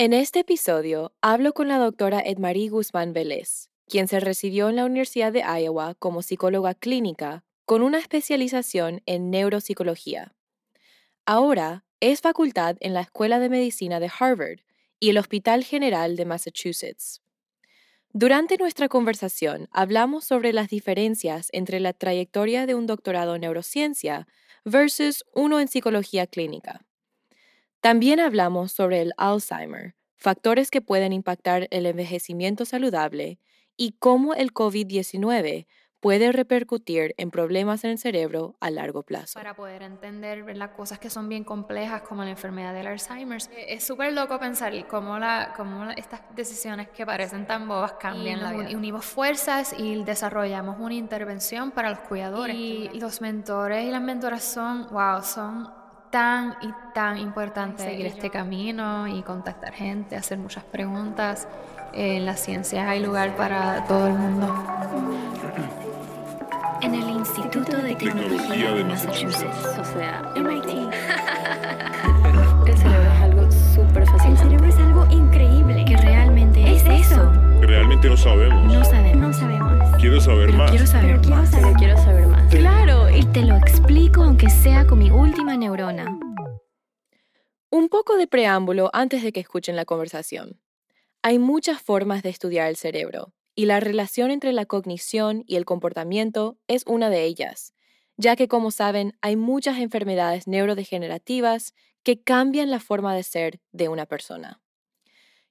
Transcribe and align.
En 0.00 0.12
este 0.12 0.38
episodio 0.38 1.12
hablo 1.22 1.52
con 1.52 1.66
la 1.66 1.76
doctora 1.76 2.20
Edmarie 2.20 2.68
Guzmán 2.68 3.12
Vélez, 3.12 3.68
quien 3.88 4.06
se 4.06 4.20
recibió 4.20 4.68
en 4.68 4.76
la 4.76 4.84
Universidad 4.84 5.32
de 5.32 5.40
Iowa 5.40 5.96
como 5.96 6.22
psicóloga 6.22 6.74
clínica 6.74 7.42
con 7.64 7.82
una 7.82 7.98
especialización 7.98 9.02
en 9.06 9.30
neuropsicología. 9.30 10.36
Ahora 11.26 11.84
es 11.98 12.20
facultad 12.20 12.76
en 12.78 12.94
la 12.94 13.00
Escuela 13.00 13.40
de 13.40 13.48
Medicina 13.48 13.98
de 13.98 14.08
Harvard 14.20 14.60
y 15.00 15.10
el 15.10 15.18
Hospital 15.18 15.64
General 15.64 16.14
de 16.14 16.26
Massachusetts. 16.26 17.20
Durante 18.12 18.56
nuestra 18.56 18.88
conversación 18.88 19.68
hablamos 19.72 20.24
sobre 20.24 20.52
las 20.52 20.68
diferencias 20.68 21.48
entre 21.50 21.80
la 21.80 21.92
trayectoria 21.92 22.66
de 22.66 22.76
un 22.76 22.86
doctorado 22.86 23.34
en 23.34 23.40
neurociencia 23.40 24.28
versus 24.64 25.24
uno 25.34 25.58
en 25.58 25.66
psicología 25.66 26.28
clínica. 26.28 26.87
También 27.80 28.18
hablamos 28.18 28.72
sobre 28.72 29.02
el 29.02 29.12
Alzheimer, 29.16 29.94
factores 30.16 30.70
que 30.70 30.80
pueden 30.80 31.12
impactar 31.12 31.68
el 31.70 31.86
envejecimiento 31.86 32.64
saludable 32.64 33.38
y 33.76 33.92
cómo 33.92 34.34
el 34.34 34.52
COVID-19 34.52 35.66
puede 36.00 36.30
repercutir 36.32 37.14
en 37.18 37.30
problemas 37.30 37.84
en 37.84 37.90
el 37.90 37.98
cerebro 37.98 38.56
a 38.60 38.70
largo 38.70 39.02
plazo. 39.02 39.38
Para 39.38 39.54
poder 39.54 39.82
entender 39.82 40.56
las 40.56 40.70
cosas 40.70 40.98
que 40.98 41.10
son 41.10 41.28
bien 41.28 41.44
complejas 41.44 42.02
como 42.02 42.24
la 42.24 42.30
enfermedad 42.30 42.72
del 42.74 42.86
Alzheimer, 42.86 43.40
es 43.56 43.84
súper 43.84 44.12
loco 44.12 44.38
pensar 44.38 44.72
cómo, 44.86 45.18
la, 45.18 45.54
cómo 45.56 45.90
estas 45.90 46.20
decisiones 46.34 46.88
que 46.88 47.04
parecen 47.06 47.46
tan 47.46 47.66
bobas 47.68 47.94
cambian 47.94 48.38
y 48.38 48.42
la 48.42 48.52
vida. 48.52 48.76
unimos 48.76 49.04
fuerzas 49.04 49.74
y 49.76 50.02
desarrollamos 50.04 50.78
una 50.78 50.94
intervención 50.94 51.70
para 51.70 51.90
los 51.90 52.00
cuidadores. 52.00 52.56
Y 52.56 52.90
los 52.94 53.20
mentores 53.20 53.84
y 53.84 53.90
las 53.90 54.02
mentoras 54.02 54.44
son, 54.44 54.88
wow, 54.90 55.22
son 55.22 55.77
tan 56.10 56.56
y 56.62 56.72
tan 56.94 57.18
importante 57.18 57.82
seguir 57.82 58.06
este 58.06 58.30
camino 58.30 59.06
y 59.06 59.22
contactar 59.22 59.72
gente, 59.72 60.16
hacer 60.16 60.38
muchas 60.38 60.64
preguntas. 60.64 61.46
En 61.92 62.26
las 62.26 62.40
ciencias 62.40 62.86
hay 62.88 63.02
lugar 63.02 63.36
para 63.36 63.84
todo 63.84 64.06
el 64.06 64.14
mundo. 64.14 64.54
En 66.80 66.94
el 66.94 67.10
Instituto 67.10 67.76
de 67.76 67.96
Tecnología 67.96 68.70
de 68.70 68.84
Massachusetts, 68.84 69.78
o 69.80 69.84
sea, 69.84 70.22
MIT. 70.36 70.68
El 72.68 72.78
cerebro 72.78 73.10
es 73.12 73.20
algo 73.20 73.50
súper 73.50 74.06
fácil. 74.06 74.30
El 74.30 74.38
cerebro 74.38 74.66
es 74.66 74.76
algo 74.76 75.06
increíble. 75.10 75.84
Que 75.84 75.96
realmente 75.96 76.76
es, 76.76 76.84
eso. 76.84 77.32
Realmente 77.62 78.08
no 78.08 78.16
sabemos. 78.16 78.72
No 78.72 78.84
sabemos. 78.84 79.16
No 79.16 79.32
sabemos. 79.32 79.96
Quiero 79.98 80.20
saber 80.20 80.52
más. 80.52 80.70
Quiero 80.70 80.86
saber 80.86 81.20
Pero 81.20 81.34
más. 81.34 81.50
quiero 81.50 81.62
saber. 81.62 81.76
Quiero 81.78 81.96
saber 81.98 82.26
más. 82.28 82.54
Claro, 82.54 83.10
Y 83.10 83.24
te 83.24 83.42
lo 83.42 83.56
explico 83.56 84.22
aunque 84.22 84.48
sea 84.48 84.86
con 84.86 84.98
mi 84.98 85.10
última 85.10 85.56
neurona. 85.56 85.77
Un 87.88 87.90
poco 87.90 88.18
de 88.18 88.26
preámbulo 88.26 88.90
antes 88.92 89.22
de 89.22 89.32
que 89.32 89.40
escuchen 89.40 89.74
la 89.74 89.86
conversación. 89.86 90.60
Hay 91.22 91.38
muchas 91.38 91.80
formas 91.80 92.22
de 92.22 92.28
estudiar 92.28 92.68
el 92.68 92.76
cerebro, 92.76 93.32
y 93.54 93.64
la 93.64 93.80
relación 93.80 94.30
entre 94.30 94.52
la 94.52 94.66
cognición 94.66 95.42
y 95.46 95.56
el 95.56 95.64
comportamiento 95.64 96.58
es 96.66 96.84
una 96.86 97.08
de 97.08 97.24
ellas, 97.24 97.72
ya 98.18 98.36
que 98.36 98.46
como 98.46 98.72
saben 98.72 99.16
hay 99.22 99.36
muchas 99.36 99.78
enfermedades 99.78 100.46
neurodegenerativas 100.46 101.72
que 102.02 102.20
cambian 102.20 102.70
la 102.70 102.78
forma 102.78 103.16
de 103.16 103.22
ser 103.22 103.58
de 103.72 103.88
una 103.88 104.04
persona. 104.04 104.60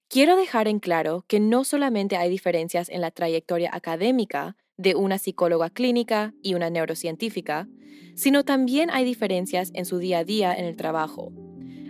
Quiero 0.07 0.35
dejar 0.35 0.67
en 0.67 0.79
claro 0.79 1.25
que 1.27 1.39
no 1.39 1.63
solamente 1.63 2.17
hay 2.17 2.29
diferencias 2.29 2.89
en 2.89 3.01
la 3.01 3.09
trayectoria 3.09 3.71
académica 3.73 4.57
de 4.77 4.93
una 4.93 5.17
psicóloga 5.17 5.71
clínica 5.71 6.35
y 6.43 6.53
una 6.53 6.69
neurocientífica, 6.69 7.67
sino 8.15 8.45
también 8.45 8.91
hay 8.91 9.05
diferencias 9.05 9.71
en 9.73 9.85
su 9.85 9.97
día 9.97 10.19
a 10.19 10.23
día 10.23 10.53
en 10.53 10.65
el 10.65 10.75
trabajo. 10.75 11.31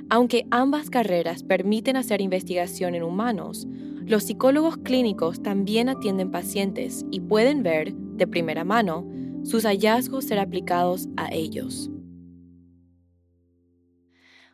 Aunque 0.10 0.46
ambas 0.52 0.90
carreras 0.90 1.44
permiten 1.44 1.98
hacer 1.98 2.22
investigación 2.22 2.96
en 2.96 3.04
humanos, 3.04 3.68
los 4.06 4.24
psicólogos 4.24 4.78
clínicos 4.78 5.44
también 5.44 5.90
atienden 5.90 6.32
pacientes 6.32 7.06
y 7.12 7.20
pueden 7.20 7.62
ver, 7.62 7.94
de 7.94 8.26
primera 8.26 8.64
mano, 8.64 9.06
sus 9.44 9.66
hallazgos 9.66 10.24
ser 10.24 10.40
aplicados 10.40 11.10
a 11.18 11.28
ellos. 11.34 11.90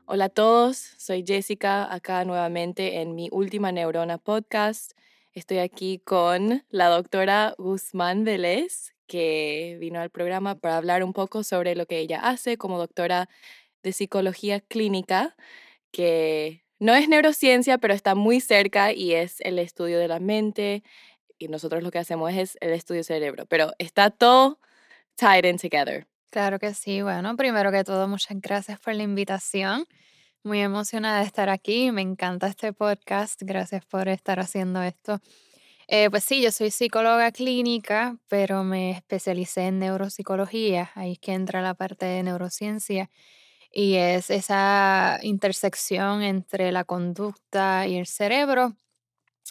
Hola 0.05 0.25
a 0.25 0.29
todos, 0.29 0.77
soy 0.97 1.23
Jessica, 1.25 1.93
acá 1.93 2.25
nuevamente 2.25 3.01
en 3.01 3.13
mi 3.13 3.29
última 3.31 3.71
neurona 3.71 4.17
podcast. 4.17 4.93
Estoy 5.33 5.59
aquí 5.59 5.99
con 5.99 6.63
la 6.69 6.89
doctora 6.89 7.53
Guzmán 7.59 8.23
Vélez, 8.23 8.95
que 9.05 9.77
vino 9.79 9.99
al 9.99 10.09
programa 10.09 10.55
para 10.55 10.77
hablar 10.77 11.03
un 11.03 11.13
poco 11.13 11.43
sobre 11.43 11.75
lo 11.75 11.85
que 11.85 11.99
ella 11.99 12.21
hace 12.21 12.57
como 12.57 12.79
doctora 12.79 13.29
de 13.83 13.93
psicología 13.93 14.61
clínica, 14.61 15.35
que 15.91 16.63
no 16.79 16.95
es 16.95 17.07
neurociencia, 17.07 17.77
pero 17.77 17.93
está 17.93 18.15
muy 18.15 18.39
cerca 18.41 18.91
y 18.91 19.13
es 19.13 19.39
el 19.41 19.59
estudio 19.59 19.99
de 19.99 20.07
la 20.07 20.19
mente. 20.19 20.83
Y 21.37 21.47
nosotros 21.47 21.83
lo 21.83 21.91
que 21.91 21.99
hacemos 21.99 22.33
es 22.33 22.57
el 22.61 22.71
estudio 22.71 23.03
cerebro, 23.03 23.45
pero 23.45 23.71
está 23.77 24.09
todo 24.09 24.59
tied 25.15 25.45
in 25.45 25.57
together. 25.57 26.07
Claro 26.29 26.57
que 26.59 26.73
sí. 26.73 27.01
Bueno, 27.01 27.35
primero 27.35 27.71
que 27.71 27.83
todo, 27.83 28.07
muchas 28.07 28.41
gracias 28.41 28.79
por 28.79 28.95
la 28.95 29.03
invitación. 29.03 29.85
Muy 30.43 30.61
emocionada 30.61 31.19
de 31.19 31.25
estar 31.25 31.49
aquí. 31.49 31.91
Me 31.91 32.01
encanta 32.01 32.47
este 32.47 32.73
podcast. 32.73 33.41
Gracias 33.43 33.85
por 33.85 34.07
estar 34.09 34.39
haciendo 34.39 34.81
esto. 34.81 35.21
Eh, 35.87 36.09
pues 36.09 36.23
sí, 36.23 36.41
yo 36.41 36.51
soy 36.51 36.71
psicóloga 36.71 37.31
clínica, 37.31 38.17
pero 38.27 38.63
me 38.63 38.91
especialicé 38.91 39.67
en 39.67 39.79
neuropsicología. 39.79 40.91
Ahí 40.95 41.13
es 41.13 41.19
que 41.19 41.33
entra 41.33 41.61
la 41.61 41.75
parte 41.75 42.05
de 42.05 42.23
neurociencia. 42.23 43.09
Y 43.73 43.95
es 43.95 44.29
esa 44.29 45.19
intersección 45.23 46.21
entre 46.21 46.71
la 46.71 46.83
conducta 46.85 47.87
y 47.87 47.97
el 47.97 48.05
cerebro. 48.07 48.75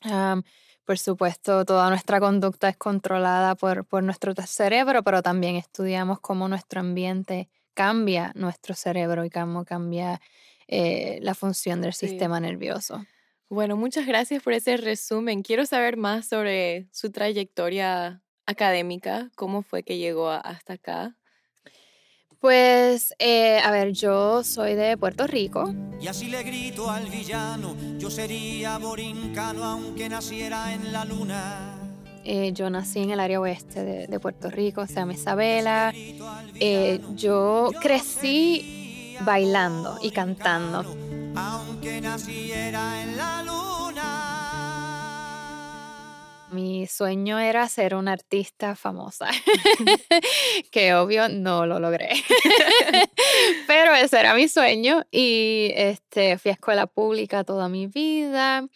Am, 0.05 0.43
por 0.85 0.99
supuesto, 0.99 1.65
toda 1.65 1.91
nuestra 1.91 2.21
conducta 2.21 2.69
es 2.69 2.77
controlada 2.77 3.55
por, 3.57 3.85
por 3.87 4.03
nuestro 4.03 4.35
cerebro, 4.47 5.03
pero 5.05 5.23
también 5.23 5.57
estudiamos 5.57 6.21
cómo 6.21 6.49
nuestro 6.49 6.81
ambiente 6.81 7.49
cambia 7.75 8.33
nuestro 8.35 8.75
cerebro 8.75 9.25
y 9.25 9.31
cómo 9.31 9.65
cambia 9.65 10.21
eh, 10.69 11.19
la 11.23 11.35
función 11.35 11.81
del 11.83 11.93
Sí. 11.93 12.07
sistema 12.09 12.41
nervioso. 12.41 13.07
Bueno, 13.49 13.77
muchas 13.77 14.07
gracias 14.07 14.43
por 14.43 14.55
ese 14.55 14.77
resumen. 14.79 15.43
Quiero 15.43 15.67
saber 15.67 15.97
más 15.97 16.27
sobre 16.29 16.89
su 16.93 17.11
trayectoria 17.13 18.23
académica, 18.47 19.31
cómo 19.37 19.63
fue 19.63 19.83
que 19.83 19.99
llegó 19.99 20.31
a- 20.31 20.39
hasta 20.41 20.75
acá. 20.75 21.17
Pues, 22.43 23.15
eh, 23.21 23.61
a 23.61 23.71
ver, 23.71 23.93
yo 23.93 24.43
soy 24.43 24.75
de 24.75 24.97
Puerto 24.97 25.29
Rico. 25.29 25.73
Y 26.01 26.09
así 26.09 26.27
le 26.27 26.43
grito 26.43 26.91
al 26.91 27.05
villano, 27.09 27.77
yo 27.99 28.11
sería 28.11 28.79
borincano 28.79 29.63
aunque 29.63 30.09
naciera 30.09 30.75
en 30.75 30.93
la 30.93 31.05
luna. 31.05 31.79
eh, 32.25 32.51
yo 32.53 32.69
nací 32.69 32.99
en 32.99 33.13
el 33.13 33.21
área 33.21 33.39
oeste 33.39 33.85
de, 33.85 34.07
de 34.09 34.19
Puerto 34.19 34.51
Rico, 34.51 34.85
se 34.89 34.95
llama 34.95 35.13
Isabela. 35.13 35.93
Eh, 35.95 37.01
yo 37.15 37.71
crecí 37.81 39.17
bailando 39.21 39.99
y 40.03 40.11
cantando. 40.11 40.85
Aunque 41.37 42.01
naciera 42.01 43.03
en 43.05 43.17
la 43.17 43.43
luna. 43.45 43.72
Mi 46.53 46.87
sueño 46.87 47.39
era 47.39 47.67
ser 47.69 47.95
una 47.95 48.13
artista 48.13 48.77
famosa, 48.77 49.29
que 50.71 50.95
obvio 50.95 51.31
no 51.31 51.65
lo 51.65 51.81
logré. 51.81 52.11
Pero 53.67 53.95
ese 53.95 54.21
era 54.21 54.35
mi 54.35 54.49
sueño 54.49 55.05
y 55.11 55.73
este, 55.75 56.37
fui 56.37 56.51
a 56.51 56.55
escuela 56.55 56.87
pública 56.87 57.43
toda 57.45 57.71
mi 57.71 57.87
vida. 57.87 58.67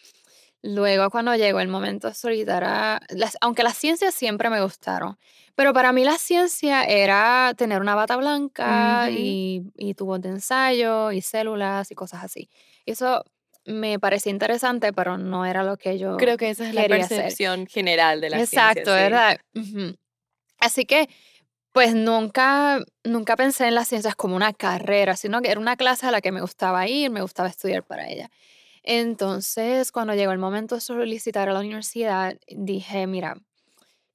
Luego 0.63 1.11
cuando 1.11 1.35
llegó 1.35 1.59
el 1.59 1.67
momento 1.67 2.07
de 2.07 2.15
solicitar, 2.15 2.99
las, 3.09 3.37
aunque 3.41 3.61
las 3.61 3.77
ciencias 3.77 4.15
siempre 4.15 4.49
me 4.49 4.59
gustaron, 4.61 5.19
pero 5.53 5.71
para 5.71 5.93
mí 5.93 6.03
la 6.03 6.17
ciencia 6.17 6.83
era 6.83 7.53
tener 7.55 7.79
una 7.79 7.93
bata 7.93 8.17
blanca 8.17 9.09
y, 9.11 9.71
y 9.75 9.93
tubos 9.93 10.19
de 10.21 10.29
ensayo 10.29 11.11
y 11.11 11.21
células 11.21 11.91
y 11.91 11.95
cosas 11.95 12.23
así. 12.23 12.49
Eso 12.87 13.23
me 13.67 13.99
parecía 13.99 14.31
interesante, 14.31 14.93
pero 14.93 15.17
no 15.17 15.45
era 15.45 15.63
lo 15.63 15.77
que 15.77 15.99
yo 15.99 16.17
Creo 16.17 16.37
que 16.37 16.49
esa 16.49 16.67
es 16.67 16.73
la 16.73 16.81
hacer. 16.81 16.99
percepción 16.99 17.67
general 17.67 18.21
de 18.21 18.29
la 18.31 18.39
Exacto, 18.39 18.91
ciencia, 18.91 18.95
sí. 18.95 19.01
¿verdad? 19.03 19.37
Así 20.59 20.85
que 20.85 21.07
pues 21.73 21.93
nunca, 21.93 22.83
nunca 23.03 23.35
pensé 23.35 23.67
en 23.67 23.75
las 23.75 23.87
ciencias 23.87 24.15
como 24.15 24.35
una 24.35 24.51
carrera, 24.51 25.15
sino 25.15 25.43
que 25.43 25.51
era 25.51 25.59
una 25.59 25.75
clase 25.75 26.07
a 26.07 26.11
la 26.11 26.21
que 26.21 26.31
me 26.31 26.41
gustaba 26.41 26.87
ir, 26.87 27.11
me 27.11 27.21
gustaba 27.21 27.49
estudiar 27.49 27.83
para 27.83 28.09
ella. 28.09 28.31
Entonces, 28.81 29.91
cuando 29.91 30.15
llegó 30.15 30.31
el 30.31 30.39
momento 30.39 30.73
de 30.73 30.81
solicitar 30.81 31.49
a 31.49 31.53
la 31.53 31.59
universidad, 31.59 32.35
dije, 32.47 33.05
mira, 33.05 33.35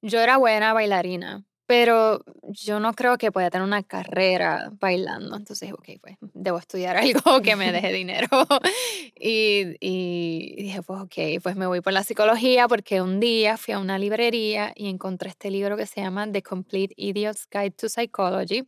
yo 0.01 0.19
era 0.19 0.35
buena 0.35 0.73
bailarina, 0.73 1.45
pero 1.65 2.23
yo 2.49 2.79
no 2.79 2.93
creo 2.93 3.17
que 3.17 3.31
pueda 3.31 3.49
tener 3.49 3.65
una 3.65 3.83
carrera 3.83 4.71
bailando. 4.79 5.35
Entonces, 5.35 5.71
ok, 5.71 5.89
pues 6.01 6.17
debo 6.33 6.57
estudiar 6.57 6.97
algo 6.97 7.41
que 7.41 7.55
me 7.55 7.71
deje 7.71 7.93
dinero. 7.93 8.27
y, 9.19 9.75
y, 9.79 10.55
dije, 10.61 10.81
pues 10.81 11.01
ok, 11.01 11.41
pues 11.41 11.55
me 11.55 11.67
voy 11.67 11.81
por 11.81 11.93
la 11.93 12.03
psicología 12.03 12.67
porque 12.67 13.01
un 13.01 13.19
día 13.19 13.57
fui 13.57 13.73
a 13.73 13.79
una 13.79 13.97
librería 13.97 14.73
y 14.75 14.89
encontré 14.89 15.29
este 15.29 15.51
libro 15.51 15.77
que 15.77 15.85
se 15.85 16.01
llama 16.01 16.29
The 16.31 16.41
Complete 16.41 16.93
Idiot's 16.97 17.47
Guide 17.49 17.71
to 17.71 17.89
Psychology. 17.89 18.67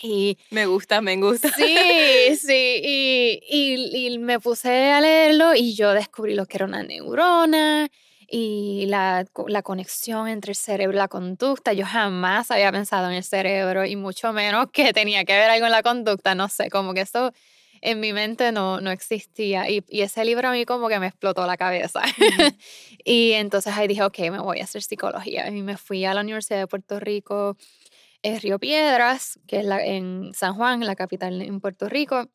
Y 0.00 0.38
me 0.50 0.66
gusta, 0.66 1.00
me 1.02 1.16
gusta. 1.16 1.50
Sí, 1.52 1.76
sí, 2.40 2.80
y, 2.82 3.40
y, 3.48 4.06
y 4.06 4.18
me 4.18 4.40
puse 4.40 4.90
a 4.90 5.00
leerlo 5.00 5.54
y 5.54 5.74
yo 5.74 5.92
descubrí 5.92 6.34
lo 6.34 6.46
que 6.46 6.56
era 6.56 6.64
una 6.64 6.82
neurona 6.82 7.90
y 8.34 8.86
la, 8.86 9.26
la, 9.46 9.62
conexión 9.62 10.26
entre 10.26 10.52
el 10.52 10.56
cerebro 10.56 10.96
y 10.96 10.98
la 10.98 11.08
conducta. 11.08 11.74
Yo 11.74 11.84
jamás 11.84 12.50
había 12.50 12.72
pensado 12.72 13.10
en 13.10 13.16
el 13.16 13.24
cerebro 13.24 13.84
y 13.84 13.94
mucho 13.94 14.32
menos 14.32 14.68
que 14.72 14.94
tenía 14.94 15.26
que 15.26 15.34
ver 15.34 15.50
algo 15.50 15.66
en 15.66 15.72
la 15.72 15.82
conducta, 15.82 16.34
no 16.34 16.48
sé, 16.48 16.70
como 16.70 16.94
que 16.94 17.02
eso 17.02 17.30
en 17.82 18.00
mi 18.00 18.14
mente 18.14 18.50
no, 18.50 18.80
no 18.80 18.90
existía. 18.90 19.68
Y, 19.68 19.84
y 19.86 20.00
ese 20.00 20.24
libro 20.24 20.48
a 20.48 20.52
mí 20.52 20.64
como 20.64 20.88
que 20.88 20.98
me 20.98 21.08
explotó 21.08 21.46
la 21.46 21.58
cabeza. 21.58 22.00
y 23.04 23.32
entonces 23.32 23.76
ahí 23.76 23.86
dije, 23.86 24.02
ok, 24.02 24.18
me 24.30 24.40
voy 24.40 24.60
a 24.60 24.64
hacer 24.64 24.82
psicología. 24.82 25.48
Y 25.50 25.60
me 25.60 25.76
fui 25.76 26.06
a 26.06 26.14
la 26.14 26.22
Universidad 26.22 26.60
de 26.60 26.66
Puerto 26.66 26.98
Rico, 27.00 27.58
en 28.22 28.40
Río 28.40 28.58
Piedras, 28.58 29.40
que 29.46 29.58
es 29.58 29.66
la, 29.66 29.84
en 29.84 30.32
San 30.32 30.54
Juan, 30.54 30.86
la 30.86 30.96
capital 30.96 31.42
en 31.42 31.60
Puerto 31.60 31.86
Rico. 31.86 32.30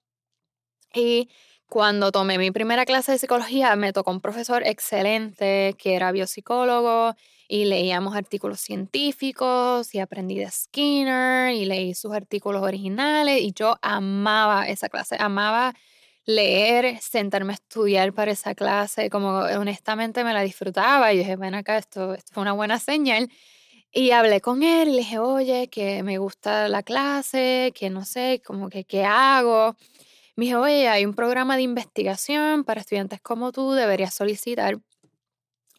Y 0.94 1.30
cuando 1.68 2.12
tomé 2.12 2.38
mi 2.38 2.52
primera 2.52 2.86
clase 2.86 3.12
de 3.12 3.18
psicología, 3.18 3.76
me 3.76 3.94
tocó 3.94 4.12
un 4.12 4.22
profesor 4.22 4.64
excelente 4.66 5.76
que 5.78 5.96
era 5.96 6.12
biopsicólogo 6.12 7.14
y 7.48 7.66
leíamos 7.66 8.16
artículos 8.16 8.60
científicos 8.62 9.94
y 9.94 10.00
aprendí 10.00 10.38
de 10.40 10.50
Skinner 10.50 11.54
y 11.54 11.66
leí 11.66 11.94
sus 11.94 12.14
artículos 12.14 12.64
originales 12.64 13.42
y 13.42 13.52
yo 13.54 13.78
amaba 13.82 14.68
esa 14.68 14.90
clase, 14.90 15.18
amaba 15.20 15.74
leer, 16.26 17.00
sentarme 17.02 17.54
a 17.54 17.56
estudiar 17.56 18.14
para 18.14 18.32
esa 18.32 18.54
clase, 18.54 19.10
como 19.10 19.30
honestamente 19.40 20.24
me 20.24 20.34
la 20.34 20.42
disfrutaba 20.42 21.14
y 21.14 21.20
dije, 21.20 21.36
ven 21.38 21.56
acá, 21.56 21.78
esto, 21.78 22.14
esto 22.14 22.34
fue 22.34 22.42
una 22.42 22.54
buena 22.54 22.80
señal. 22.80 23.30
Y 23.92 24.12
hablé 24.12 24.42
con 24.42 24.64
él 24.64 24.90
y 24.90 24.92
le 24.92 24.98
dije, 25.00 25.20
oye, 25.20 25.70
que 25.70 26.04
me 26.04 26.18
gusta 26.20 26.68
la 26.70 26.84
clase, 26.84 27.74
que 27.76 27.90
no 27.90 28.06
sé, 28.06 28.42
como 28.46 28.70
que 28.70 28.84
qué 28.86 29.06
hago. 29.06 29.76
Me 30.38 30.46
dijo, 30.46 30.60
oye, 30.60 30.88
hay 30.88 31.04
un 31.04 31.16
programa 31.16 31.56
de 31.56 31.64
investigación 31.64 32.64
para 32.64 32.80
estudiantes 32.80 33.20
como 33.20 33.52
tú, 33.52 33.72
deberías 33.72 34.14
solicitar. 34.14 34.78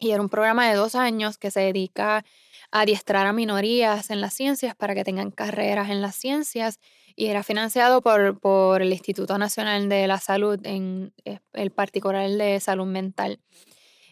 Y 0.01 0.11
era 0.11 0.21
un 0.21 0.27
programa 0.27 0.69
de 0.69 0.75
dos 0.75 0.95
años 0.95 1.37
que 1.37 1.49
se 1.49 1.61
dedica 1.61 2.25
a 2.71 2.81
adiestrar 2.81 3.25
a 3.25 3.31
minorías 3.31 4.09
en 4.09 4.19
las 4.19 4.33
ciencias 4.33 4.75
para 4.75 4.95
que 4.95 5.05
tengan 5.05 5.31
carreras 5.31 5.89
en 5.89 6.01
las 6.01 6.15
ciencias 6.15 6.79
y 7.15 7.27
era 7.27 7.41
financiado 7.41 8.01
por, 8.01 8.37
por 8.41 8.81
el 8.81 8.91
Instituto 8.91 9.37
Nacional 9.37 9.87
de 9.87 10.07
la 10.07 10.19
Salud, 10.19 10.59
en 10.65 11.13
eh, 11.23 11.39
el 11.53 11.71
particular 11.71 12.29
de 12.29 12.59
salud 12.59 12.85
mental. 12.85 13.39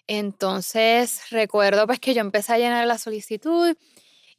Entonces 0.08 1.24
recuerdo 1.30 1.86
pues 1.88 2.00
que 2.00 2.14
yo 2.14 2.22
empecé 2.22 2.54
a 2.54 2.58
llenar 2.58 2.88
la 2.88 2.98
solicitud 2.98 3.76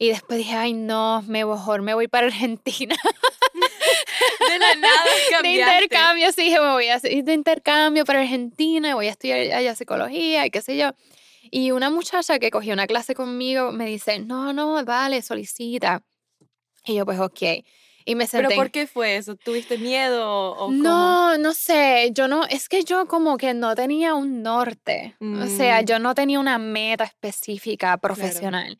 y 0.01 0.07
después 0.07 0.37
dije, 0.39 0.55
ay 0.55 0.73
no, 0.73 1.21
mejor 1.27 1.81
me 1.81 1.93
voy 1.93 2.07
para 2.07 2.27
Argentina. 2.27 2.95
de 4.49 4.59
la 4.59 4.75
nada 4.75 5.03
De 5.43 5.49
intercambio, 5.49 6.31
sí, 6.31 6.43
dije, 6.43 6.59
me 6.59 6.71
voy 6.71 6.87
a 6.87 6.95
hacer 6.95 7.23
de 7.23 7.33
intercambio 7.33 8.05
para 8.05 8.21
Argentina, 8.21 8.95
voy 8.95 9.07
a 9.07 9.11
estudiar 9.11 9.39
allá 9.51 9.75
psicología 9.75 10.45
y 10.45 10.51
qué 10.51 10.61
sé 10.61 10.77
yo. 10.77 10.91
Y 11.51 11.71
una 11.71 11.89
muchacha 11.89 12.39
que 12.39 12.49
cogió 12.49 12.73
una 12.73 12.87
clase 12.87 13.13
conmigo 13.13 13.73
me 13.73 13.85
dice, 13.85 14.19
no, 14.19 14.53
no, 14.53 14.83
vale, 14.85 15.21
solicita. 15.21 16.01
Y 16.85 16.95
yo, 16.95 17.05
pues, 17.05 17.19
ok. 17.19 17.41
Y 18.05 18.15
me 18.15 18.25
senté. 18.25 18.47
¿Pero 18.47 18.59
por 18.59 18.71
qué 18.71 18.87
fue 18.87 19.17
eso? 19.17 19.35
¿Tuviste 19.35 19.77
miedo 19.77 20.53
o 20.53 20.71
No, 20.71 21.37
no 21.37 21.53
sé. 21.53 22.11
Yo 22.13 22.27
no, 22.27 22.45
es 22.45 22.69
que 22.69 22.83
yo 22.83 23.07
como 23.07 23.37
que 23.37 23.53
no 23.53 23.75
tenía 23.75 24.15
un 24.15 24.41
norte. 24.41 25.15
O 25.19 25.47
sea, 25.47 25.81
mm. 25.81 25.85
yo 25.85 25.99
no 25.99 26.15
tenía 26.15 26.39
una 26.39 26.57
meta 26.57 27.03
específica 27.03 27.97
profesional. 27.97 28.79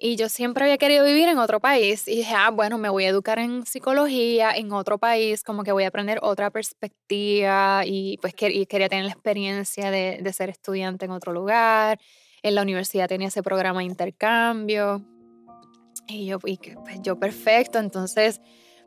Y 0.00 0.14
yo 0.14 0.28
siempre 0.28 0.64
había 0.64 0.78
querido 0.78 1.04
vivir 1.04 1.28
en 1.28 1.38
otro 1.38 1.58
país 1.58 2.06
y 2.06 2.16
dije, 2.16 2.32
ah, 2.32 2.50
bueno, 2.50 2.78
me 2.78 2.88
voy 2.88 3.04
a 3.04 3.08
educar 3.08 3.40
en 3.40 3.66
psicología 3.66 4.52
en 4.52 4.72
otro 4.72 4.98
país, 4.98 5.42
como 5.42 5.64
que 5.64 5.72
voy 5.72 5.82
a 5.82 5.88
aprender 5.88 6.20
otra 6.22 6.50
perspectiva 6.50 7.82
y 7.84 8.16
pues 8.18 8.32
quería 8.32 8.88
tener 8.88 9.06
la 9.06 9.10
experiencia 9.10 9.90
de, 9.90 10.32
ser 10.32 10.50
estudiante 10.50 11.06
en 11.06 11.10
otro 11.10 11.32
lugar. 11.32 11.98
En 12.44 12.54
la 12.54 12.62
universidad 12.62 13.08
tenía 13.08 13.26
ese 13.26 13.42
programa 13.42 13.80
de 13.80 13.86
intercambio. 13.86 15.04
Y 16.06 16.26
yo, 16.26 16.38
y 16.44 16.58
pues 16.58 17.02
yo 17.02 17.18
perfecto, 17.18 17.80
entonces 17.80 18.40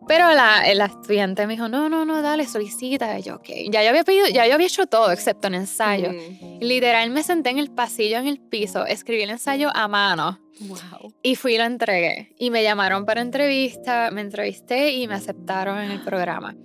pero 0.08 0.34
la, 0.34 0.64
la, 0.74 0.86
estudiante 0.86 1.46
me 1.48 1.54
dijo, 1.54 1.68
no, 1.68 1.90
no, 1.90 2.06
no, 2.06 2.22
dale, 2.22 2.48
solicita. 2.48 3.20
Y 3.20 3.24
yo, 3.24 3.36
ok. 3.36 3.50
Ya 3.70 3.84
yo 3.84 3.90
había 3.90 4.04
pedido, 4.04 4.28
ya 4.28 4.48
yo 4.48 4.56
había 4.56 4.68
hecho 4.68 4.88
todo 4.88 5.12
excepto 5.12 5.48
un 5.48 5.56
ensayo. 5.56 6.12
Literal, 6.60 7.10
me 7.12 7.24
senté 7.24 7.52
en 7.52 7.60
el 7.60 7.72
pasillo, 7.72 8.18
en 8.18 8.28
el 8.28 8.40
piso, 8.40 8.86
escribí 8.86 9.22
el 9.24 9.30
ensayo 9.30 9.70
a 9.74 9.88
mano. 9.88 10.40
Wow. 10.60 11.14
Y 11.24 11.36
fui 11.36 11.56
y 11.56 11.58
lo 11.58 11.64
entregué. 11.64 12.36
Y 12.38 12.52
me 12.52 12.64
llamaron 12.64 13.06
para 13.06 13.22
entrevista, 13.22 14.12
me 14.12 14.22
entrevisté 14.22 14.92
y 14.92 15.08
me 15.08 15.16
aceptaron 15.16 15.80
en 15.80 15.92
el 15.92 16.02
programa. 16.02 16.56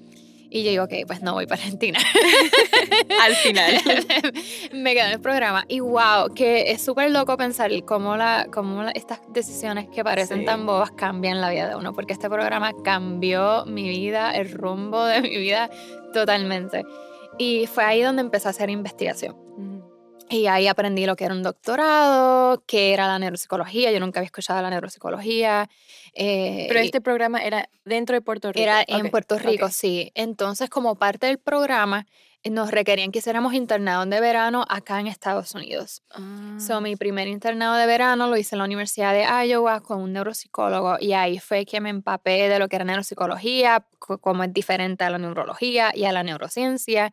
Y 0.57 0.65
yo 0.65 0.71
digo, 0.71 0.85
ok, 0.85 1.07
pues 1.07 1.21
no 1.21 1.35
voy 1.35 1.47
para 1.47 1.61
Argentina. 1.61 1.99
Al 3.23 3.35
final. 3.35 3.75
me 4.73 4.95
quedé 4.95 5.05
en 5.05 5.13
el 5.13 5.21
programa. 5.21 5.67
Y 5.69 5.81
wow, 5.81 6.33
que 6.35 6.71
es 6.71 6.83
súper 6.83 7.11
loco 7.11 7.37
pensar 7.37 7.71
cómo, 7.85 8.17
la, 8.17 8.47
cómo 8.51 8.89
estas 8.95 9.21
decisiones 9.29 9.87
que 9.95 10.03
parecen 10.03 10.47
tan 10.47 10.65
bobas 10.65 10.93
cambian 10.93 11.43
la 11.43 11.51
vida 11.51 11.69
de 11.69 11.77
uno. 11.77 11.93
Porque 11.93 12.15
este 12.15 12.31
programa 12.31 12.73
cambió 12.83 13.67
mi 13.67 13.87
vida, 13.87 14.31
el 14.31 14.51
rumbo 14.51 15.05
de 15.05 15.21
mi 15.21 15.37
vida 15.37 15.69
totalmente. 16.15 16.85
Y 17.37 17.67
fue 17.67 17.85
ahí 17.85 18.01
donde 18.01 18.23
empecé 18.23 18.49
a 18.49 18.53
hacer 18.53 18.71
investigación. 18.71 19.37
Y 20.29 20.47
ahí 20.47 20.67
aprendí 20.67 21.07
lo 21.07 21.15
que 21.17 21.25
era 21.25 21.35
un 21.35 21.43
doctorado, 21.43 22.63
qué 22.67 22.93
era 22.93 23.07
la 23.07 23.19
neuropsicología. 23.19 23.93
Yo 23.93 24.01
nunca 24.01 24.21
había 24.21 24.27
escuchado 24.27 24.61
la 24.61 24.71
neuropsicología. 24.71 25.69
Eh, 26.15 26.67
Pero 26.69 26.81
este 26.81 27.01
programa 27.01 27.45
era 27.45 27.69
dentro 27.85 28.15
de 28.15 28.23
Puerto 28.23 28.51
Rico. 28.51 28.63
Era 28.63 28.85
en 28.87 29.11
Puerto 29.11 29.39
Rico, 29.39 29.69
sí. 29.69 30.11
Entonces, 30.15 30.69
como 30.69 30.97
parte 30.97 31.27
del 31.27 31.39
programa, 31.39 32.07
eh, 32.43 32.51
nos 32.51 32.71
requerían 32.71 33.13
que 33.13 33.19
hiciéramos 33.21 33.55
internados 33.55 34.09
de 34.09 34.21
verano 34.21 34.65
acá 34.69 34.99
en 34.99 35.07
Estados 35.07 35.55
Unidos. 35.55 36.03
Ah. 36.11 36.57
So, 36.59 36.81
mi 36.81 36.97
primer 36.97 37.29
internado 37.29 37.77
de 37.77 37.87
verano 37.87 38.27
lo 38.27 38.37
hice 38.37 38.55
en 38.55 38.61
la 38.61 38.65
Universidad 38.65 39.13
de 39.13 39.47
Iowa 39.49 39.81
con 39.81 40.01
un 40.01 40.13
neuropsicólogo 40.13 40.97
y 41.01 41.13
ahí 41.13 41.39
fue 41.39 41.67
que 41.67 41.81
me 41.81 41.91
empapé 41.91 42.49
de 42.49 42.59
lo 42.59 42.69
que 42.69 42.77
era 42.77 42.85
neuropsicología, 42.85 43.87
cómo 43.99 44.45
es 44.45 44.53
diferente 44.53 45.05
a 45.05 45.11
la 45.11 45.19
neurología 45.19 45.93
y 45.95 46.05
a 46.05 46.13
la 46.13 46.23
neurociencia. 46.23 47.13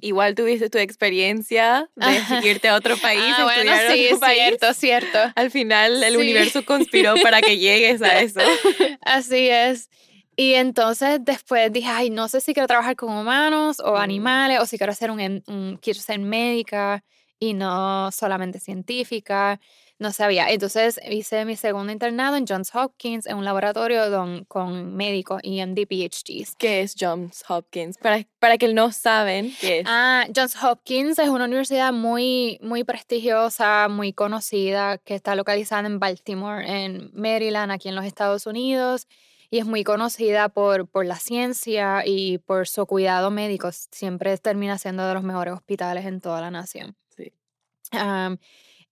Igual 0.00 0.34
tuviste 0.34 0.70
tu 0.70 0.78
experiencia 0.78 1.88
de 1.94 2.06
irte 2.48 2.68
a 2.68 2.76
otro 2.76 2.96
país, 2.96 3.34
ah, 3.36 3.44
bueno, 3.44 3.72
sí, 3.90 4.08
cierto, 4.32 4.74
cierto. 4.74 5.18
Al 5.34 5.50
final 5.50 6.02
el 6.02 6.16
universo 6.16 6.64
conspiró 6.64 7.14
para 7.22 7.40
que 7.40 7.58
llegues 7.58 8.02
a 8.02 8.20
eso. 8.20 8.40
Así 9.02 9.48
es. 9.48 9.90
Y 10.36 10.54
entonces 10.54 11.18
después 11.22 11.72
dije, 11.72 11.88
ay, 11.88 12.10
no 12.10 12.28
sé 12.28 12.40
si 12.40 12.54
quiero 12.54 12.68
trabajar 12.68 12.94
con 12.94 13.12
humanos 13.12 13.80
o 13.80 13.94
mm. 13.94 13.96
animales, 13.96 14.60
o 14.60 14.66
si 14.66 14.78
quiero 14.78 14.94
ser 14.94 15.10
un 15.10 15.78
quiero 15.82 16.00
ser 16.00 16.18
médica 16.20 17.02
y 17.40 17.54
no 17.54 18.10
solamente 18.12 18.60
científica 18.60 19.60
no 19.98 20.12
sabía. 20.12 20.48
Entonces 20.50 21.00
hice 21.10 21.44
mi 21.44 21.56
segundo 21.56 21.92
internado 21.92 22.36
en 22.36 22.46
Johns 22.46 22.74
Hopkins 22.74 23.26
en 23.26 23.36
un 23.36 23.44
laboratorio 23.44 24.08
don, 24.10 24.44
con 24.44 24.94
médicos 24.94 25.40
y 25.42 25.64
MD 25.64 25.86
PhDs. 25.86 26.54
¿Qué 26.56 26.82
es 26.82 26.94
Johns 26.98 27.44
Hopkins? 27.48 27.98
Para, 27.98 28.24
para 28.38 28.58
que 28.58 28.72
no 28.72 28.92
saben 28.92 29.52
qué 29.60 29.80
es. 29.80 29.86
Ah, 29.88 30.26
Johns 30.34 30.56
Hopkins 30.62 31.18
es 31.18 31.28
una 31.28 31.46
universidad 31.46 31.92
muy, 31.92 32.58
muy 32.62 32.84
prestigiosa, 32.84 33.88
muy 33.88 34.12
conocida, 34.12 34.98
que 34.98 35.14
está 35.14 35.34
localizada 35.34 35.86
en 35.86 35.98
Baltimore, 35.98 36.64
en 36.66 37.10
Maryland, 37.12 37.72
aquí 37.72 37.88
en 37.88 37.96
los 37.96 38.04
Estados 38.04 38.46
Unidos. 38.46 39.08
Y 39.50 39.58
es 39.58 39.64
muy 39.64 39.82
conocida 39.82 40.50
por, 40.50 40.86
por 40.88 41.06
la 41.06 41.16
ciencia 41.16 42.02
y 42.04 42.38
por 42.38 42.68
su 42.68 42.84
cuidado 42.86 43.30
médico. 43.30 43.70
Siempre 43.72 44.36
termina 44.36 44.76
siendo 44.76 45.08
de 45.08 45.14
los 45.14 45.22
mejores 45.22 45.54
hospitales 45.54 46.04
en 46.04 46.20
toda 46.20 46.42
la 46.42 46.50
nación. 46.50 46.96
Sí. 47.16 47.32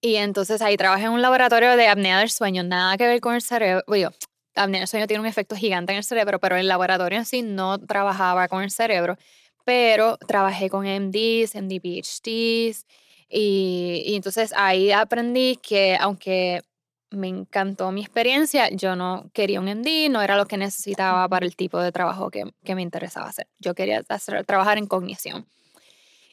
Y 0.06 0.14
entonces 0.14 0.62
ahí 0.62 0.76
trabajé 0.76 1.06
en 1.06 1.10
un 1.10 1.20
laboratorio 1.20 1.76
de 1.76 1.88
apnea 1.88 2.20
del 2.20 2.30
sueño, 2.30 2.62
nada 2.62 2.96
que 2.96 3.08
ver 3.08 3.20
con 3.20 3.34
el 3.34 3.42
cerebro. 3.42 3.82
Bueno, 3.88 4.12
apnea 4.54 4.82
del 4.82 4.86
sueño 4.86 5.08
tiene 5.08 5.20
un 5.20 5.26
efecto 5.26 5.56
gigante 5.56 5.90
en 5.90 5.98
el 5.98 6.04
cerebro, 6.04 6.38
pero 6.38 6.54
el 6.54 6.68
laboratorio 6.68 7.18
en 7.18 7.24
sí 7.24 7.42
no 7.42 7.80
trabajaba 7.80 8.46
con 8.46 8.62
el 8.62 8.70
cerebro. 8.70 9.16
Pero 9.64 10.16
trabajé 10.18 10.70
con 10.70 10.86
MDs, 10.86 11.56
MD 11.56 11.80
PhDs, 11.80 12.86
y, 13.28 14.04
y 14.06 14.14
entonces 14.14 14.52
ahí 14.56 14.92
aprendí 14.92 15.58
que 15.60 15.96
aunque 15.98 16.62
me 17.10 17.26
encantó 17.26 17.90
mi 17.90 18.02
experiencia. 18.02 18.68
Yo 18.70 18.94
no 18.94 19.28
quería 19.32 19.58
un 19.58 19.66
MD, 19.66 20.08
no 20.08 20.22
era 20.22 20.36
lo 20.36 20.46
que 20.46 20.56
necesitaba 20.56 21.28
para 21.28 21.46
el 21.46 21.56
tipo 21.56 21.80
de 21.80 21.90
trabajo 21.90 22.30
que, 22.30 22.44
que 22.64 22.76
me 22.76 22.82
interesaba 22.82 23.26
hacer. 23.26 23.48
Yo 23.58 23.74
quería 23.74 24.04
hacer, 24.08 24.44
trabajar 24.44 24.78
en 24.78 24.86
cognición. 24.86 25.48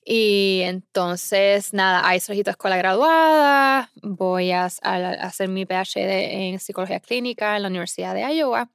Y 0.06 0.62
entonces, 0.64 1.74
nada, 1.74 2.08
ahí 2.08 2.20
solicito 2.20 2.52
escuela 2.52 2.76
graduada, 2.78 3.90
voy 4.02 4.52
a, 4.52 4.66
hacer 4.66 5.48
mi 5.48 5.66
PhD 5.66 6.50
en 6.50 6.60
psicología 6.60 7.00
clínica 7.00 7.56
en 7.56 7.64
la 7.64 7.70
Universidad 7.70 8.14
de 8.14 8.22
Iowa. 8.36 8.70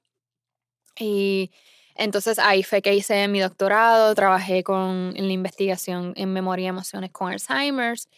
Y 0.98 1.50
entonces 1.94 2.38
ahí 2.38 2.62
fue 2.62 2.80
que 2.80 2.94
hice 2.94 3.28
mi 3.28 3.40
doctorado, 3.40 4.14
trabajé 4.14 4.62
con, 4.62 5.12
en 5.16 5.26
la 5.26 5.32
investigación 5.32 6.14
en 6.16 6.32
memoria 6.32 6.66
y 6.66 6.68
emociones 6.68 7.10
con 7.10 7.30
Alzheimer's. 7.30 8.08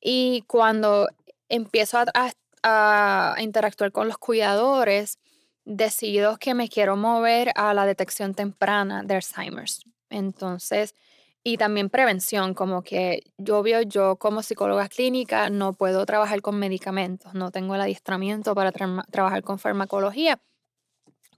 Y 0.00 0.44
cuando 0.46 1.08
empiezo 1.48 1.98
a, 1.98 2.32
a, 2.62 3.36
interactuar 3.40 3.92
con 3.92 4.08
los 4.08 4.18
cuidadores, 4.18 5.18
decido 5.64 6.36
que 6.38 6.54
me 6.54 6.68
quiero 6.68 6.96
mover 6.96 7.52
a 7.54 7.72
la 7.72 7.86
detección 7.86 8.34
temprana 8.34 9.02
de 9.02 9.14
Alzheimer's. 9.14 9.82
Entonces, 10.10 10.94
y 11.42 11.56
también 11.56 11.88
prevención, 11.88 12.54
como 12.54 12.82
que 12.82 13.22
yo 13.38 13.62
veo, 13.62 13.82
yo 13.82 14.16
como 14.16 14.42
psicóloga 14.42 14.88
clínica 14.88 15.48
no 15.48 15.72
puedo 15.72 16.04
trabajar 16.04 16.42
con 16.42 16.58
medicamentos, 16.58 17.34
no 17.34 17.50
tengo 17.50 17.74
el 17.74 17.80
adiestramiento 17.80 18.54
para 18.54 18.72
trabajar 18.72 19.42
con 19.42 19.58
farmacología, 19.58 20.40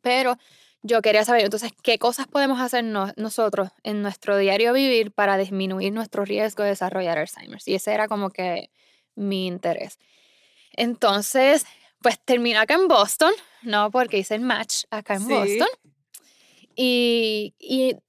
pero 0.00 0.36
yo 0.82 1.00
quería 1.00 1.24
saber 1.24 1.44
entonces 1.44 1.70
qué 1.82 1.98
cosas 1.98 2.26
podemos 2.26 2.60
hacer 2.60 2.82
nosotros 2.82 3.68
en 3.84 4.02
nuestro 4.02 4.36
diario 4.36 4.72
vivir 4.72 5.12
para 5.12 5.36
disminuir 5.36 5.92
nuestro 5.92 6.24
riesgo 6.24 6.64
de 6.64 6.70
desarrollar 6.70 7.18
Alzheimer. 7.18 7.60
Y 7.64 7.74
ese 7.74 7.94
era 7.94 8.08
como 8.08 8.30
que 8.30 8.70
mi 9.14 9.46
interés. 9.46 10.00
Entonces, 10.72 11.66
pues 12.00 12.18
terminé 12.18 12.58
acá 12.58 12.74
en 12.74 12.88
Boston, 12.88 13.32
¿no? 13.62 13.92
Porque 13.92 14.18
hice 14.18 14.34
el 14.34 14.40
match 14.40 14.82
acá 14.90 15.14
en 15.14 15.28
Boston. 15.28 15.68
Y, 16.74 17.54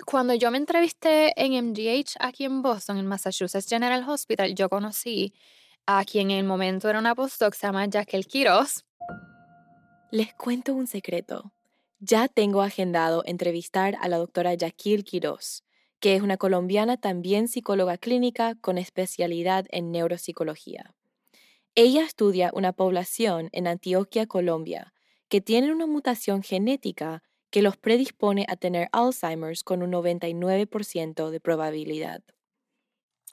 cuando 0.06 0.34
yo 0.34 0.52
me 0.52 0.58
entrevisté 0.58 1.34
en 1.36 1.54
MGH 1.54 2.16
aquí 2.20 2.46
en 2.46 2.62
Boston, 2.62 2.98
en 2.98 3.08
Massachusetts 3.08 3.68
General 3.68 4.08
Hospital, 4.08 4.56
yo 4.56 4.70
conocí 4.70 5.34
a 5.86 6.06
quien 6.06 6.32
en 6.32 6.38
el 6.40 6.46
momento 6.46 6.90
era 6.90 7.00
una 7.00 7.16
postdoc, 7.16 7.54
se 7.54 7.68
llama 7.68 7.88
Jaquel 7.92 8.26
Quiroz. 8.26 8.86
Les 10.12 10.34
cuento 10.34 10.74
un 10.74 10.88
secreto. 10.88 11.52
Ya 12.00 12.28
tengo 12.28 12.62
agendado 12.62 13.24
entrevistar 13.26 13.96
a 14.02 14.08
la 14.08 14.18
doctora 14.18 14.56
Jaquil 14.58 15.04
Quiroz, 15.04 15.64
que 16.00 16.16
es 16.16 16.22
una 16.22 16.38
colombiana 16.38 16.98
también 16.98 17.48
psicóloga 17.48 17.98
clínica 17.98 18.56
con 18.56 18.78
especialidad 18.78 19.66
en 19.70 19.92
neuropsicología. 19.92 20.94
Ella 21.76 22.04
estudia 22.04 22.52
una 22.54 22.72
población 22.74 23.50
en 23.52 23.68
Antioquia, 23.68 24.28
Colombia, 24.28 24.94
que 25.28 25.42
tiene 25.42 25.72
una 25.72 25.88
mutación 25.88 26.44
genética 26.44 27.24
que 27.54 27.62
los 27.62 27.78
predispone 27.78 28.48
a 28.50 28.56
tener 28.56 28.90
Alzheimer's 28.92 29.64
con 29.64 29.84
un 29.84 29.92
99% 29.92 31.30
de 31.30 31.40
probabilidad. 31.40 32.22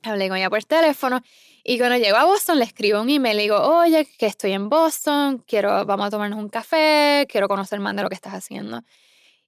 Hablé 0.02 0.28
con 0.28 0.36
ella 0.36 0.50
por 0.50 0.62
teléfono 0.62 1.22
y 1.64 1.78
cuando 1.78 1.96
llego 1.96 2.18
a 2.18 2.26
Boston 2.26 2.58
le 2.58 2.66
escribo 2.66 3.00
un 3.00 3.08
email, 3.08 3.38
le 3.38 3.44
digo, 3.44 3.56
oye, 3.56 4.06
que 4.18 4.26
estoy 4.26 4.52
en 4.52 4.68
Boston, 4.68 5.42
quiero, 5.46 5.86
vamos 5.86 6.08
a 6.08 6.10
tomarnos 6.10 6.38
un 6.38 6.50
café, 6.50 7.26
quiero 7.30 7.48
conocer 7.48 7.80
más 7.80 7.96
de 7.96 8.02
lo 8.02 8.10
que 8.10 8.14
estás 8.14 8.34
haciendo. 8.34 8.82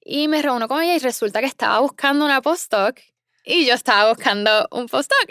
Y 0.01 0.27
me 0.29 0.41
reúno 0.41 0.69
con 0.69 0.83
ella 0.83 0.95
y 0.95 1.01
resulta 1.01 1.41
que 1.41 1.47
estaba 1.47 1.79
buscando 1.81 2.25
una 2.25 2.41
postdoc 2.41 2.99
y 3.45 3.67
yo 3.67 3.75
estaba 3.75 4.09
buscando 4.09 4.69
un 4.71 4.87
postdoc. 4.87 5.29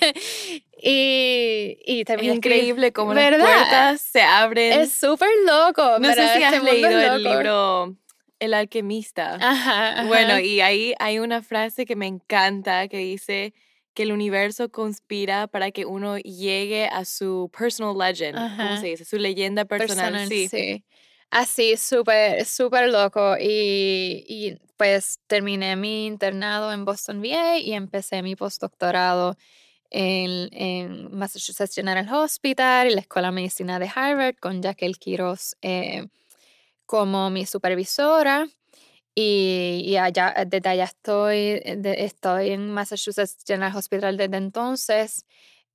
y, 0.82 1.76
y 1.84 2.04
terminé 2.04 2.30
Es 2.30 2.36
increíble 2.36 2.94
cómo 2.94 3.12
las 3.12 3.38
puertas 3.38 4.00
se 4.00 4.22
abren. 4.22 4.80
Es 4.80 4.94
súper 4.94 5.28
loco. 5.44 5.98
No 5.98 6.08
sé 6.14 6.38
si 6.38 6.42
has 6.42 6.54
Este 6.54 6.64
leído 6.64 6.88
mundo 6.88 7.04
es 7.04 7.12
el 7.12 7.22
libro 7.22 7.98
El 8.38 8.54
alquimista. 8.54 9.34
Ajá, 9.34 9.92
ajá. 9.92 10.04
Bueno, 10.06 10.38
y 10.38 10.60
ahí 10.60 10.94
hay 10.98 11.18
una 11.18 11.42
frase 11.42 11.86
que 11.86 11.96
me 11.96 12.06
encanta 12.06 12.88
que 12.88 12.98
dice 12.98 13.52
que 13.94 14.04
el 14.04 14.12
universo 14.12 14.70
conspira 14.70 15.48
para 15.48 15.72
que 15.72 15.84
uno 15.84 16.18
llegue 16.18 16.86
a 16.86 17.04
su 17.04 17.50
personal 17.56 17.98
legend, 17.98 18.36
¿cómo 18.36 18.46
Ajá. 18.46 18.80
se 18.80 18.86
dice? 18.88 19.04
Su 19.04 19.16
leyenda 19.16 19.64
personal, 19.64 20.12
personal, 20.12 20.28
sí. 20.28 20.48
sí. 20.48 20.84
Así, 21.30 21.76
súper, 21.76 22.44
súper 22.44 22.90
loco. 22.90 23.36
Y, 23.40 24.24
y 24.28 24.56
pues 24.76 25.18
terminé 25.26 25.74
mi 25.74 26.06
internado 26.06 26.72
en 26.72 26.84
Boston 26.84 27.20
VA 27.20 27.58
y 27.58 27.72
empecé 27.72 28.22
mi 28.22 28.36
postdoctorado 28.36 29.36
en, 29.90 30.48
en 30.52 31.16
Massachusetts 31.16 31.74
General 31.74 32.08
Hospital 32.14 32.88
y 32.88 32.94
la 32.94 33.00
Escuela 33.00 33.28
de 33.28 33.34
Medicina 33.34 33.78
de 33.78 33.90
Harvard 33.92 34.36
con 34.36 34.62
Jaquel 34.62 34.98
Quiroz 34.98 35.56
eh, 35.62 36.06
como 36.88 37.28
mi 37.30 37.44
supervisora. 37.46 38.48
Y, 39.14 39.82
y 39.84 39.96
allá, 39.96 40.34
desde 40.46 40.68
allá 40.68 40.84
estoy, 40.84 41.60
de- 41.76 41.96
estoy 42.04 42.50
en 42.50 42.70
Massachusetts 42.70 43.36
General 43.46 43.76
Hospital 43.76 44.16
desde 44.16 44.36
entonces 44.36 45.24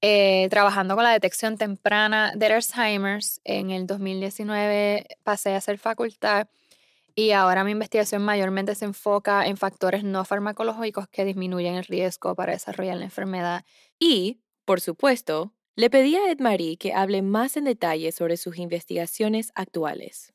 eh, 0.02 0.48
trabajando 0.50 0.96
con 0.96 1.04
la 1.04 1.12
detección 1.12 1.58
temprana 1.58 2.34
del 2.36 2.54
Alzheimer's. 2.54 3.42
En 3.44 3.70
el 3.72 3.86
2019 3.86 5.06
pasé 5.24 5.54
a 5.54 5.58
hacer 5.58 5.78
facultad 5.78 6.48
y 7.16 7.32
ahora 7.32 7.64
mi 7.64 7.72
investigación 7.72 8.24
mayormente 8.24 8.76
se 8.76 8.86
enfoca 8.86 9.46
en 9.46 9.58
factores 9.58 10.04
no 10.04 10.26
farmacológicos 10.26 11.08
que 11.10 11.26
disminuyen 11.26 11.76
el 11.76 11.84
riesgo 11.86 12.36
para 12.36 12.54
desarrollar 12.54 12.98
la 12.98 13.06
enfermedad. 13.06 13.66
Y, 14.00 14.40
por 14.66 14.82
supuesto, 14.82 15.54
le 15.76 15.90
pedí 15.90 16.16
a 16.16 16.32
Ed 16.32 16.40
Marie 16.40 16.78
que 16.78 16.94
hable 16.94 17.22
más 17.22 17.56
en 17.58 17.66
detalle 17.66 18.12
sobre 18.12 18.38
sus 18.38 18.58
investigaciones 18.58 19.52
actuales. 19.54 20.34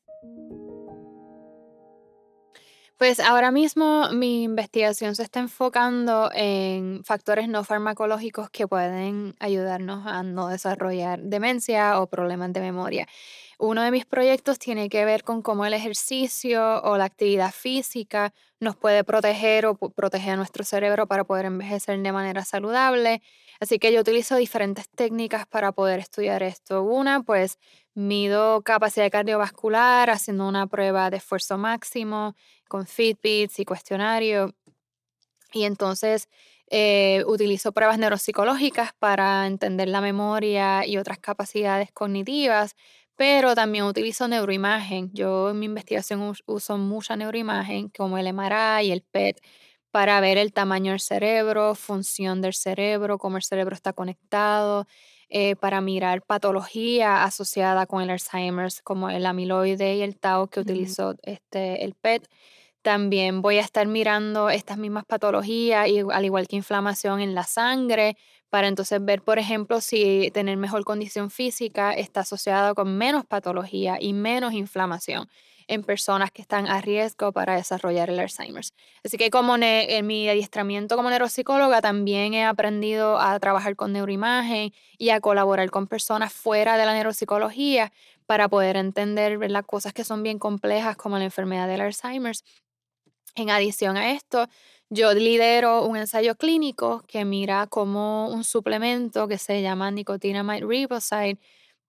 Pues 2.99 3.21
ahora 3.21 3.49
mismo 3.49 4.09
mi 4.11 4.43
investigación 4.43 5.15
se 5.15 5.23
está 5.23 5.39
enfocando 5.39 6.29
en 6.33 7.01
factores 7.05 7.47
no 7.47 7.63
farmacológicos 7.63 8.49
que 8.49 8.67
pueden 8.67 9.35
ayudarnos 9.39 10.05
a 10.05 10.21
no 10.21 10.49
desarrollar 10.49 11.21
demencia 11.21 12.01
o 12.01 12.07
problemas 12.07 12.51
de 12.51 12.59
memoria. 12.59 13.07
Uno 13.57 13.83
de 13.83 13.91
mis 13.91 14.05
proyectos 14.05 14.59
tiene 14.59 14.89
que 14.89 15.05
ver 15.05 15.23
con 15.23 15.41
cómo 15.41 15.65
el 15.65 15.73
ejercicio 15.73 16.81
o 16.83 16.97
la 16.97 17.05
actividad 17.05 17.51
física 17.53 18.33
nos 18.59 18.75
puede 18.75 19.05
proteger 19.05 19.65
o 19.65 19.75
proteger 19.75 20.33
a 20.33 20.37
nuestro 20.37 20.65
cerebro 20.65 21.07
para 21.07 21.23
poder 21.23 21.45
envejecer 21.45 21.99
de 22.01 22.11
manera 22.11 22.43
saludable. 22.43 23.21
Así 23.59 23.77
que 23.79 23.91
yo 23.91 23.99
utilizo 24.01 24.35
diferentes 24.37 24.87
técnicas 24.89 25.45
para 25.47 25.71
poder 25.73 25.99
estudiar 25.99 26.43
esto. 26.43 26.81
Una, 26.83 27.21
pues 27.23 27.57
mido 27.93 28.61
capacidad 28.63 29.09
cardiovascular 29.11 30.09
haciendo 30.09 30.47
una 30.47 30.67
prueba 30.67 31.09
de 31.09 31.17
esfuerzo 31.17 31.57
máximo 31.57 32.35
con 32.69 32.87
Fitbits 32.87 33.59
y 33.59 33.65
cuestionario. 33.65 34.53
Y 35.53 35.63
entonces 35.63 36.29
eh, 36.69 37.23
utilizo 37.27 37.71
pruebas 37.71 37.97
neuropsicológicas 37.97 38.91
para 38.99 39.47
entender 39.47 39.87
la 39.89 40.01
memoria 40.01 40.85
y 40.85 40.97
otras 40.97 41.17
capacidades 41.19 41.91
cognitivas, 41.91 42.75
pero 43.15 43.55
también 43.55 43.85
utilizo 43.85 44.27
neuroimagen. 44.27 45.09
Yo 45.13 45.49
en 45.51 45.59
mi 45.59 45.65
investigación 45.65 46.21
us- 46.21 46.43
uso 46.45 46.77
mucha 46.77 47.15
neuroimagen, 47.15 47.89
como 47.89 48.17
el 48.17 48.27
MRI 48.27 48.87
y 48.87 48.91
el 48.91 49.01
PET, 49.01 49.41
para 49.91 50.19
ver 50.21 50.37
el 50.37 50.53
tamaño 50.53 50.91
del 50.91 50.99
cerebro, 51.01 51.75
función 51.75 52.41
del 52.41 52.53
cerebro, 52.53 53.17
cómo 53.17 53.37
el 53.37 53.43
cerebro 53.43 53.75
está 53.75 53.93
conectado, 53.93 54.85
eh, 55.29 55.55
para 55.57 55.81
mirar 55.81 56.21
patología 56.23 57.23
asociada 57.23 57.85
con 57.87 58.01
el 58.03 58.09
Alzheimer's, 58.11 58.81
como 58.83 59.09
el 59.09 59.25
amiloide 59.25 59.95
y 59.95 60.01
el 60.01 60.17
tau 60.19 60.47
que 60.49 60.59
Ujú. 60.63 60.95
utilizo 60.99 61.15
este, 61.23 61.85
el 61.85 61.93
PET. 61.95 62.27
También 62.83 63.41
voy 63.43 63.57
a 63.57 63.61
estar 63.61 63.87
mirando 63.87 64.49
estas 64.49 64.77
mismas 64.79 65.05
patologías, 65.05 65.87
y, 65.89 65.99
al 66.11 66.25
igual 66.25 66.47
que 66.47 66.55
inflamación 66.57 67.21
en 67.21 67.35
la 67.35 67.43
sangre, 67.43 68.17
para 68.49 68.67
entonces 68.67 69.03
ver, 69.03 69.21
por 69.21 69.39
ejemplo, 69.39 69.81
si 69.81 70.31
tener 70.33 70.57
mejor 70.57 70.83
condición 70.83 71.29
física 71.29 71.93
está 71.93 72.21
asociado 72.21 72.75
con 72.75 72.97
menos 72.97 73.25
patología 73.25 73.97
y 73.99 74.13
menos 74.13 74.53
inflamación 74.53 75.29
en 75.67 75.83
personas 75.83 76.31
que 76.31 76.41
están 76.41 76.67
a 76.67 76.81
riesgo 76.81 77.31
para 77.31 77.55
desarrollar 77.55 78.09
el 78.09 78.19
Alzheimer's. 78.19 78.73
Así 79.05 79.17
que 79.17 79.29
como 79.29 79.55
en 79.59 80.07
mi 80.07 80.27
adiestramiento 80.27 80.95
como 80.95 81.11
neuropsicóloga 81.11 81.79
también 81.79 82.33
he 82.33 82.43
aprendido 82.43 83.19
a 83.19 83.39
trabajar 83.39 83.75
con 83.75 83.93
neuroimagen 83.93 84.73
y 84.97 85.11
a 85.11 85.21
colaborar 85.21 85.69
con 85.69 85.85
personas 85.85 86.33
fuera 86.33 86.75
de 86.75 86.87
la 86.87 86.93
neuropsicología 86.93 87.91
para 88.25 88.49
poder 88.49 88.77
entender 88.77 89.37
¿verdad? 89.37 89.63
cosas 89.63 89.93
que 89.93 90.03
son 90.03 90.23
bien 90.23 90.39
complejas 90.39 90.97
como 90.97 91.19
la 91.19 91.25
enfermedad 91.25 91.67
del 91.67 91.81
Alzheimer's. 91.81 92.43
En 93.35 93.51
adición 93.51 93.95
a 93.95 94.11
esto, 94.11 94.47
yo 94.89 95.13
lidero 95.13 95.85
un 95.85 95.97
ensayo 95.97 96.35
clínico 96.35 97.03
que 97.07 97.25
mira 97.25 97.67
cómo 97.67 98.29
un 98.29 98.43
suplemento 98.43 99.27
que 99.27 99.37
se 99.37 99.61
llama 99.61 99.91
nicotinamide 99.91 100.65
riboside 100.65 101.39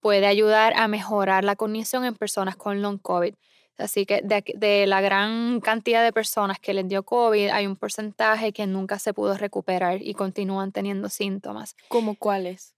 puede 0.00 0.26
ayudar 0.26 0.74
a 0.76 0.88
mejorar 0.88 1.44
la 1.44 1.56
cognición 1.56 2.04
en 2.04 2.14
personas 2.14 2.56
con 2.56 2.82
long 2.82 2.98
COVID. 2.98 3.34
Así 3.78 4.04
que 4.04 4.20
de, 4.22 4.44
de 4.56 4.86
la 4.86 5.00
gran 5.00 5.60
cantidad 5.60 6.04
de 6.04 6.12
personas 6.12 6.58
que 6.60 6.74
les 6.74 6.86
dio 6.86 7.02
COVID, 7.02 7.48
hay 7.48 7.66
un 7.66 7.76
porcentaje 7.76 8.52
que 8.52 8.66
nunca 8.66 8.98
se 8.98 9.14
pudo 9.14 9.36
recuperar 9.36 10.02
y 10.02 10.12
continúan 10.14 10.70
teniendo 10.70 11.08
síntomas. 11.08 11.74
¿Cómo 11.88 12.16
cuáles? 12.16 12.74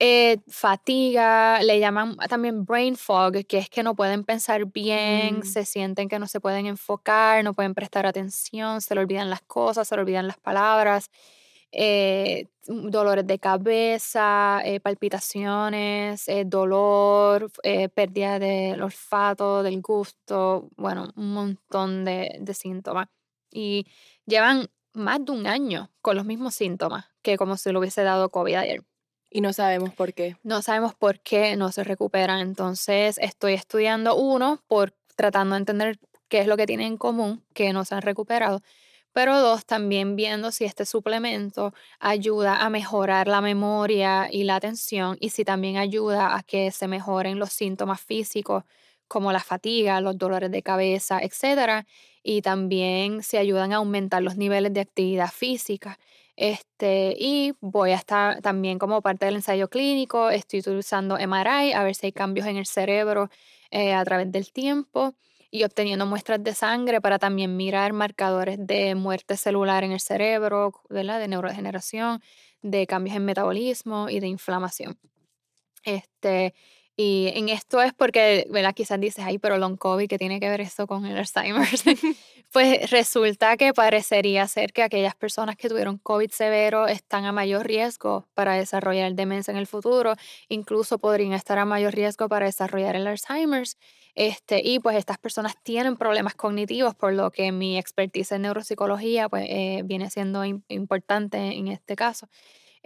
Eh, 0.00 0.40
fatiga, 0.48 1.62
le 1.62 1.80
llaman 1.80 2.16
también 2.28 2.66
brain 2.66 2.96
fog, 2.96 3.46
que 3.46 3.56
es 3.56 3.70
que 3.70 3.82
no 3.82 3.96
pueden 3.96 4.24
pensar 4.24 4.66
bien, 4.66 5.40
Mm. 5.40 5.42
se 5.42 5.64
sienten 5.64 6.08
que 6.10 6.18
no 6.18 6.26
se 6.26 6.38
pueden 6.38 6.66
enfocar, 6.66 7.42
no 7.42 7.54
pueden 7.54 7.72
prestar 7.74 8.04
atención, 8.04 8.82
se 8.82 8.94
le 8.94 9.00
olvidan 9.00 9.30
las 9.30 9.40
cosas, 9.42 9.88
se 9.88 9.94
le 9.96 10.02
olvidan 10.02 10.26
las 10.26 10.36
palabras, 10.38 11.08
eh, 11.72 12.48
mm, 12.68 12.90
dolores 12.90 13.26
de 13.26 13.38
cabeza, 13.38 14.60
eh, 14.66 14.80
palpitaciones, 14.80 16.28
eh, 16.28 16.44
dolor, 16.46 17.50
pérdida 17.94 18.38
del 18.38 18.82
olfato, 18.82 19.62
del 19.62 19.80
gusto, 19.82 20.68
bueno, 20.76 21.10
un 21.16 21.32
montón 21.32 22.04
de, 22.04 22.36
de 22.40 22.54
síntomas. 22.54 23.08
Y 23.50 23.86
llevan 24.26 24.68
más 24.92 25.24
de 25.24 25.32
un 25.32 25.46
año 25.46 25.90
con 26.02 26.16
los 26.16 26.26
mismos 26.26 26.54
síntomas 26.54 27.06
que 27.22 27.36
como 27.38 27.56
si 27.56 27.72
lo 27.72 27.78
hubiese 27.80 28.02
dado 28.02 28.30
COVID 28.30 28.54
ayer. 28.56 28.82
Y 29.36 29.42
no 29.42 29.52
sabemos 29.52 29.92
por 29.92 30.14
qué. 30.14 30.38
No 30.44 30.62
sabemos 30.62 30.94
por 30.94 31.20
qué 31.20 31.56
no 31.56 31.70
se 31.70 31.84
recuperan. 31.84 32.40
Entonces, 32.40 33.18
estoy 33.18 33.52
estudiando 33.52 34.16
uno 34.16 34.62
por 34.66 34.94
tratando 35.14 35.56
de 35.56 35.58
entender 35.58 35.98
qué 36.30 36.38
es 36.38 36.46
lo 36.46 36.56
que 36.56 36.64
tienen 36.64 36.86
en 36.86 36.96
común, 36.96 37.44
que 37.52 37.74
no 37.74 37.84
se 37.84 37.94
han 37.94 38.00
recuperado. 38.00 38.62
Pero 39.12 39.38
dos, 39.38 39.66
también 39.66 40.16
viendo 40.16 40.52
si 40.52 40.64
este 40.64 40.86
suplemento 40.86 41.74
ayuda 42.00 42.64
a 42.64 42.70
mejorar 42.70 43.28
la 43.28 43.42
memoria 43.42 44.26
y 44.30 44.44
la 44.44 44.56
atención 44.56 45.18
y 45.20 45.28
si 45.28 45.44
también 45.44 45.76
ayuda 45.76 46.34
a 46.34 46.42
que 46.42 46.70
se 46.70 46.88
mejoren 46.88 47.38
los 47.38 47.52
síntomas 47.52 48.00
físicos 48.00 48.64
como 49.06 49.32
la 49.32 49.40
fatiga, 49.40 50.00
los 50.00 50.16
dolores 50.16 50.50
de 50.50 50.62
cabeza, 50.62 51.20
etcétera, 51.20 51.86
y 52.22 52.40
también 52.40 53.22
si 53.22 53.36
ayudan 53.36 53.74
a 53.74 53.76
aumentar 53.76 54.22
los 54.22 54.38
niveles 54.38 54.72
de 54.72 54.80
actividad 54.80 55.30
física. 55.30 55.98
Este, 56.36 57.14
y 57.18 57.54
voy 57.60 57.92
a 57.92 57.96
estar 57.96 58.42
también 58.42 58.78
como 58.78 59.00
parte 59.00 59.24
del 59.24 59.36
ensayo 59.36 59.68
clínico, 59.68 60.28
estoy 60.30 60.60
utilizando 60.60 61.16
MRI 61.18 61.72
a 61.72 61.82
ver 61.82 61.94
si 61.94 62.06
hay 62.06 62.12
cambios 62.12 62.46
en 62.46 62.58
el 62.58 62.66
cerebro 62.66 63.30
eh, 63.70 63.94
a 63.94 64.04
través 64.04 64.30
del 64.30 64.52
tiempo 64.52 65.14
y 65.50 65.64
obteniendo 65.64 66.04
muestras 66.04 66.42
de 66.44 66.54
sangre 66.54 67.00
para 67.00 67.18
también 67.18 67.56
mirar 67.56 67.94
marcadores 67.94 68.58
de 68.60 68.94
muerte 68.94 69.36
celular 69.38 69.84
en 69.84 69.92
el 69.92 70.00
cerebro, 70.00 70.74
¿verdad? 70.90 71.18
de 71.20 71.28
neurodegeneración, 71.28 72.20
de 72.60 72.86
cambios 72.86 73.16
en 73.16 73.24
metabolismo 73.24 74.10
y 74.10 74.20
de 74.20 74.26
inflamación. 74.28 74.98
Este, 75.84 76.54
y 76.96 77.30
en 77.34 77.48
esto 77.50 77.82
es 77.82 77.92
porque, 77.92 78.46
¿verdad? 78.50 78.74
Quizás 78.74 78.98
dices, 79.00 79.24
ay, 79.26 79.38
pero 79.38 79.58
long 79.58 79.76
COVID, 79.76 80.08
¿qué 80.08 80.18
tiene 80.18 80.40
que 80.40 80.48
ver 80.48 80.60
esto 80.62 80.86
con 80.86 81.04
el 81.06 81.16
Alzheimer's? 81.18 81.84
pues 82.52 82.90
resulta 82.90 83.56
que 83.56 83.72
parecería 83.74 84.46
ser 84.48 84.72
que 84.72 84.82
aquellas 84.82 85.14
personas 85.14 85.56
que 85.56 85.68
tuvieron 85.68 85.98
COVID 85.98 86.30
severo 86.30 86.86
están 86.86 87.24
a 87.26 87.32
mayor 87.32 87.66
riesgo 87.66 88.26
para 88.34 88.54
desarrollar 88.54 89.14
demencia 89.14 89.50
en 89.52 89.58
el 89.58 89.66
futuro, 89.66 90.14
incluso 90.48 90.98
podrían 90.98 91.32
estar 91.34 91.58
a 91.58 91.64
mayor 91.66 91.94
riesgo 91.94 92.28
para 92.28 92.46
desarrollar 92.46 92.96
el 92.96 93.06
Alzheimer's. 93.06 93.76
Este, 94.14 94.62
y 94.64 94.78
pues 94.80 94.96
estas 94.96 95.18
personas 95.18 95.54
tienen 95.62 95.96
problemas 95.96 96.34
cognitivos, 96.34 96.94
por 96.94 97.12
lo 97.12 97.30
que 97.30 97.52
mi 97.52 97.76
expertise 97.78 98.32
en 98.32 98.42
neuropsicología 98.42 99.28
pues, 99.28 99.44
eh, 99.48 99.82
viene 99.84 100.08
siendo 100.10 100.42
im- 100.44 100.62
importante 100.68 101.36
en 101.38 101.68
este 101.68 101.96
caso. 101.96 102.28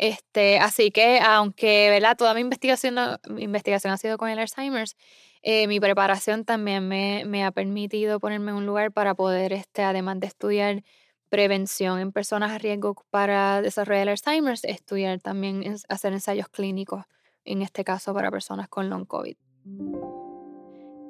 Este, 0.00 0.58
así 0.58 0.90
que, 0.90 1.20
aunque 1.20 1.90
¿verdad? 1.90 2.16
toda 2.16 2.32
mi 2.32 2.40
investigación, 2.40 2.96
mi 3.28 3.42
investigación 3.42 3.92
ha 3.92 3.98
sido 3.98 4.16
con 4.16 4.30
el 4.30 4.38
Alzheimer's, 4.38 4.96
eh, 5.42 5.66
mi 5.66 5.78
preparación 5.78 6.46
también 6.46 6.88
me, 6.88 7.44
ha 7.44 7.50
permitido 7.50 8.18
ponerme 8.18 8.50
en 8.50 8.56
un 8.56 8.64
lugar 8.64 8.92
para 8.92 9.14
poder, 9.14 9.52
este, 9.52 9.82
además 9.82 10.18
de 10.18 10.26
estudiar 10.28 10.84
prevención 11.28 11.98
en 11.98 12.12
personas 12.12 12.50
a 12.50 12.56
riesgo 12.56 12.96
para 13.10 13.60
desarrollar 13.60 14.08
Alzheimer's, 14.08 14.64
estudiar 14.64 15.20
también, 15.20 15.76
hacer 15.90 16.14
ensayos 16.14 16.48
clínicos, 16.48 17.04
en 17.44 17.60
este 17.60 17.84
caso 17.84 18.14
para 18.14 18.30
personas 18.30 18.70
con 18.70 18.88
long 18.88 19.04
COVID. 19.04 19.36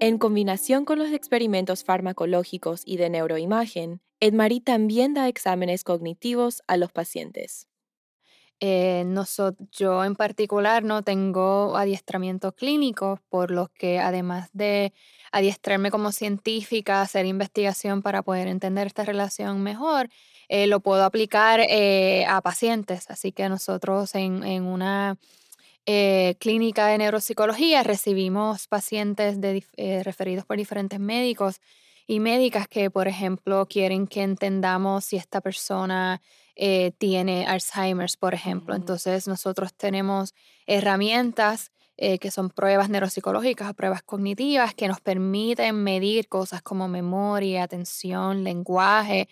En 0.01 0.19
combinación 0.19 0.85
con 0.85 0.99
los 0.99 1.13
experimentos 1.13 1.85
farmacológicos 1.85 2.83
y 2.85 2.97
de 2.97 3.09
neuroimagen, 3.09 4.01
Edmarie 4.19 4.61
también 4.61 5.15
da 5.15 5.29
exámenes 5.29 5.85
cognitivos 5.85 6.63
a 6.67 6.77
los 6.77 6.91
pacientes. 6.91 7.70
Eh, 8.61 9.07
yo 9.73 10.05
en 10.05 10.15
particular 10.17 10.85
no 10.85 11.03
tengo 11.03 11.77
adiestramiento 11.77 12.53
clínico, 12.53 13.19
por 13.31 13.51
lo 13.51 13.69
que 13.69 13.99
además 13.99 14.51
de 14.53 14.93
adiestrarme 15.33 15.91
como 15.91 16.13
científica, 16.13 17.01
hacer 17.01 17.25
investigación 17.27 18.03
para 18.03 18.23
poder 18.23 18.49
entender 18.49 18.87
esta 18.87 19.05
relación 19.05 19.63
mejor, 19.63 20.11
eh, 20.49 20.67
lo 20.67 20.81
puedo 20.81 21.05
aplicar 21.05 21.61
eh, 21.61 22.27
a 22.27 22.41
pacientes. 22.43 23.09
Así 23.11 23.33
que 23.33 23.49
nosotros 23.49 24.15
en, 24.15 24.43
en 24.45 24.65
una 24.65 25.17
eh, 25.87 26.37
clínica 26.41 26.87
de 26.87 26.99
neuropsicología 26.99 27.83
recibimos 27.83 28.67
pacientes 28.69 29.41
de 29.41 29.65
referidos 30.05 30.45
por 30.45 30.57
diferentes 30.59 31.01
médicos 31.01 31.61
y 32.11 32.19
médicas 32.19 32.67
que, 32.67 32.91
por 32.91 33.07
ejemplo, 33.07 33.67
quieren 33.67 34.09
que 34.09 34.23
entendamos 34.23 35.05
si 35.05 35.17
esta 35.17 35.41
persona 35.41 36.21
eh, 36.57 36.91
tiene 36.99 37.47
Alzheimer's, 37.47 38.17
por 38.17 38.35
ejemplo. 38.35 38.75
Entonces, 38.75 39.29
nosotros 39.29 39.73
tenemos 39.75 40.35
herramientas 40.67 41.71
eh, 41.97 42.19
que 42.19 42.33
son 42.33 42.51
pruebas 42.51 42.89
neuropsicológicas 42.91 43.71
o 43.71 43.75
pruebas 43.75 44.03
cognitivas 44.03 44.75
que 44.75 44.89
nos 44.89 45.01
permiten 45.01 45.85
medir 45.85 46.27
cosas 46.27 46.63
como 46.63 46.89
memoria, 46.89 47.63
atención, 47.63 48.43
lenguaje, 48.43 49.29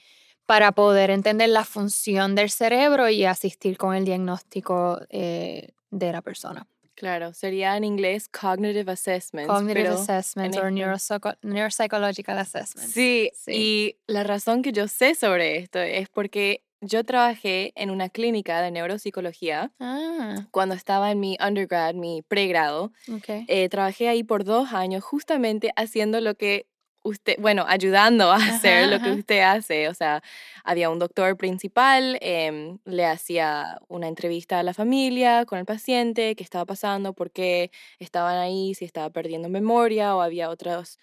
para 0.47 0.71
poder 0.71 1.11
entender 1.11 1.49
la 1.49 1.64
función 1.64 2.37
del 2.37 2.49
cerebro 2.49 3.09
y 3.09 3.25
asistir 3.25 3.77
con 3.77 3.97
el 3.97 4.05
diagnóstico 4.05 5.01
eh, 5.11 5.73
de 5.91 6.12
la 6.12 6.23
persona. 6.23 6.64
Claro, 6.98 7.32
sería 7.32 7.76
en 7.76 7.84
inglés 7.84 8.28
cognitive 8.28 8.90
assessments. 8.90 9.48
Cognitive 9.48 9.82
pero 9.84 9.94
assessment 9.94 10.54
en 10.54 10.61
or 10.61 10.66
este- 10.68 10.80
neuropsycho- 10.80 11.38
neuropsychological 11.42 12.38
assessment. 12.38 12.88
Sí, 12.90 13.30
Sí. 13.34 13.52
y 13.54 13.96
la 14.12 14.24
razón 14.24 14.62
que 14.62 14.72
yo 14.72 14.88
sé 14.88 15.14
sobre 15.14 15.58
esto 15.58 15.78
es 15.78 16.08
porque 16.08 16.64
yo 16.80 17.04
trabajé 17.04 17.72
en 17.76 17.90
una 17.90 18.08
clínica 18.08 18.61
de 18.62 18.70
neuropsicología 18.72 19.72
Ah, 19.80 20.46
cuando 20.50 20.74
estaba 20.74 21.11
en 21.12 21.20
mi 21.20 21.37
undergrad, 21.44 21.94
mi 21.94 22.22
pregrado. 22.22 22.92
ok. 23.12 23.44
Eh, 23.48 23.68
trabajé 23.68 24.08
ahí 24.08 24.22
por 24.24 24.42
dos 24.44 24.72
años 24.72 25.04
justamente 25.04 25.70
haciendo 25.76 26.20
lo 26.20 26.34
que 26.34 26.66
usted, 27.09 27.37
bueno, 27.38 27.64
ayudando 27.66 28.31
a 28.31 28.37
hacer 28.37 28.85
Ajá, 28.85 28.97
lo 28.97 29.03
que 29.03 29.11
usted 29.12 29.40
hace. 29.40 29.88
O 29.88 29.94
sea, 29.94 30.23
había 30.64 30.90
un 30.90 30.99
doctor 30.99 31.37
principal, 31.37 32.18
em, 32.21 32.79
le 32.85 33.05
hacía 33.07 33.79
una 33.88 34.09
entrevista 34.09 34.59
a 34.59 34.62
la 34.62 34.75
familia 34.75 35.44
con 35.47 35.59
el 35.59 35.64
paciente, 35.64 36.35
qué 36.37 36.44
estaba 36.44 36.64
pasando, 36.66 37.12
por 37.14 37.31
qué 37.31 37.71
estaban 37.99 38.37
ahí, 38.37 38.75
si 38.75 38.85
estaba 38.85 39.11
perdiendo 39.11 39.49
memoria 39.49 40.14
o 40.16 40.21
había 40.21 40.51
otras 40.51 40.99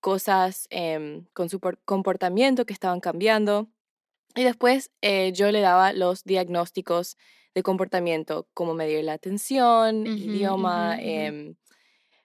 cosas 0.00 0.66
em, 0.70 1.26
con 1.32 1.48
su 1.48 1.60
por- 1.60 1.78
comportamiento 1.84 2.64
que 2.66 2.72
estaban 2.72 3.00
cambiando. 3.00 3.68
Y 4.34 4.44
después 4.44 4.90
eh, 5.02 5.32
yo 5.32 5.50
le 5.50 5.60
daba 5.60 5.92
los 5.92 6.24
diagnósticos 6.24 7.16
de 7.54 7.62
comportamiento, 7.62 8.46
como 8.54 8.74
medir 8.74 9.04
la 9.04 9.14
atención, 9.14 10.06
idioma, 10.06 10.96
ujú. 10.96 11.56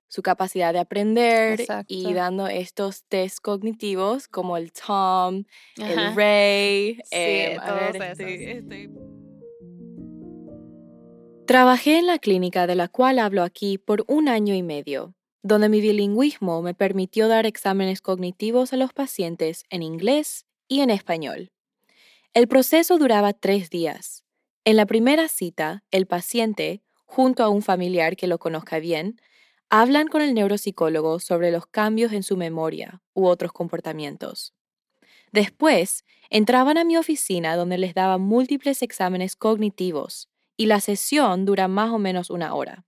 Su 0.08 0.22
capacidad 0.22 0.72
de 0.74 0.80
aprender 0.80 1.60
Exacto. 1.62 1.94
y 1.94 2.14
dando 2.14 2.48
estos 2.48 3.04
test 3.06 3.40
cognitivos 3.42 4.28
como 4.28 4.58
el 4.58 4.72
TOM, 4.72 5.44
Ajá. 5.82 5.92
el 6.10 6.16
Ray. 6.16 7.00
Sí, 7.06 7.16
a 7.16 7.18
ver, 7.18 7.62
todos 7.62 7.96
estoy- 8.12 8.34
esos. 8.34 8.58
estoy- 8.64 8.90
Trabajé 11.48 12.00
en 12.00 12.08
la 12.08 12.18
clínica 12.18 12.66
de 12.66 12.76
la 12.76 12.88
cual 12.88 13.20
hablo 13.20 13.44
aquí 13.44 13.78
por 13.78 14.04
un 14.08 14.28
año 14.28 14.56
y 14.56 14.64
medio, 14.64 15.14
donde 15.44 15.70
mi 15.70 15.80
bilingüismo 15.80 16.62
me 16.64 16.74
permitió 16.74 17.28
dar 17.28 17.46
exámenes 17.46 18.02
cognitivos 18.02 18.74
a 18.74 18.78
los 18.78 18.94
pacientes 18.94 19.64
en 19.70 19.84
inglés 19.84 20.46
y 20.68 20.82
en 20.82 20.90
español. 20.90 21.52
El 22.34 22.48
proceso 22.48 22.98
duraba 22.98 23.34
tres 23.34 23.70
días. 23.70 24.24
En 24.66 24.76
la 24.76 24.88
primera 24.88 25.28
cita, 25.28 25.84
el 25.92 26.08
paciente, 26.08 26.82
junto 27.06 27.44
a 27.44 27.50
un 27.50 27.62
familiar 27.62 28.16
que 28.16 28.26
lo 28.26 28.40
conozca 28.40 28.80
bien, 28.80 29.22
hablan 29.70 30.08
con 30.08 30.22
el 30.22 30.34
neuropsicólogo 30.34 31.20
sobre 31.20 31.52
los 31.52 31.66
cambios 31.66 32.14
en 32.14 32.24
su 32.24 32.38
memoria 32.38 33.02
u 33.14 33.26
otros 33.26 33.52
comportamientos. 33.52 34.54
Después, 35.32 36.06
entraban 36.30 36.78
a 36.78 36.84
mi 36.84 36.98
oficina 36.98 37.56
donde 37.56 37.78
les 37.78 37.94
daba 37.94 38.18
múltiples 38.18 38.82
exámenes 38.82 39.36
cognitivos 39.36 40.30
y 40.58 40.68
la 40.68 40.80
sesión 40.80 41.46
dura 41.46 41.68
más 41.68 41.92
o 41.92 42.00
menos 42.00 42.30
una 42.30 42.54
hora. 42.54 42.86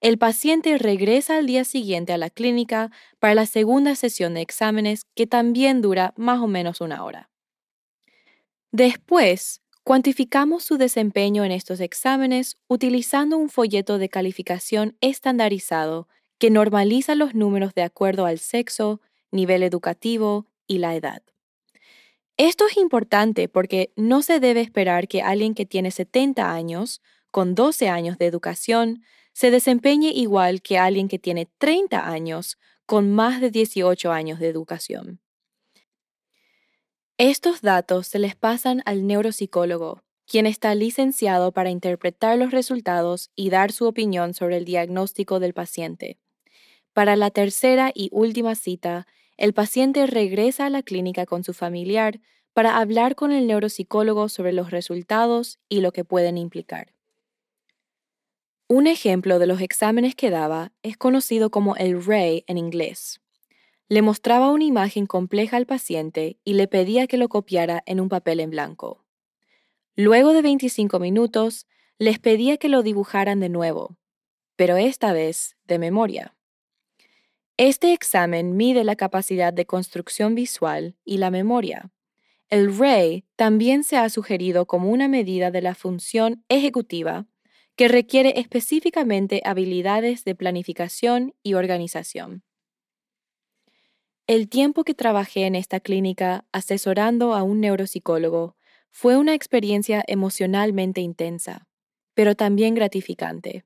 El 0.00 0.18
paciente 0.18 0.78
regresa 0.78 1.38
al 1.38 1.46
día 1.46 1.64
siguiente 1.64 2.12
a 2.12 2.18
la 2.18 2.30
clínica 2.30 2.92
para 3.18 3.34
la 3.34 3.46
segunda 3.46 3.96
sesión 3.96 4.34
de 4.34 4.42
exámenes 4.42 5.06
que 5.14 5.26
también 5.26 5.80
dura 5.80 6.12
más 6.16 6.40
o 6.40 6.46
menos 6.46 6.80
una 6.80 7.02
hora. 7.02 7.30
Después, 8.72 9.62
cuantificamos 9.86 10.64
su 10.64 10.78
desempeño 10.78 11.44
en 11.44 11.52
estos 11.52 11.78
exámenes 11.78 12.58
utilizando 12.66 13.36
un 13.36 13.48
folleto 13.48 13.98
de 13.98 14.08
calificación 14.08 14.96
estandarizado 15.00 16.08
que 16.38 16.50
normaliza 16.50 17.14
los 17.14 17.36
números 17.36 17.72
de 17.72 17.82
acuerdo 17.82 18.26
al 18.26 18.40
sexo, 18.40 19.00
nivel 19.30 19.62
educativo 19.62 20.48
y 20.66 20.78
la 20.78 20.96
edad. 20.96 21.22
Esto 22.36 22.66
es 22.66 22.76
importante 22.78 23.48
porque 23.48 23.92
no 23.94 24.22
se 24.22 24.40
debe 24.40 24.60
esperar 24.60 25.06
que 25.06 25.22
alguien 25.22 25.54
que 25.54 25.66
tiene 25.66 25.92
70 25.92 26.52
años, 26.52 27.00
con 27.30 27.54
12 27.54 27.88
años 27.88 28.18
de 28.18 28.26
educación 28.26 29.04
se 29.34 29.52
desempeñe 29.52 30.10
igual 30.10 30.62
que 30.62 30.78
alguien 30.78 31.06
que 31.06 31.20
tiene 31.20 31.48
30 31.58 32.10
años 32.10 32.58
con 32.86 33.12
más 33.12 33.40
de 33.40 33.52
18 33.52 34.10
años 34.10 34.40
de 34.40 34.48
educación. 34.48 35.20
Estos 37.18 37.62
datos 37.62 38.08
se 38.08 38.18
les 38.18 38.36
pasan 38.36 38.82
al 38.84 39.06
neuropsicólogo, 39.06 40.02
quien 40.26 40.44
está 40.44 40.74
licenciado 40.74 41.50
para 41.50 41.70
interpretar 41.70 42.36
los 42.36 42.50
resultados 42.50 43.30
y 43.34 43.48
dar 43.48 43.72
su 43.72 43.86
opinión 43.86 44.34
sobre 44.34 44.58
el 44.58 44.66
diagnóstico 44.66 45.40
del 45.40 45.54
paciente. 45.54 46.18
Para 46.92 47.16
la 47.16 47.30
tercera 47.30 47.90
y 47.94 48.10
última 48.12 48.54
cita, 48.54 49.06
el 49.38 49.54
paciente 49.54 50.06
regresa 50.06 50.66
a 50.66 50.70
la 50.70 50.82
clínica 50.82 51.24
con 51.24 51.42
su 51.42 51.54
familiar 51.54 52.20
para 52.52 52.76
hablar 52.76 53.14
con 53.14 53.32
el 53.32 53.46
neuropsicólogo 53.46 54.28
sobre 54.28 54.52
los 54.52 54.70
resultados 54.70 55.58
y 55.70 55.80
lo 55.80 55.92
que 55.92 56.04
pueden 56.04 56.36
implicar. 56.36 56.92
Un 58.68 58.86
ejemplo 58.86 59.38
de 59.38 59.46
los 59.46 59.62
exámenes 59.62 60.14
que 60.14 60.28
daba 60.28 60.72
es 60.82 60.98
conocido 60.98 61.50
como 61.50 61.76
el 61.76 62.04
RAY 62.04 62.44
en 62.46 62.58
inglés. 62.58 63.22
Le 63.88 64.02
mostraba 64.02 64.50
una 64.50 64.64
imagen 64.64 65.06
compleja 65.06 65.56
al 65.56 65.66
paciente 65.66 66.38
y 66.44 66.54
le 66.54 66.66
pedía 66.66 67.06
que 67.06 67.18
lo 67.18 67.28
copiara 67.28 67.84
en 67.86 68.00
un 68.00 68.08
papel 68.08 68.40
en 68.40 68.50
blanco. 68.50 69.04
Luego 69.94 70.32
de 70.32 70.42
25 70.42 70.98
minutos, 70.98 71.66
les 71.98 72.18
pedía 72.18 72.56
que 72.56 72.68
lo 72.68 72.82
dibujaran 72.82 73.38
de 73.38 73.48
nuevo, 73.48 73.96
pero 74.56 74.76
esta 74.76 75.12
vez 75.12 75.56
de 75.66 75.78
memoria. 75.78 76.34
Este 77.56 77.92
examen 77.92 78.56
mide 78.56 78.82
la 78.82 78.96
capacidad 78.96 79.52
de 79.52 79.66
construcción 79.66 80.34
visual 80.34 80.96
y 81.04 81.18
la 81.18 81.30
memoria. 81.30 81.90
El 82.48 82.76
RAY 82.76 83.24
también 83.36 83.84
se 83.84 83.96
ha 83.96 84.10
sugerido 84.10 84.66
como 84.66 84.90
una 84.90 85.08
medida 85.08 85.50
de 85.50 85.62
la 85.62 85.74
función 85.74 86.44
ejecutiva 86.48 87.26
que 87.76 87.88
requiere 87.88 88.40
específicamente 88.40 89.42
habilidades 89.44 90.24
de 90.24 90.34
planificación 90.34 91.34
y 91.42 91.54
organización. 91.54 92.42
El 94.28 94.48
tiempo 94.48 94.82
que 94.82 94.94
trabajé 94.94 95.46
en 95.46 95.54
esta 95.54 95.78
clínica 95.78 96.44
asesorando 96.50 97.32
a 97.32 97.44
un 97.44 97.60
neuropsicólogo 97.60 98.56
fue 98.90 99.16
una 99.16 99.34
experiencia 99.34 100.02
emocionalmente 100.08 101.00
intensa, 101.00 101.68
pero 102.14 102.34
también 102.34 102.74
gratificante. 102.74 103.64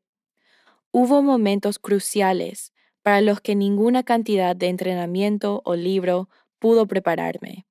Hubo 0.91 1.23
momentos 1.23 1.79
cruciales 1.79 2.75
para 3.01 3.23
los 3.23 3.41
que 3.41 3.55
ninguna 3.55 4.03
cantidad 4.03 4.55
de 4.55 4.69
entrenamiento 4.69 5.63
o 5.65 5.77
libro 5.77 6.29
pudo 6.59 6.87
prepararme, 6.87 7.67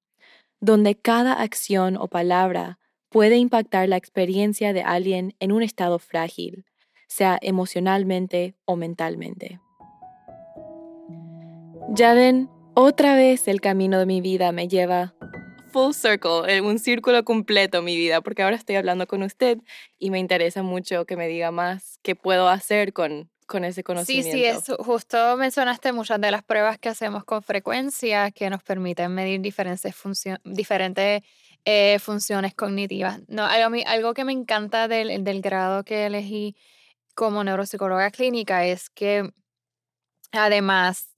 donde 0.59 0.95
cada 0.95 1.33
acción 1.33 1.95
o 1.95 2.07
palabra 2.07 2.79
puede 3.09 3.37
impactar 3.37 3.87
la 3.87 3.97
experiencia 3.97 4.73
de 4.73 4.81
alguien 4.81 5.35
en 5.39 5.51
un 5.51 5.61
estado 5.61 5.99
frágil, 5.99 6.65
sea 7.07 7.37
emocionalmente 7.43 8.55
o 8.65 8.75
mentalmente. 8.75 9.59
Ya 11.91 12.13
ven, 12.13 12.49
otra 12.79 13.15
vez 13.15 13.49
el 13.49 13.59
camino 13.59 13.99
de 13.99 14.05
mi 14.05 14.21
vida 14.21 14.53
me 14.53 14.69
lleva 14.69 15.13
full 15.71 15.91
circle, 15.91 16.61
un 16.61 16.79
círculo 16.79 17.23
completo 17.25 17.81
mi 17.81 17.97
vida, 17.97 18.21
porque 18.21 18.41
ahora 18.41 18.55
estoy 18.55 18.77
hablando 18.77 19.05
con 19.05 19.21
usted 19.21 19.57
y 19.97 20.11
me 20.11 20.19
interesa 20.19 20.63
mucho 20.63 21.05
que 21.05 21.17
me 21.17 21.27
diga 21.27 21.51
más 21.51 21.99
qué 22.03 22.15
puedo 22.15 22.47
hacer 22.47 22.93
con, 22.93 23.29
con 23.47 23.65
ese 23.65 23.83
conocimiento. 23.83 24.31
Sí, 24.31 24.37
sí, 24.37 24.45
es, 24.45 24.63
justo 24.79 25.35
mencionaste 25.35 25.91
muchas 25.91 26.21
de 26.21 26.31
las 26.31 26.41
pruebas 26.41 26.79
que 26.79 26.87
hacemos 26.87 27.25
con 27.25 27.43
frecuencia 27.43 28.31
que 28.31 28.49
nos 28.49 28.63
permiten 28.63 29.13
medir 29.13 29.41
diferentes, 29.41 29.93
diferentes 30.45 31.21
eh, 31.65 31.99
funciones 31.99 32.55
cognitivas. 32.55 33.19
No, 33.27 33.45
algo, 33.45 33.75
algo 33.85 34.13
que 34.13 34.23
me 34.23 34.31
encanta 34.31 34.87
del, 34.87 35.23
del 35.25 35.41
grado 35.41 35.83
que 35.83 36.05
elegí 36.05 36.55
como 37.13 37.43
neuropsicóloga 37.43 38.09
clínica 38.09 38.65
es 38.65 38.89
que 38.89 39.29
además 40.31 41.09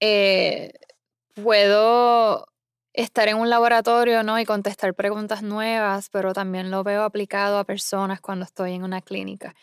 eh, 0.00 0.72
puedo 1.34 2.46
estar 2.92 3.28
en 3.28 3.36
un 3.36 3.50
laboratorio 3.50 4.22
¿no? 4.22 4.38
y 4.38 4.44
contestar 4.44 4.94
preguntas 4.94 5.42
nuevas, 5.42 6.08
pero 6.10 6.32
también 6.32 6.70
lo 6.70 6.84
veo 6.84 7.02
aplicado 7.02 7.58
a 7.58 7.64
personas 7.64 8.20
cuando 8.20 8.44
estoy 8.44 8.72
en 8.72 8.84
una 8.84 9.02
clínica. 9.02 9.54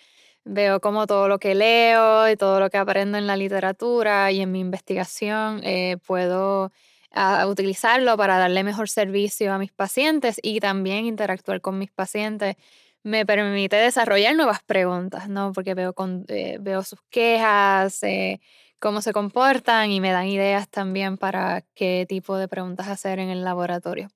Veo 0.43 0.81
como 0.81 1.07
todo 1.07 1.27
lo 1.27 1.39
que 1.39 1.55
leo 1.55 2.29
y 2.29 2.35
todo 2.35 2.59
lo 2.59 2.69
que 2.69 2.77
aprendo 2.77 3.17
en 3.17 3.27
la 3.27 3.37
literatura 3.37 4.31
y 4.31 4.41
en 4.41 4.51
mi 4.51 4.59
investigación 4.59 5.61
eh, 5.63 5.97
puedo 6.05 6.71
a 7.11 7.45
utilizarlo 7.47 8.15
para 8.17 8.37
darle 8.37 8.63
mejor 8.63 8.89
servicio 8.89 9.53
a 9.53 9.57
mis 9.59 9.71
pacientes 9.71 10.39
y 10.41 10.59
también 10.61 11.05
interactuar 11.05 11.61
con 11.61 11.77
mis 11.77 11.91
pacientes 11.91 12.55
me 13.03 13.25
permite 13.25 13.75
desarrollar 13.75 14.35
nuevas 14.35 14.61
preguntas, 14.63 15.27
¿no? 15.27 15.51
Porque 15.53 15.73
veo, 15.73 15.93
con, 15.93 16.25
eh, 16.27 16.57
veo 16.59 16.83
sus 16.83 16.99
quejas, 17.09 18.03
eh, 18.03 18.39
cómo 18.81 19.01
se 19.01 19.13
comportan 19.13 19.91
y 19.91 20.01
me 20.01 20.11
dan 20.11 20.27
ideas 20.27 20.67
también 20.67 21.17
para 21.17 21.61
qué 21.75 22.05
tipo 22.09 22.35
de 22.35 22.49
preguntas 22.49 22.87
hacer 22.89 23.19
en 23.19 23.29
el 23.29 23.45
laboratorio. 23.45 24.09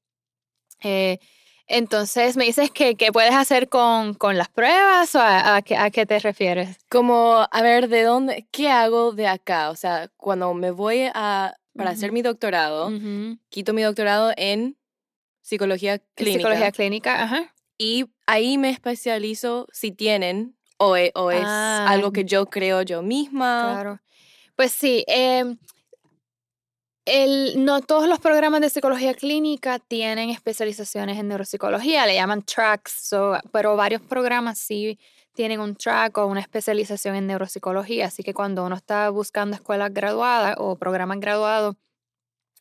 Eh, 0.83 1.19
entonces, 1.67 2.35
me 2.35 2.45
dices 2.45 2.69
que 2.71 2.95
qué 2.95 3.11
puedes 3.11 3.33
hacer 3.33 3.69
con, 3.69 4.13
con, 4.13 4.37
las 4.37 4.49
pruebas 4.49 5.15
o 5.15 5.19
a, 5.19 5.55
a, 5.55 5.61
qué, 5.61 5.77
a, 5.77 5.89
qué, 5.89 6.05
te 6.05 6.19
refieres? 6.19 6.77
Como, 6.89 7.47
a 7.49 7.61
ver, 7.61 7.87
¿de 7.87 8.03
dónde, 8.03 8.47
qué 8.51 8.69
hago 8.69 9.13
de 9.13 9.27
acá? 9.27 9.69
O 9.69 9.75
sea, 9.75 10.09
cuando 10.17 10.53
me 10.53 10.71
voy 10.71 11.09
a 11.13 11.55
para 11.75 11.91
hacer 11.91 12.11
mi 12.11 12.21
doctorado, 12.21 12.91
quito 13.49 13.73
mi 13.73 13.81
doctorado 13.81 14.31
en 14.37 14.77
psicología 15.41 15.99
clínica. 16.15 16.39
Psicología 16.39 16.71
clínica, 16.71 17.23
ajá. 17.23 17.53
Y 17.77 18.05
ahí 18.25 18.57
me 18.57 18.69
especializo 18.69 19.67
si 19.71 19.91
tienen 19.91 20.55
o, 20.77 20.95
e, 20.95 21.11
o 21.15 21.31
es 21.31 21.43
ah, 21.45 21.85
algo 21.89 22.11
que 22.11 22.23
yo 22.23 22.45
creo 22.45 22.81
yo 22.81 23.01
misma. 23.01 23.71
Claro. 23.73 23.99
Pues 24.55 24.71
sí, 24.71 25.03
eh, 25.07 25.43
el, 27.05 27.63
no 27.63 27.81
todos 27.81 28.07
los 28.07 28.19
programas 28.19 28.61
de 28.61 28.69
psicología 28.69 29.13
clínica 29.13 29.79
tienen 29.79 30.29
especializaciones 30.29 31.19
en 31.19 31.27
neuropsicología, 31.27 32.05
le 32.05 32.15
llaman 32.15 32.41
tracks, 32.43 33.13
pero 33.51 33.75
varios 33.75 34.01
programas 34.01 34.57
sí 34.57 34.97
tienen 35.33 35.59
un 35.59 35.75
track 35.75 36.17
o 36.17 36.25
una 36.25 36.39
especialización 36.39 37.15
en 37.15 37.27
neuropsicología, 37.27 38.07
así 38.07 38.23
que 38.23 38.33
cuando 38.33 38.65
uno 38.65 38.75
está 38.75 39.09
buscando 39.09 39.55
escuelas 39.55 39.93
graduadas 39.93 40.55
o 40.57 40.77
programas 40.77 41.19
graduados, 41.19 41.75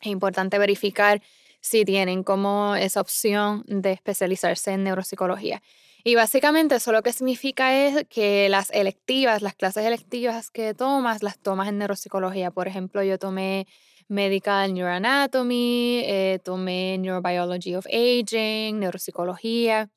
es 0.00 0.08
importante 0.08 0.58
verificar 0.58 1.22
si 1.60 1.84
tienen 1.84 2.24
como 2.24 2.74
esa 2.74 3.00
opción 3.00 3.64
de 3.66 3.92
especializarse 3.92 4.72
en 4.72 4.84
neuropsicología. 4.84 5.62
Y 6.06 6.16
básicamente 6.16 6.74
eso 6.74 6.92
lo 6.92 7.02
que 7.02 7.14
significa 7.14 7.74
es 7.74 8.04
que 8.10 8.50
las 8.50 8.70
electivas, 8.72 9.40
las 9.40 9.54
clases 9.54 9.86
electivas 9.86 10.50
que 10.50 10.74
tomas, 10.74 11.22
las 11.22 11.38
tomas 11.38 11.68
en 11.68 11.78
neuropsicología. 11.78 12.50
Por 12.50 12.68
ejemplo, 12.68 13.02
yo 13.02 13.18
tomé 13.18 13.66
Medical 14.08 14.74
Neuroanatomy, 14.74 16.02
eh, 16.04 16.40
tomé 16.44 16.98
Neurobiology 16.98 17.74
of 17.76 17.86
Aging, 17.86 18.80
Neuropsicología. 18.80 19.88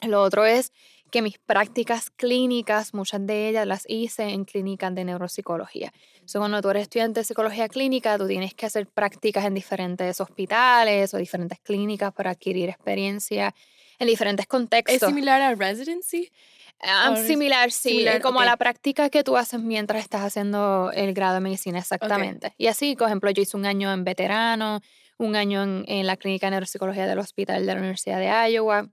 Lo 0.00 0.22
otro 0.22 0.46
es 0.46 0.72
que 1.10 1.20
mis 1.20 1.38
prácticas 1.38 2.08
clínicas, 2.08 2.94
muchas 2.94 3.26
de 3.26 3.50
ellas 3.50 3.66
las 3.66 3.84
hice 3.88 4.30
en 4.30 4.46
clínicas 4.46 4.94
de 4.94 5.04
neuropsicología. 5.04 5.92
So, 6.24 6.38
cuando 6.38 6.62
tú 6.62 6.70
eres 6.70 6.84
estudiante 6.84 7.20
de 7.20 7.24
psicología 7.24 7.68
clínica, 7.68 8.16
tú 8.16 8.26
tienes 8.26 8.54
que 8.54 8.64
hacer 8.64 8.86
prácticas 8.86 9.44
en 9.44 9.52
diferentes 9.52 10.18
hospitales 10.18 11.12
o 11.12 11.18
diferentes 11.18 11.58
clínicas 11.60 12.12
para 12.14 12.30
adquirir 12.30 12.70
experiencia 12.70 13.54
en 14.00 14.08
diferentes 14.08 14.46
contextos. 14.46 15.02
¿Es 15.02 15.06
similar 15.06 15.40
a 15.40 15.54
residency? 15.54 16.32
Um, 16.82 17.16
similar, 17.16 17.70
sí, 17.70 18.06
como 18.22 18.40
a 18.40 18.46
la 18.46 18.56
práctica 18.56 19.10
que 19.10 19.22
tú 19.22 19.36
haces 19.36 19.60
mientras 19.60 20.02
estás 20.02 20.22
haciendo 20.22 20.90
el 20.94 21.12
grado 21.12 21.34
de 21.34 21.40
medicina, 21.40 21.78
exactamente. 21.78 22.54
Y 22.56 22.68
así, 22.68 22.96
por 22.96 23.06
ejemplo, 23.06 23.30
yo 23.30 23.42
hice 23.42 23.56
un 23.56 23.66
año 23.66 23.92
en 23.92 24.02
veterano, 24.02 24.80
un 25.18 25.36
año 25.36 25.62
en, 25.62 25.84
en 25.86 26.06
la 26.06 26.16
clínica 26.16 26.46
de 26.46 26.52
neuropsicología 26.52 27.06
del 27.06 27.18
hospital 27.18 27.66
de 27.66 27.74
la 27.74 27.78
Universidad 27.78 28.18
de 28.18 28.52
Iowa, 28.52 28.88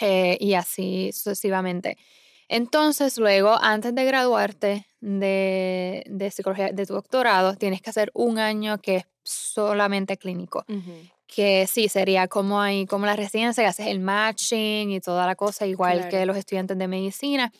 eh, 0.00 0.36
y 0.40 0.54
así 0.54 1.10
sucesivamente. 1.12 1.98
Entonces, 2.48 3.16
luego, 3.18 3.56
antes 3.62 3.94
de 3.94 4.04
graduarte 4.04 4.86
de, 5.00 6.02
de, 6.06 6.30
psicología, 6.30 6.70
de 6.72 6.84
tu 6.84 6.94
doctorado, 6.94 7.54
tienes 7.54 7.80
que 7.80 7.90
hacer 7.90 8.10
un 8.12 8.38
año 8.38 8.78
que 8.78 8.96
es 8.96 9.04
solamente 9.22 10.16
clínico. 10.16 10.64
Que 11.34 11.66
sí, 11.66 11.88
sería 11.88 12.26
como, 12.26 12.60
ahí, 12.60 12.86
como 12.86 13.06
la 13.06 13.14
residencia, 13.14 13.62
que 13.62 13.68
haces 13.68 13.86
el 13.86 14.00
matching 14.00 14.90
y 14.90 15.00
toda 15.00 15.26
la 15.26 15.36
cosa, 15.36 15.66
igual 15.66 16.08
que 16.08 16.26
los 16.26 16.36
estudiantes 16.36 16.76
de 16.76 16.88
medicina. 16.88 17.52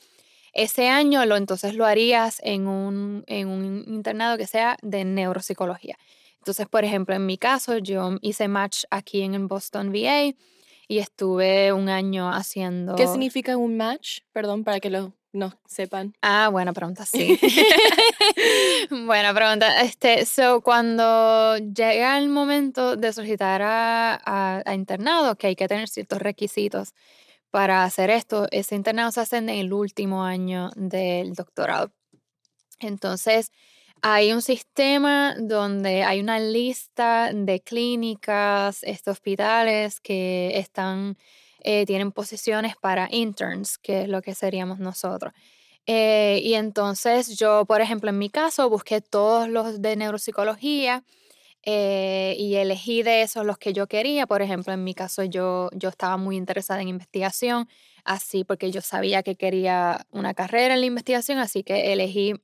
Ese 0.52 0.88
año 0.88 1.24
lo, 1.26 1.36
entonces 1.36 1.74
lo 1.74 1.86
harías 1.86 2.40
en 2.42 2.66
un, 2.66 3.22
en 3.28 3.46
un 3.48 3.84
internado 3.86 4.36
que 4.36 4.48
sea 4.48 4.76
de 4.82 5.04
neuropsicología. 5.04 5.96
Entonces, 6.38 6.66
por 6.66 6.84
ejemplo, 6.84 7.14
en 7.14 7.26
mi 7.26 7.38
caso, 7.38 7.78
yo 7.78 8.16
hice 8.22 8.48
match 8.48 8.84
aquí 8.90 9.22
en 9.22 9.46
Boston 9.46 9.92
VA 9.92 10.34
y 10.90 10.98
estuve 10.98 11.72
un 11.72 11.88
año 11.88 12.32
haciendo... 12.32 12.96
¿Qué 12.96 13.06
significa 13.06 13.56
un 13.56 13.76
match? 13.76 14.22
Perdón, 14.32 14.64
para 14.64 14.80
que 14.80 14.90
lo 14.90 15.12
no 15.32 15.52
sepan. 15.64 16.14
Ah, 16.20 16.48
buena 16.48 16.72
pregunta, 16.72 17.06
sí. 17.06 17.38
buena 19.06 19.32
pregunta. 19.32 19.82
Este, 19.82 20.26
so, 20.26 20.62
cuando 20.62 21.58
llega 21.58 22.18
el 22.18 22.28
momento 22.28 22.96
de 22.96 23.12
solicitar 23.12 23.62
a, 23.62 24.62
a, 24.66 24.74
internado, 24.74 25.36
que 25.36 25.46
hay 25.46 25.54
que 25.54 25.68
tener 25.68 25.88
ciertos 25.88 26.20
requisitos 26.20 26.92
para 27.52 27.84
hacer 27.84 28.10
esto, 28.10 28.48
ese 28.50 28.74
internado 28.74 29.12
se 29.12 29.20
hace 29.20 29.36
en 29.36 29.48
el 29.48 29.72
último 29.72 30.24
año 30.24 30.70
del 30.74 31.34
doctorado. 31.34 31.92
Entonces, 32.80 33.52
hay 34.02 34.32
un 34.32 34.42
sistema 34.42 35.34
donde 35.38 36.02
hay 36.04 36.20
una 36.20 36.38
lista 36.40 37.30
de 37.32 37.60
clínicas, 37.60 38.82
este, 38.82 39.10
hospitales 39.10 40.00
que 40.00 40.58
están, 40.58 41.18
eh, 41.62 41.84
tienen 41.86 42.12
posiciones 42.12 42.76
para 42.76 43.08
interns, 43.10 43.78
que 43.78 44.02
es 44.02 44.08
lo 44.08 44.22
que 44.22 44.34
seríamos 44.34 44.78
nosotros. 44.78 45.32
Eh, 45.86 46.40
y 46.42 46.54
entonces 46.54 47.36
yo, 47.38 47.64
por 47.66 47.80
ejemplo, 47.80 48.10
en 48.10 48.18
mi 48.18 48.30
caso, 48.30 48.70
busqué 48.70 49.00
todos 49.00 49.48
los 49.48 49.82
de 49.82 49.96
neuropsicología 49.96 51.04
eh, 51.64 52.36
y 52.38 52.56
elegí 52.56 53.02
de 53.02 53.22
esos 53.22 53.44
los 53.46 53.58
que 53.58 53.72
yo 53.72 53.86
quería. 53.88 54.26
Por 54.26 54.42
ejemplo, 54.42 54.72
en 54.72 54.84
mi 54.84 54.94
caso 54.94 55.24
yo, 55.24 55.68
yo 55.74 55.90
estaba 55.90 56.16
muy 56.16 56.36
interesada 56.36 56.82
en 56.82 56.88
investigación, 56.88 57.68
así 58.04 58.44
porque 58.44 58.70
yo 58.70 58.80
sabía 58.82 59.22
que 59.22 59.36
quería 59.36 60.06
una 60.10 60.34
carrera 60.34 60.74
en 60.74 60.80
la 60.80 60.86
investigación, 60.86 61.38
así 61.38 61.62
que 61.64 61.92
elegí 61.92 62.34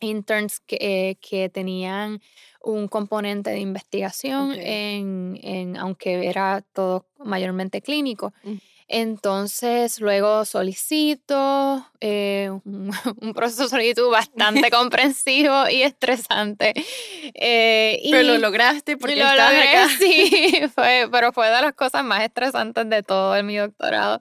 interns 0.00 0.60
que, 0.60 0.76
eh, 0.80 1.16
que 1.20 1.48
tenían 1.48 2.20
un 2.62 2.88
componente 2.88 3.50
de 3.50 3.60
investigación, 3.60 4.52
en, 4.52 5.38
en, 5.42 5.76
aunque 5.76 6.26
era 6.26 6.62
todo 6.72 7.06
mayormente 7.18 7.82
clínico. 7.82 8.32
Mm. 8.42 8.54
Entonces, 8.86 9.98
luego 10.00 10.44
solicito 10.44 11.86
eh, 12.00 12.50
un, 12.64 12.90
proceso 13.34 13.64
de 13.64 13.68
solicitud 13.70 14.10
bastante 14.10 14.70
comprensivo 14.70 15.68
y 15.70 15.82
estresante. 15.82 16.74
Eh, 17.34 18.00
pero 18.10 18.34
lo 18.34 18.38
lograste 18.38 18.98
porque 18.98 19.16
lo 19.16 19.24
logré, 19.24 19.68
acá. 19.68 19.88
Sí, 19.98 20.62
fue, 20.74 21.08
pero 21.10 21.32
fue 21.32 21.48
de 21.48 21.62
las 21.62 21.74
cosas 21.74 22.04
más 22.04 22.22
estresantes 22.22 22.88
de 22.88 23.02
todo 23.02 23.36
en 23.36 23.46
mi 23.46 23.56
doctorado. 23.56 24.18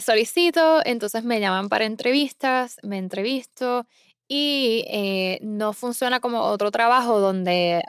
solicito, 0.00 0.80
entonces 0.84 1.24
me 1.24 1.38
llaman 1.38 1.68
para 1.68 1.84
entrevistas, 1.84 2.78
me 2.82 2.96
entrevisto 2.96 3.86
y 4.28 4.84
eh, 4.88 5.38
no 5.40 5.72
funciona 5.72 6.20
como 6.20 6.42
otro 6.42 6.70
trabajo 6.70 7.18
donde 7.18 7.82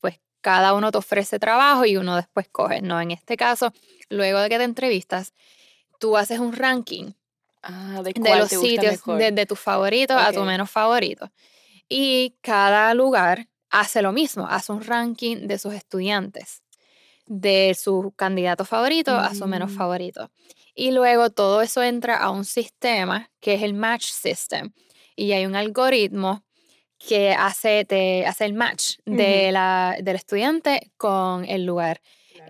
pues 0.00 0.20
cada 0.40 0.72
uno 0.72 0.92
te 0.92 0.98
ofrece 0.98 1.40
trabajo 1.40 1.84
y 1.84 1.96
uno 1.96 2.14
después 2.14 2.48
coge. 2.48 2.80
No, 2.80 3.00
en 3.00 3.10
este 3.10 3.36
caso, 3.36 3.72
luego 4.08 4.38
de 4.38 4.48
que 4.48 4.58
te 4.58 4.64
entrevistas, 4.64 5.34
tú 5.98 6.16
haces 6.16 6.38
un 6.38 6.52
ranking 6.52 7.12
ah, 7.64 8.02
de, 8.04 8.38
los 8.38 8.48
sitios, 8.48 9.00
desde 9.04 9.46
tu 9.46 9.56
favorito 9.56 10.16
a 10.16 10.32
tu 10.32 10.42
menos 10.42 10.70
favorito. 10.70 11.30
Y 11.88 12.36
cada 12.40 12.94
lugar 12.94 13.48
hace 13.68 14.00
lo 14.00 14.12
mismo, 14.12 14.46
hace 14.46 14.70
un 14.70 14.82
ranking 14.82 15.48
de 15.48 15.58
sus 15.58 15.74
estudiantes, 15.74 16.62
de 17.26 17.76
su 17.78 18.12
candidato 18.14 18.64
favorito 18.64 19.16
a 19.16 19.34
su 19.34 19.46
menos 19.46 19.72
mm. 19.72 19.76
favorito. 19.76 20.30
Y 20.72 20.92
luego 20.92 21.30
todo 21.30 21.62
eso 21.62 21.82
entra 21.82 22.16
a 22.16 22.30
un 22.30 22.44
sistema 22.44 23.30
que 23.40 23.54
es 23.54 23.62
el 23.62 23.74
match 23.74 24.06
system 24.06 24.72
y 25.16 25.32
hay 25.32 25.46
un 25.46 25.56
algoritmo 25.56 26.42
que 26.98 27.32
hace, 27.32 27.84
te, 27.84 28.26
hace 28.26 28.44
el 28.44 28.54
match 28.54 28.96
de 29.04 29.52
la, 29.52 29.96
del 30.00 30.16
estudiante 30.16 30.90
con 30.96 31.44
el 31.44 31.64
lugar. 31.66 32.00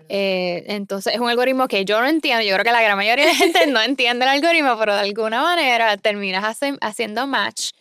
Eh, 0.07 0.63
entonces 0.67 1.13
es 1.13 1.19
un 1.19 1.29
algoritmo 1.29 1.67
que 1.67 1.83
yo 1.83 1.99
no 1.99 2.07
entiendo, 2.07 2.43
yo 2.43 2.53
creo 2.53 2.63
que 2.63 2.71
la 2.71 2.81
gran 2.81 2.95
mayoría 2.95 3.25
de 3.25 3.31
la 3.31 3.37
gente 3.37 3.67
no 3.67 3.81
entiende 3.81 4.25
el 4.25 4.31
algoritmo, 4.31 4.77
pero 4.77 4.93
de 4.93 5.01
alguna 5.01 5.41
manera 5.41 5.97
terminas 5.97 6.59
haciendo 6.81 7.27
match 7.27 7.71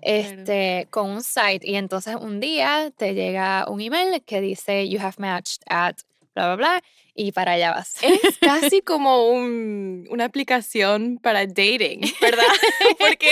este, 0.00 0.86
con 0.90 1.10
un 1.10 1.22
site. 1.22 1.60
Y 1.62 1.76
entonces 1.76 2.16
un 2.16 2.40
día 2.40 2.90
te 2.96 3.14
llega 3.14 3.66
un 3.68 3.80
email 3.80 4.22
que 4.24 4.40
dice 4.40 4.88
you 4.88 5.00
have 5.00 5.16
matched 5.18 5.62
at 5.66 5.96
bla 6.34 6.54
bla 6.54 6.56
bla 6.56 6.82
y 7.14 7.30
para 7.32 7.52
allá 7.52 7.70
vas. 7.70 7.96
Es 8.02 8.38
casi 8.40 8.82
como 8.82 9.28
un, 9.30 10.06
una 10.10 10.24
aplicación 10.24 11.18
para 11.22 11.46
dating, 11.46 12.00
¿verdad? 12.20 12.42
Porque 12.98 13.30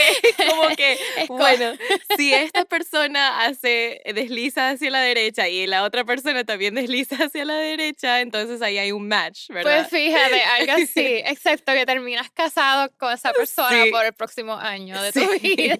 como 0.49 0.69
que, 0.75 0.97
bueno, 1.27 1.73
si 2.15 2.33
esta 2.33 2.63
persona 2.65 3.45
hace, 3.45 4.01
desliza 4.13 4.69
hacia 4.69 4.89
la 4.89 5.01
derecha 5.01 5.49
y 5.49 5.67
la 5.67 5.83
otra 5.83 6.05
persona 6.05 6.45
también 6.45 6.75
desliza 6.75 7.17
hacia 7.25 7.43
la 7.43 7.55
derecha, 7.55 8.21
entonces 8.21 8.61
ahí 8.61 8.77
hay 8.77 8.91
un 8.93 9.07
match, 9.07 9.49
¿verdad? 9.49 9.87
Pues 9.89 10.01
fíjate, 10.01 10.41
algo 10.41 10.71
así, 10.83 11.21
excepto 11.25 11.73
que 11.73 11.85
terminas 11.85 12.29
casado 12.31 12.89
con 12.97 13.11
esa 13.11 13.33
persona 13.33 13.85
por 13.91 14.05
el 14.05 14.13
próximo 14.13 14.53
año 14.53 15.01
de 15.01 15.11
tu 15.11 15.29
vida. 15.41 15.77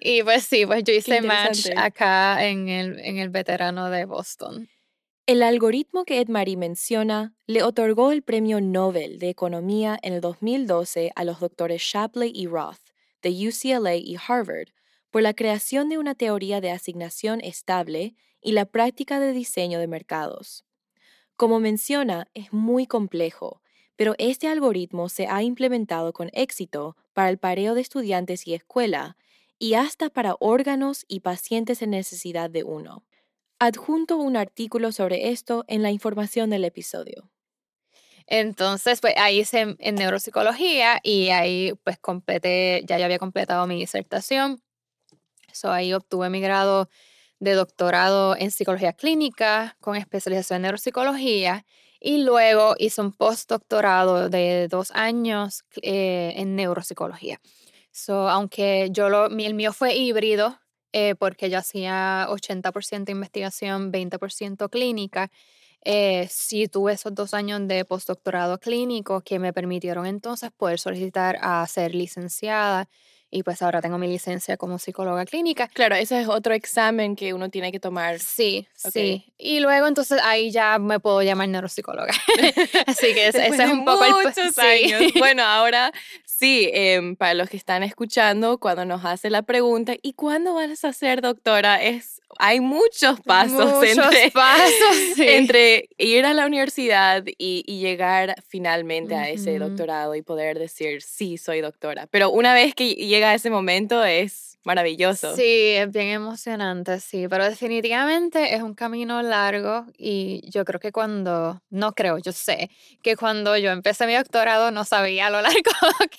Y 0.00 0.22
pues 0.22 0.44
sí, 0.44 0.64
pues 0.64 0.84
yo 0.84 0.94
hice 0.94 1.20
match 1.20 1.66
acá 1.76 2.46
en 2.46 2.68
el, 2.68 2.98
en 3.00 3.18
el 3.18 3.28
veterano 3.28 3.90
de 3.90 4.06
Boston. 4.06 4.68
El 5.26 5.42
algoritmo 5.42 6.04
que 6.04 6.20
Ed 6.20 6.28
menciona 6.28 7.32
le 7.46 7.62
otorgó 7.62 8.12
el 8.12 8.20
Premio 8.20 8.60
Nobel 8.60 9.18
de 9.18 9.30
Economía 9.30 9.98
en 10.02 10.12
el 10.12 10.20
2012 10.20 11.12
a 11.16 11.24
los 11.24 11.40
doctores 11.40 11.80
Shapley 11.80 12.30
y 12.34 12.46
Roth 12.46 12.90
de 13.22 13.30
UCLA 13.30 13.96
y 13.96 14.16
Harvard 14.16 14.68
por 15.10 15.22
la 15.22 15.32
creación 15.32 15.88
de 15.88 15.96
una 15.96 16.14
teoría 16.14 16.60
de 16.60 16.70
asignación 16.70 17.40
estable 17.40 18.14
y 18.42 18.52
la 18.52 18.66
práctica 18.66 19.18
de 19.18 19.32
diseño 19.32 19.78
de 19.78 19.86
mercados. 19.86 20.66
Como 21.36 21.58
menciona, 21.58 22.28
es 22.34 22.52
muy 22.52 22.86
complejo, 22.86 23.62
pero 23.96 24.14
este 24.18 24.48
algoritmo 24.48 25.08
se 25.08 25.26
ha 25.26 25.42
implementado 25.42 26.12
con 26.12 26.28
éxito 26.34 26.98
para 27.14 27.30
el 27.30 27.38
pareo 27.38 27.74
de 27.74 27.80
estudiantes 27.80 28.46
y 28.46 28.52
escuela, 28.52 29.16
y 29.58 29.72
hasta 29.72 30.10
para 30.10 30.36
órganos 30.38 31.06
y 31.08 31.20
pacientes 31.20 31.80
en 31.80 31.90
necesidad 31.90 32.50
de 32.50 32.62
uno. 32.62 33.06
Adjunto 33.58 34.16
un 34.16 34.36
artículo 34.36 34.92
sobre 34.92 35.30
esto 35.30 35.64
en 35.68 35.82
la 35.82 35.90
información 35.90 36.50
del 36.50 36.64
episodio. 36.64 37.30
Entonces, 38.26 39.00
pues 39.00 39.14
ahí 39.16 39.40
hice 39.40 39.76
en 39.78 39.94
neuropsicología 39.96 40.98
y 41.02 41.28
ahí 41.28 41.74
pues 41.84 41.98
completé, 41.98 42.82
ya 42.86 42.98
yo 42.98 43.04
había 43.04 43.18
completado 43.18 43.66
mi 43.66 43.78
disertación. 43.78 44.62
So, 45.52 45.70
ahí 45.70 45.92
obtuve 45.92 46.30
mi 46.30 46.40
grado 46.40 46.88
de 47.38 47.52
doctorado 47.52 48.36
en 48.36 48.50
psicología 48.50 48.92
clínica 48.94 49.76
con 49.80 49.96
especialización 49.96 50.56
en 50.56 50.62
neuropsicología 50.62 51.66
y 52.00 52.18
luego 52.24 52.74
hice 52.78 53.00
un 53.00 53.12
postdoctorado 53.12 54.28
de 54.28 54.68
dos 54.68 54.90
años 54.92 55.64
eh, 55.82 56.32
en 56.36 56.56
neuropsicología. 56.56 57.40
So, 57.92 58.28
aunque 58.28 58.88
yo 58.90 59.08
lo, 59.08 59.26
el 59.26 59.54
mío 59.54 59.72
fue 59.72 59.94
híbrido, 59.94 60.58
eh, 60.94 61.16
porque 61.16 61.50
yo 61.50 61.58
hacía 61.58 62.26
80% 62.30 63.10
investigación, 63.12 63.90
20% 63.92 64.70
clínica. 64.70 65.30
Eh, 65.84 66.28
sí 66.30 66.68
tuve 66.68 66.94
esos 66.94 67.14
dos 67.14 67.34
años 67.34 67.66
de 67.68 67.84
postdoctorado 67.84 68.58
clínico 68.60 69.20
que 69.22 69.38
me 69.40 69.52
permitieron 69.52 70.06
entonces 70.06 70.50
poder 70.52 70.78
solicitar 70.78 71.36
a 71.42 71.66
ser 71.66 71.94
licenciada 71.94 72.88
y 73.34 73.42
pues 73.42 73.62
ahora 73.62 73.82
tengo 73.82 73.98
mi 73.98 74.06
licencia 74.06 74.56
como 74.56 74.78
psicóloga 74.78 75.24
clínica. 75.24 75.66
Claro, 75.66 75.96
ese 75.96 76.20
es 76.20 76.28
otro 76.28 76.54
examen 76.54 77.16
que 77.16 77.34
uno 77.34 77.48
tiene 77.48 77.72
que 77.72 77.80
tomar. 77.80 78.20
Sí, 78.20 78.68
sí. 78.76 79.26
Y 79.36 79.58
luego 79.58 79.88
entonces 79.88 80.20
ahí 80.22 80.52
ya 80.52 80.78
me 80.78 81.00
puedo 81.00 81.20
llamar 81.20 81.48
neuropsicóloga. 81.48 82.14
Así 82.86 83.12
que 83.12 83.26
ese, 83.26 83.48
es 83.48 83.58
un 83.72 83.84
poco 83.84 84.04
muchos 84.08 84.56
años. 84.58 85.02
Bueno, 85.18 85.42
ahora 85.42 85.90
sí, 86.24 86.70
em, 86.72 87.16
para 87.16 87.34
los 87.34 87.48
que 87.48 87.56
están 87.56 87.82
escuchando, 87.82 88.58
cuando 88.58 88.84
nos 88.84 89.04
hace 89.04 89.30
la 89.30 89.42
pregunta, 89.42 89.94
¿y 90.00 90.12
cuándo 90.12 90.54
vas 90.54 90.84
a 90.84 90.92
ser 90.92 91.20
doctora? 91.20 91.82
Es 91.82 92.13
hay 92.38 92.60
muchos 92.60 93.20
pasos, 93.20 93.82
entre, 93.82 94.30
pasos 94.32 94.96
entre 95.18 95.88
ir 95.98 96.24
a 96.24 96.34
la 96.34 96.46
universidad 96.46 97.24
y, 97.26 97.62
llegar 97.84 98.36
finalmente 98.48 99.14
a 99.14 99.28
ese 99.28 99.58
doctorado 99.58 100.14
y 100.14 100.22
poder 100.22 100.58
decir, 100.58 101.02
sí, 101.02 101.36
soy 101.36 101.60
doctora. 101.60 102.06
Pero 102.10 102.30
una 102.30 102.54
vez 102.54 102.74
que 102.74 102.94
llega 102.94 103.30
a 103.30 103.34
ese 103.34 103.50
momento 103.50 104.04
es 104.04 104.58
maravilloso. 104.64 105.36
Sí, 105.36 105.42
es 105.42 105.90
bien 105.92 106.08
emocionante, 106.08 106.98
sí, 107.00 107.28
pero 107.28 107.44
definitivamente 107.44 108.54
es 108.54 108.62
un 108.62 108.74
camino 108.74 109.22
largo 109.22 109.86
y 109.96 110.40
yo 110.50 110.64
creo 110.64 110.80
que 110.80 110.92
cuando, 110.92 111.60
no 111.70 111.92
creo, 111.92 112.18
yo 112.18 112.32
sé, 112.32 112.70
que 113.02 113.16
cuando 113.16 113.56
yo 113.58 113.70
empecé 113.70 114.06
mi 114.06 114.14
doctorado 114.14 114.70
no 114.70 114.84
sabía 114.84 115.30
lo 115.30 115.42
largo 115.42 115.70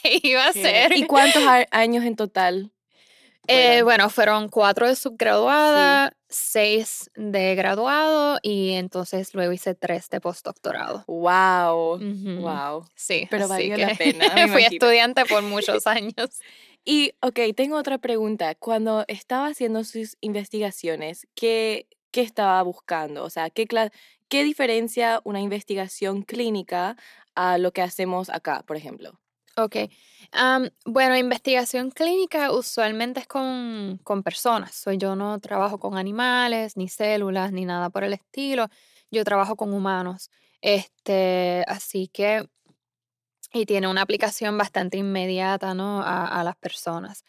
que 0.02 0.20
iba 0.22 0.46
a 0.46 0.54
ser. 0.54 0.94
¿Y 0.96 1.06
cuántos 1.08 1.44
años 1.72 2.06
en 2.06 2.16
total? 2.16 2.72
Eh, 3.48 3.82
bueno, 3.84 4.10
fueron 4.10 4.50
cuatro 4.50 4.88
de 4.88 4.96
subgraduada, 4.96 6.16
seis 6.30 7.10
de 7.16 7.56
graduado 7.56 8.40
y 8.42 8.72
entonces 8.72 9.34
luego 9.34 9.54
hice 9.54 9.76
tres 9.76 10.10
de 10.10 10.20
postdoctorado. 10.22 11.04
Wow, 11.08 12.00
wow. 12.42 12.86
Sí, 12.96 13.28
pero 13.30 13.48
valió 13.48 13.78
la 13.78 13.96
pena. 13.96 14.26
fui 14.52 14.64
estudiante 14.64 15.26
por 15.26 15.44
muchos 15.44 15.88
años. 15.88 16.40
Y, 16.84 17.14
ok, 17.22 17.40
tengo 17.56 17.78
otra 17.78 17.98
pregunta. 17.98 18.54
Cuando 18.56 19.06
estaba 19.08 19.48
haciendo 19.48 19.84
sus 19.84 20.18
investigaciones, 20.22 21.28
¿qué, 21.34 21.88
qué 22.12 22.22
estaba 22.22 22.62
buscando? 22.62 23.24
O 23.24 23.30
sea, 23.30 23.50
¿qué, 23.50 23.68
¿qué 24.28 24.44
diferencia 24.44 25.20
una 25.24 25.42
investigación 25.42 26.22
clínica 26.22 26.96
a 27.34 27.58
lo 27.58 27.72
que 27.74 27.82
hacemos 27.82 28.30
acá, 28.30 28.64
por 28.68 28.78
ejemplo? 28.78 29.20
Ok. 29.58 29.76
bueno, 30.86 31.16
investigación 31.16 31.90
clínica 31.92 32.52
usualmente 32.52 33.22
es 33.22 33.28
con, 33.28 34.00
con 34.04 34.22
personas. 34.24 34.76
Soy 34.76 34.98
yo 34.98 35.16
no 35.16 35.40
trabajo 35.40 35.80
con 35.80 35.98
animales, 35.98 36.76
ni 36.76 36.90
células, 36.90 37.52
ni 37.54 37.64
nada 37.66 37.90
por 37.90 38.04
el 38.04 38.14
estilo. 38.14 38.68
Yo 39.12 39.24
trabajo 39.24 39.56
con 39.56 39.74
humanos. 39.74 40.30
Este, 40.62 41.64
así 41.68 42.08
que 42.10 42.46
y 43.54 43.66
tiene 43.66 43.88
una 43.88 44.02
aplicación 44.02 44.58
bastante 44.58 44.98
inmediata 44.98 45.74
¿no? 45.74 46.02
a, 46.02 46.26
a 46.28 46.44
las 46.44 46.56
personas. 46.58 47.24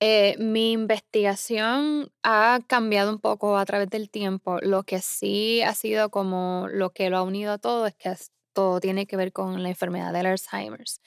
Eh, 0.00 0.36
mi 0.38 0.72
investigación 0.72 2.10
ha 2.24 2.60
cambiado 2.68 3.12
un 3.12 3.20
poco 3.20 3.58
a 3.58 3.66
través 3.66 3.90
del 3.90 4.10
tiempo. 4.10 4.60
Lo 4.62 4.84
que 4.84 5.00
sí 5.02 5.62
ha 5.62 5.74
sido 5.74 6.10
como 6.10 6.68
lo 6.70 6.92
que 6.92 7.10
lo 7.10 7.18
ha 7.18 7.22
unido 7.24 7.52
a 7.54 7.58
todo 7.58 7.86
es 7.86 7.96
que 7.96 8.14
todo 8.54 8.80
tiene 8.80 9.06
que 9.06 9.16
ver 9.16 9.32
con 9.32 9.62
la 9.62 9.70
enfermedad 9.70 10.12
del 10.14 10.26
Alzheimer's. 10.26 11.00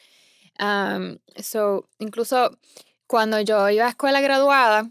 So, 1.37 1.87
incluso 1.99 2.57
cuando 3.07 3.41
yo 3.41 3.69
iba 3.69 3.85
a 3.85 3.89
escuela 3.89 4.21
graduada, 4.21 4.89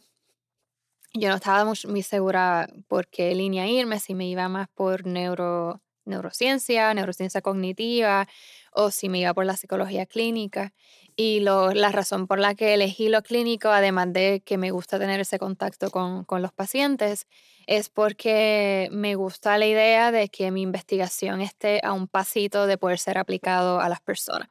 yo 1.14 1.28
no 1.28 1.36
estaba 1.36 1.64
muy, 1.64 2.02
segura 2.02 2.68
por 2.86 3.08
qué 3.08 3.34
línea 3.34 3.66
irme, 3.66 3.98
si 3.98 4.14
me 4.14 4.28
iba 4.28 4.48
más 4.48 4.68
por 4.68 5.06
neuro, 5.06 5.80
neurociencia, 6.04 6.94
neurociencia 6.94 7.40
cognitiva, 7.40 8.28
o 8.72 8.90
si 8.90 9.08
me 9.08 9.18
iba 9.20 9.34
por 9.34 9.46
la 9.46 9.56
psicología 9.56 10.06
clínica. 10.06 10.72
Y 11.16 11.40
lo, 11.40 11.72
la 11.72 11.90
razón 11.90 12.26
por 12.26 12.38
la 12.38 12.54
que 12.54 12.74
elegí 12.74 13.08
lo 13.08 13.22
clínico, 13.22 13.68
además 13.68 14.12
de 14.12 14.42
que 14.44 14.56
me 14.56 14.70
gusta 14.70 14.98
tener 14.98 15.20
ese 15.20 15.38
contacto 15.38 15.90
con, 15.90 16.24
con 16.24 16.42
los 16.42 16.52
pacientes, 16.52 17.26
es 17.66 17.88
porque 17.88 18.88
me 18.92 19.16
gusta 19.16 19.58
la 19.58 19.66
idea 19.66 20.12
de 20.12 20.28
que 20.28 20.50
mi 20.50 20.62
investigación 20.62 21.40
esté 21.40 21.80
a 21.82 21.92
un 21.92 22.06
pasito 22.06 22.66
de 22.66 22.78
poder 22.78 22.98
ser 22.98 23.18
aplicado 23.18 23.80
a 23.80 23.88
las 23.88 24.00
personas. 24.00 24.48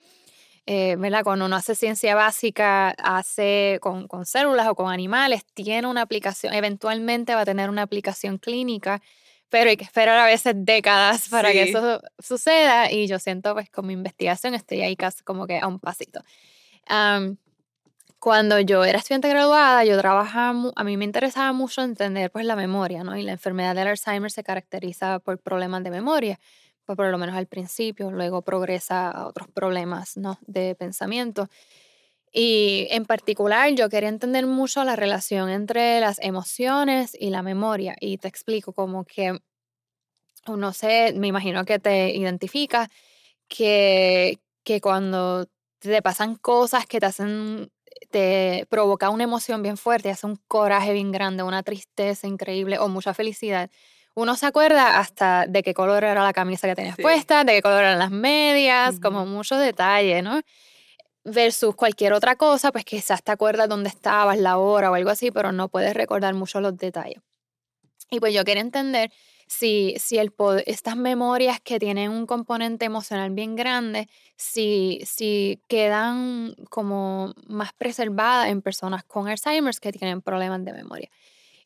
Eh, 0.72 0.98
Cuando 1.24 1.46
uno 1.46 1.56
hace 1.56 1.74
ciencia 1.74 2.14
básica, 2.14 2.90
hace 2.90 3.80
con, 3.82 4.08
con, 4.08 4.28
células 4.28 4.68
o 4.68 4.76
con 4.76 4.92
animales, 4.92 5.44
tiene 5.56 5.88
una 5.88 6.04
aplicación, 6.04 6.54
eventualmente 6.54 7.34
va 7.34 7.42
a 7.42 7.46
tener 7.46 7.72
una 7.72 7.82
aplicación 7.82 8.38
clínica 8.38 9.02
pero 9.50 9.72
hay 9.72 9.78
que 9.78 9.84
esperar 9.84 10.20
a 10.20 10.26
veces 10.26 10.54
décadas 10.56 11.28
para 11.32 11.52
que 11.52 11.64
eso 11.64 12.02
suceda 12.20 12.92
y 12.92 13.08
yo 13.08 13.18
siento 13.18 13.54
pues 13.54 13.70
con 13.72 13.88
mi 13.88 13.94
investigación 13.94 14.54
estoy 14.54 14.82
ahí 14.82 14.96
casi 14.96 15.24
como 15.24 15.48
que 15.48 15.58
a 15.60 15.68
un 15.68 15.80
pasito. 15.80 16.22
cuando 18.20 18.60
yo 18.60 18.84
era 18.84 19.00
estudiante 19.00 19.30
graduada, 19.30 19.84
yo 19.86 19.98
trabajaba, 19.98 20.72
a 20.76 20.84
mí 20.84 20.98
me 20.98 21.06
interesaba 21.06 21.52
mucho 21.52 21.82
entender 21.82 22.30
pues 22.32 22.46
la 22.46 22.56
memoria, 22.56 23.04
¿no? 23.04 23.18
Y 23.18 23.24
la 23.24 23.32
enfermedad 23.32 23.74
del 23.76 23.88
Alzheimer 23.88 24.30
se 24.30 24.44
caracteriza 24.44 25.20
por 25.20 25.40
problemas 25.40 25.84
de 25.84 25.90
memoria, 25.90 26.40
pues 26.90 26.98
por 26.98 27.12
lo 27.12 27.20
menos 27.20 27.36
al 27.36 27.46
principio, 27.46 28.10
luego 28.10 28.42
progresa 28.42 29.12
a 29.12 29.28
otros 29.28 29.48
problemas, 29.50 30.18
¿no? 30.18 30.40
De 30.48 30.74
pensamiento. 30.74 31.48
Y 32.34 32.88
en 32.92 33.06
particular 33.06 33.72
yo 33.76 33.90
quería 33.90 34.10
entender 34.10 34.48
mucho 34.48 34.84
la 34.84 34.96
relación 34.96 35.50
entre 35.50 36.00
las 36.02 36.20
emociones 36.20 37.16
y 37.20 37.30
la 37.32 37.44
memoria. 37.44 37.96
Y 38.00 38.18
te 38.18 38.28
explico 38.28 38.74
como 38.74 39.06
que, 39.06 39.40
no 40.48 40.74
sé, 40.74 41.14
me 41.16 41.28
imagino 41.28 41.66
que 41.66 41.80
te 41.80 42.12
identifica 42.16 42.90
que, 43.50 44.40
que 44.64 44.82
cuando 44.82 45.48
te 45.80 46.02
pasan 46.02 46.36
cosas 46.36 46.86
que 46.88 47.00
te 47.00 47.08
hacen, 47.08 47.72
te 48.12 48.68
provoca 48.70 49.10
una 49.10 49.26
emoción 49.26 49.64
bien 49.64 49.78
fuerte, 49.78 50.12
hace 50.12 50.28
un 50.28 50.38
coraje 50.48 50.94
bien 50.94 51.12
grande, 51.12 51.44
una 51.44 51.64
tristeza 51.64 52.28
increíble 52.28 52.80
o 52.80 52.90
mucha 52.90 53.14
felicidad. 53.14 53.70
Uno 54.16 54.36
se 54.36 54.46
acuerda 54.46 55.00
hasta 55.00 55.46
de 55.48 55.64
qué 55.64 55.74
color 55.74 56.04
era 56.04 56.24
la 56.24 56.34
camisa 56.34 56.68
que 56.68 56.76
tenías 56.76 56.98
puesta, 56.98 57.44
de 57.44 57.54
qué 57.54 57.62
color 57.62 57.82
eran 57.82 58.00
las 58.00 58.12
medias, 58.12 59.00
como 59.00 59.26
muchos 59.26 59.60
detalles, 59.60 60.24
¿no? 60.24 60.42
versus 61.24 61.76
cualquier 61.76 62.14
otra 62.14 62.36
cosa, 62.36 62.72
pues 62.72 62.86
quizás 62.86 63.24
te 63.24 63.32
acuerdas 63.32 63.70
dónde 63.70 63.90
estabas, 63.90 64.38
la 64.38 64.58
hora 64.58 64.92
o 64.92 64.94
algo 64.94 65.10
así, 65.10 65.32
pero 65.32 65.52
no 65.52 65.70
puedes 65.70 65.94
recordar 65.94 66.34
mucho 66.34 66.62
los 66.62 66.78
detalles. 66.78 67.22
Y 68.12 68.20
pues 68.20 68.34
yo 68.34 68.44
quería 68.44 68.62
entender 68.62 69.12
si, 69.48 69.96
si 70.00 70.18
el 70.18 70.34
estas 70.66 70.96
memorias 70.96 71.60
que 71.62 71.80
tienen 71.80 72.12
un 72.12 72.26
componente 72.26 72.86
emocional 72.86 73.32
bien 73.32 73.56
grande, 73.56 74.08
si, 74.36 75.02
si 75.06 75.62
quedan 75.68 76.56
como 76.70 77.34
más 77.48 77.74
preservadas 77.74 78.50
en 78.50 78.62
personas 78.62 79.04
con 79.04 79.28
Alzheimer 79.28 79.76
que 79.80 79.92
tienen 79.92 80.22
problemas 80.22 80.64
de 80.66 80.74
memoria. 80.74 81.10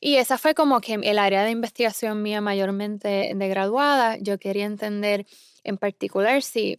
Y 0.05 0.17
esa 0.17 0.37
fue 0.37 0.53
como 0.53 0.81
que 0.81 0.95
el 0.95 1.17
área 1.17 1.45
de 1.45 1.51
investigación 1.51 2.21
mía 2.21 2.41
mayormente 2.41 3.31
de 3.33 3.47
graduada. 3.47 4.17
Yo 4.17 4.37
quería 4.37 4.65
entender 4.65 5.25
en 5.63 5.77
particular 5.77 6.41
si 6.41 6.77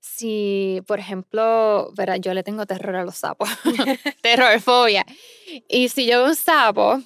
si, 0.00 0.82
por 0.86 0.98
ejemplo, 0.98 1.90
¿verdad? 1.94 2.16
yo 2.16 2.32
le 2.32 2.42
tengo 2.42 2.64
terror 2.64 2.96
a 2.96 3.04
los 3.04 3.16
sapos, 3.16 3.48
terrorfobia, 4.22 5.04
y 5.66 5.88
si 5.88 6.06
yo 6.06 6.24
un 6.26 6.34
sapo 6.36 7.00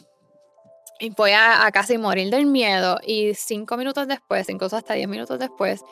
y 0.99 1.11
voy 1.11 1.31
a, 1.31 1.71
casi 1.73 1.97
morir 1.97 2.31
del 2.31 2.47
miedo 2.47 2.99
y 3.07 3.35
cinco 3.35 3.77
minutos 3.77 4.09
después, 4.09 4.49
incluso 4.49 4.77
hasta 4.77 4.95
diez 4.95 5.09
minutos 5.09 5.39
después, 5.39 5.83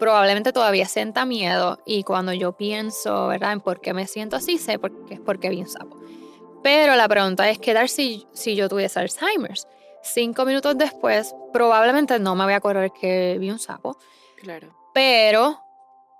probablemente 0.00 0.52
todavía 0.52 0.86
sienta 0.86 1.24
miedo 1.24 1.78
y 1.86 2.02
cuando 2.02 2.32
yo 2.32 2.56
pienso, 2.56 3.28
¿verdad?, 3.28 3.52
en 3.52 3.60
por 3.60 3.80
qué 3.80 3.94
me 3.94 4.08
siento 4.08 4.34
así, 4.34 4.58
sé 4.58 4.80
porque 4.80 5.14
es 5.14 5.20
porque 5.20 5.50
vi 5.50 5.60
un 5.60 5.68
sapo. 5.68 5.96
Pero 6.62 6.96
la 6.96 7.08
pregunta 7.08 7.48
es, 7.48 7.58
¿qué 7.58 7.74
tal 7.74 7.88
si, 7.88 8.26
si 8.32 8.56
yo 8.56 8.68
tuviese 8.68 8.98
Alzheimer's? 9.00 9.66
Cinco 10.02 10.44
minutos 10.44 10.76
después, 10.76 11.34
probablemente 11.52 12.18
no 12.18 12.34
me 12.34 12.44
voy 12.44 12.52
a 12.52 12.56
acordar 12.56 12.92
que 12.92 13.36
vi 13.38 13.50
un 13.50 13.58
sapo. 13.58 13.98
Claro. 14.36 14.74
Pero 14.94 15.60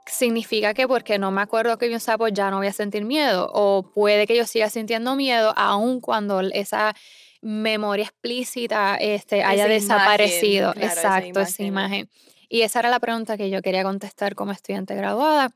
significa 0.07 0.75
que 0.75 0.89
porque 0.89 1.19
no 1.19 1.31
me 1.31 1.43
acuerdo 1.43 1.79
que 1.79 1.89
vi 1.89 1.95
un 1.95 2.01
sapo 2.01 2.29
ya 2.29 2.51
no 2.51 2.59
voy 2.59 2.67
a 2.67 2.73
sentir 2.73 3.05
miedo. 3.05 3.51
O 3.53 3.83
puede 3.83 4.27
que 4.27 4.37
yo 4.37 4.47
siga 4.47 4.71
sintiendo 4.71 5.17
miedo 5.17 5.53
aun 5.57 6.01
cuando 6.01 6.41
esa 6.41 6.95
memoria 7.41 8.05
explícita 8.05 8.97
este, 8.97 9.43
haya 9.43 9.67
desaparecido. 9.67 10.73
Exacto, 10.77 11.41
esa 11.41 11.63
imagen. 11.63 12.11
Y 12.49 12.63
esa 12.63 12.81
era 12.81 12.91
la 12.91 12.99
pregunta 12.99 13.37
que 13.37 13.51
yo 13.51 13.63
quería 13.63 13.83
contestar 13.83 14.35
como 14.35 14.53
estudiante 14.53 14.95
graduada. 14.95 15.51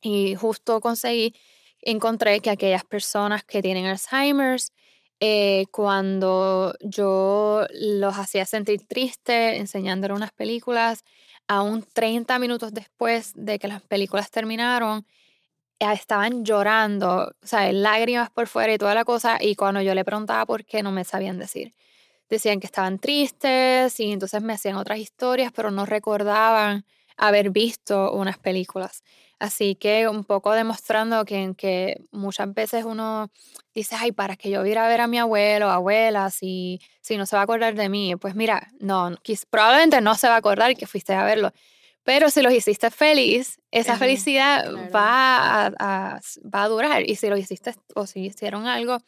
Y 0.00 0.34
justo 0.36 0.80
conseguí, 0.80 1.34
encontré 1.90 2.40
que 2.40 2.50
aquellas 2.50 2.84
personas 2.84 3.44
que 3.44 3.62
tienen 3.62 3.86
Alzheimer's, 3.86 4.72
eh, 5.20 5.66
cuando 5.72 6.74
yo 6.80 7.66
los 7.72 8.16
hacía 8.18 8.44
sentir 8.44 8.86
tristes 8.86 9.58
enseñándole 9.58 10.14
unas 10.14 10.32
películas, 10.32 11.02
aún 11.48 11.84
30 11.94 12.38
minutos 12.38 12.72
después 12.74 13.32
de 13.34 13.58
que 13.58 13.68
las 13.68 13.82
películas 13.82 14.30
terminaron, 14.30 15.06
eh, 15.80 15.92
estaban 15.92 16.44
llorando, 16.44 17.32
o 17.42 17.46
sea, 17.46 17.72
lágrimas 17.72 18.30
por 18.30 18.48
fuera 18.48 18.74
y 18.74 18.78
toda 18.78 18.94
la 18.94 19.04
cosa, 19.04 19.38
y 19.40 19.56
cuando 19.56 19.82
yo 19.82 19.94
le 19.94 20.04
preguntaba 20.04 20.46
por 20.46 20.64
qué, 20.66 20.82
no 20.82 20.92
me 20.92 21.04
sabían 21.04 21.38
decir. 21.38 21.74
Decían 22.30 22.60
que 22.60 22.66
estaban 22.66 22.98
tristes 22.98 24.00
y 24.00 24.12
entonces 24.12 24.42
me 24.42 24.54
hacían 24.54 24.76
otras 24.76 24.98
historias, 24.98 25.52
pero 25.54 25.70
no 25.70 25.86
recordaban 25.86 26.84
haber 27.16 27.50
visto 27.50 28.12
unas 28.12 28.38
películas. 28.38 29.02
Así 29.38 29.76
que 29.76 30.08
un 30.08 30.24
poco 30.24 30.52
demostrando 30.52 31.24
que, 31.24 31.54
que 31.56 32.00
muchas 32.10 32.52
veces 32.52 32.84
uno 32.84 33.30
dice, 33.72 33.94
ay, 33.96 34.10
para 34.10 34.36
que 34.36 34.50
yo 34.50 34.66
ir 34.66 34.78
a 34.78 34.88
ver 34.88 35.00
a 35.00 35.06
mi 35.06 35.18
abuelo 35.18 35.70
abuela, 35.70 36.30
si, 36.30 36.80
si 37.00 37.16
no 37.16 37.24
se 37.24 37.36
va 37.36 37.40
a 37.40 37.44
acordar 37.44 37.74
de 37.74 37.88
mí. 37.88 38.16
Pues 38.16 38.34
mira, 38.34 38.68
no, 38.80 39.14
probablemente 39.48 40.00
no 40.00 40.16
se 40.16 40.26
va 40.26 40.34
a 40.34 40.38
acordar 40.38 40.74
que 40.76 40.86
fuiste 40.86 41.14
a 41.14 41.24
verlo. 41.24 41.52
Pero 42.02 42.30
si 42.30 42.42
los 42.42 42.52
hiciste 42.52 42.90
feliz, 42.90 43.60
esa 43.70 43.96
felicidad 43.96 44.72
va, 44.94 45.66
a, 45.66 46.20
va 46.42 46.62
a 46.62 46.68
durar. 46.68 47.08
Y 47.08 47.16
si 47.16 47.28
los 47.28 47.38
hiciste 47.38 47.74
o 47.94 48.06
si 48.06 48.26
hicieron 48.26 48.66
algo 48.66 48.98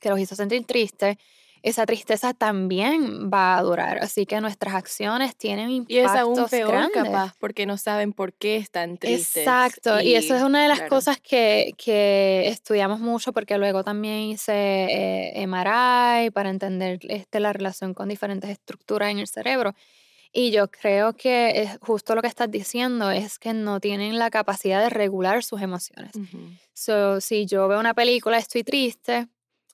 que 0.00 0.10
los 0.10 0.20
hizo 0.20 0.36
sentir 0.36 0.64
tristes, 0.66 1.16
esa 1.62 1.84
tristeza 1.84 2.32
también 2.32 3.30
va 3.32 3.58
a 3.58 3.62
durar. 3.62 3.98
Así 3.98 4.26
que 4.26 4.40
nuestras 4.40 4.74
acciones 4.74 5.36
tienen 5.36 5.70
impactos 5.70 5.94
Y 5.94 5.98
es 5.98 6.10
aún 6.10 6.46
peor 6.48 6.90
capaz 6.92 7.34
porque 7.38 7.66
no 7.66 7.76
saben 7.76 8.12
por 8.12 8.32
qué 8.32 8.56
están 8.56 8.96
tristes. 8.96 9.38
Exacto, 9.38 10.00
y, 10.00 10.14
eso 10.14 10.34
es 10.34 10.42
una 10.42 10.62
de 10.62 10.68
las 10.68 10.82
cosas 10.82 11.20
que, 11.20 11.74
que, 11.76 12.48
estudiamos 12.48 13.00
mucho 13.00 13.32
porque 13.32 13.58
luego 13.58 13.84
también 13.84 14.20
hice 14.20 14.52
eh, 14.52 15.46
MRI 15.46 16.30
para 16.30 16.50
entender 16.50 16.98
este, 17.02 17.40
la 17.40 17.52
relación 17.52 17.94
con 17.94 18.08
diferentes 18.08 18.50
estructuras 18.50 19.10
en 19.10 19.18
el 19.18 19.26
cerebro. 19.26 19.74
Y 20.32 20.52
yo 20.52 20.70
creo 20.70 21.14
que 21.14 21.62
es 21.62 21.78
justo 21.80 22.14
lo 22.14 22.22
que 22.22 22.28
estás 22.28 22.50
diciendo 22.50 23.10
es 23.10 23.38
que 23.38 23.52
no 23.52 23.80
tienen 23.80 24.18
la 24.18 24.30
capacidad 24.30 24.80
de 24.80 24.88
regular 24.88 25.42
sus 25.42 25.60
emociones. 25.60 26.12
so, 26.72 27.20
si 27.20 27.46
yo 27.46 27.66
veo 27.66 27.80
una 27.80 27.94
película, 27.94 28.38
estoy 28.38 28.62
triste, 28.62 29.26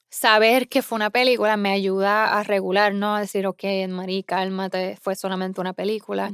saber 0.09 0.67
que 0.69 0.81
fue 0.81 0.95
una 0.95 1.09
película 1.09 1.57
me 1.57 1.71
ayuda 1.71 2.37
a 2.37 2.43
regular, 2.43 2.93
¿no? 2.93 3.15
A 3.15 3.21
decir, 3.21 3.45
ok, 3.47 3.63
Marí, 3.89 4.23
cálmate, 4.23 4.97
fue 5.01 5.15
solamente 5.15 5.61
una 5.61 5.73
película. 5.73 6.31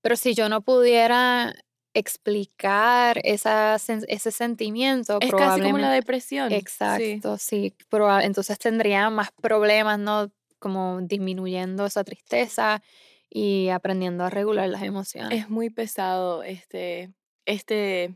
Pero 0.00 0.16
si 0.16 0.34
yo 0.34 0.48
no 0.48 0.62
pudiera 0.62 1.54
explicar 1.92 3.20
esa, 3.24 3.76
ese 3.76 4.30
sentimiento, 4.30 5.18
es 5.20 5.32
casi 5.32 5.60
como 5.60 5.78
la 5.78 5.90
depresión. 5.90 6.52
Exacto, 6.52 7.36
sí. 7.38 7.74
entonces 8.22 8.58
tendría 8.58 9.10
más 9.10 9.30
problemas, 9.32 9.98
¿no? 9.98 10.30
Como 10.58 11.00
disminuyendo 11.02 11.86
esa 11.86 12.04
tristeza 12.04 12.82
y 13.28 13.68
aprendiendo 13.70 14.24
a 14.24 14.30
regular 14.30 14.68
las 14.68 14.82
emociones. 14.82 15.38
Es 15.38 15.48
muy 15.48 15.70
pesado 15.70 16.42
este, 16.42 17.12
este 17.44 18.14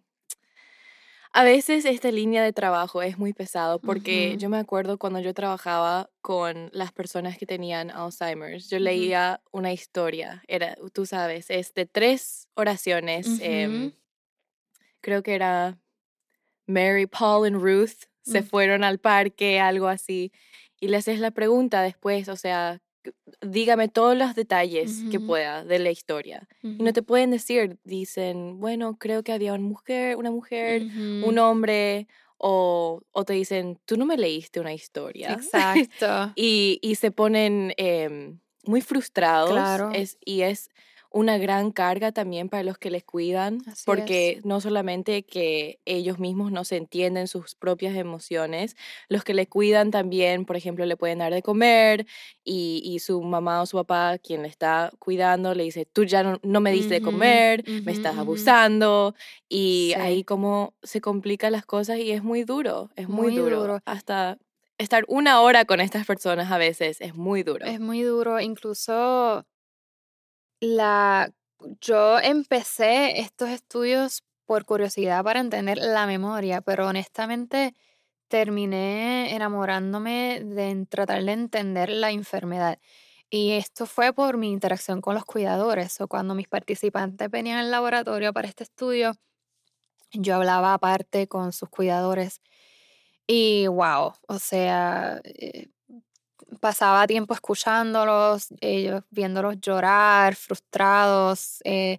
a 1.34 1.44
veces 1.44 1.84
esta 1.84 2.10
línea 2.12 2.42
de 2.44 2.52
trabajo 2.52 3.02
es 3.02 3.18
muy 3.18 3.32
pesado 3.34 3.80
porque 3.80 4.36
yo 4.38 4.48
me 4.48 4.58
acuerdo 4.58 4.98
cuando 4.98 5.20
yo 5.20 5.34
trabajaba 5.34 6.10
con 6.22 6.70
las 6.72 6.92
personas 6.92 7.38
que 7.38 7.46
tenían 7.46 7.90
Alzheimer's, 7.90 8.70
yo 8.70 8.78
leía 8.78 9.42
una 9.52 9.72
historia, 9.72 10.42
era, 10.48 10.76
tú 10.92 11.06
sabes, 11.06 11.50
es 11.50 11.74
de 11.74 11.86
tres 11.86 12.48
oraciones, 12.54 13.38
em, 13.40 13.92
creo 15.00 15.22
que 15.22 15.34
era 15.34 15.78
Mary, 16.68 17.06
Paul 17.06 17.48
y 17.48 17.52
Ruth, 17.54 18.06
se 18.22 18.42
Mm. 18.42 18.44
fueron 18.44 18.84
al 18.84 18.98
parque, 19.00 19.60
algo 19.60 19.88
así, 19.88 20.32
y 20.80 20.88
le 20.88 20.98
haces 20.98 21.20
la 21.20 21.32
pregunta 21.32 21.82
después, 21.82 22.28
o 22.28 22.36
sea, 22.36 22.80
dígame 23.40 23.88
todos 23.88 24.16
los 24.16 24.34
detalles 24.34 25.02
que 25.10 25.20
pueda 25.20 25.64
de 25.64 25.78
la 25.78 25.90
historia. 25.90 26.48
Y 26.62 26.82
no 26.82 26.92
te 26.92 27.02
pueden 27.02 27.30
decir, 27.30 27.78
dicen, 27.84 28.58
bueno, 28.60 28.96
creo 28.98 29.22
que 29.22 29.32
había 29.32 29.52
una 29.54 29.62
mujer, 29.62 30.16
una 30.16 30.30
mujer, 30.30 30.82
un 31.22 31.38
hombre, 31.38 32.06
o, 32.36 33.02
o 33.12 33.24
te 33.24 33.32
dicen, 33.32 33.78
tú 33.86 33.96
no 33.96 34.04
me 34.06 34.16
leíste 34.16 34.60
una 34.60 34.72
historia. 34.74 35.32
Exacto. 35.32 36.32
y, 36.36 36.78
y 36.82 36.94
se 36.96 37.10
ponen 37.10 37.72
em, 37.76 38.38
muy 38.64 38.80
frustrados 38.80 39.52
Claro. 39.52 39.90
es, 39.92 40.18
y 40.24 40.42
es 40.42 40.68
una 41.14 41.38
gran 41.38 41.70
carga 41.72 42.12
también 42.12 42.48
para 42.50 42.64
los 42.64 42.76
que 42.76 42.90
les 42.90 43.04
cuidan, 43.04 43.58
Así 43.66 43.72
es. 43.72 43.84
porque 43.84 44.40
no 44.44 44.60
solamente 44.60 45.22
que 45.24 45.78
ellos 45.86 46.18
mismos 46.18 46.52
no 46.52 46.64
se 46.64 46.76
entienden 46.76 47.28
sus 47.28 47.54
propias 47.54 47.96
emociones, 47.96 48.76
los 49.08 49.24
que 49.24 49.32
le 49.34 49.46
cuidan 49.46 49.90
también, 49.92 50.44
por 50.44 50.56
ejemplo, 50.56 50.84
le 50.86 50.96
pueden 50.96 51.18
dar 51.20 51.32
de 51.32 51.42
comer 51.42 52.06
y, 52.44 52.82
y 52.84 52.98
su 52.98 53.22
mamá 53.22 53.62
o 53.62 53.66
su 53.66 53.76
papá, 53.78 54.18
quien 54.18 54.42
le 54.42 54.48
está 54.48 54.90
cuidando, 54.98 55.54
le 55.54 55.64
dice, 55.64 55.86
tú 55.86 56.04
ya 56.04 56.22
no, 56.22 56.38
no 56.42 56.60
me 56.60 56.72
diste 56.72 56.94
de 56.94 57.00
comer, 57.00 57.64
me 57.84 57.92
estás 57.92 58.18
abusando, 58.18 59.14
y 59.48 59.92
Sí. 59.94 60.00
ahí 60.00 60.24
como 60.24 60.74
se 60.82 61.00
complican 61.00 61.52
las 61.52 61.64
cosas 61.66 61.98
y 61.98 62.10
es 62.12 62.22
muy 62.24 62.44
duro, 62.44 62.90
es 62.96 63.08
muy, 63.08 63.28
Muy 63.28 63.36
duro. 63.36 63.60
duro. 63.60 63.78
Hasta 63.86 64.38
estar 64.78 65.04
una 65.08 65.40
hora 65.40 65.64
con 65.64 65.80
estas 65.80 66.06
personas 66.06 66.50
a 66.50 66.58
veces 66.58 67.00
es 67.00 67.14
muy 67.14 67.42
duro. 67.44 67.64
Es 67.64 67.78
muy 67.80 68.02
duro. 68.02 68.40
Incluso 68.40 69.46
la 70.64 71.32
yo 71.80 72.18
empecé 72.20 73.20
estos 73.20 73.48
estudios 73.50 74.22
por 74.46 74.64
curiosidad 74.66 75.24
para 75.24 75.40
entender 75.40 75.78
la 75.78 76.06
memoria, 76.06 76.60
pero 76.60 76.86
honestamente 76.88 77.74
terminé 78.28 79.34
enamorándome 79.34 80.42
de 80.44 80.86
tratar 80.88 81.24
de 81.24 81.32
entender 81.32 81.90
la 81.90 82.10
enfermedad. 82.10 82.78
Y 83.30 83.52
esto 83.52 83.86
fue 83.86 84.12
por 84.12 84.36
mi 84.38 84.52
interacción 84.52 85.00
con 85.00 85.14
los 85.14 85.24
cuidadores. 85.24 86.00
O 86.00 86.08
cuando 86.08 86.34
mis 86.34 86.48
participantes 86.48 87.30
venían 87.30 87.58
al 87.58 87.70
laboratorio 87.70 88.32
para 88.32 88.48
este 88.48 88.64
estudio, 88.64 89.14
yo 90.12 90.36
hablaba 90.36 90.74
aparte 90.74 91.28
con 91.28 91.52
sus 91.52 91.68
cuidadores. 91.68 92.40
Y 93.26 93.66
wow, 93.68 94.14
o 94.28 94.38
sea, 94.38 95.20
eh, 95.24 95.68
pasaba 96.60 97.06
tiempo 97.06 97.34
escuchándolos, 97.34 98.48
ellos 98.60 99.02
viéndolos 99.10 99.60
llorar, 99.60 100.34
frustrados, 100.36 101.60
eh, 101.64 101.98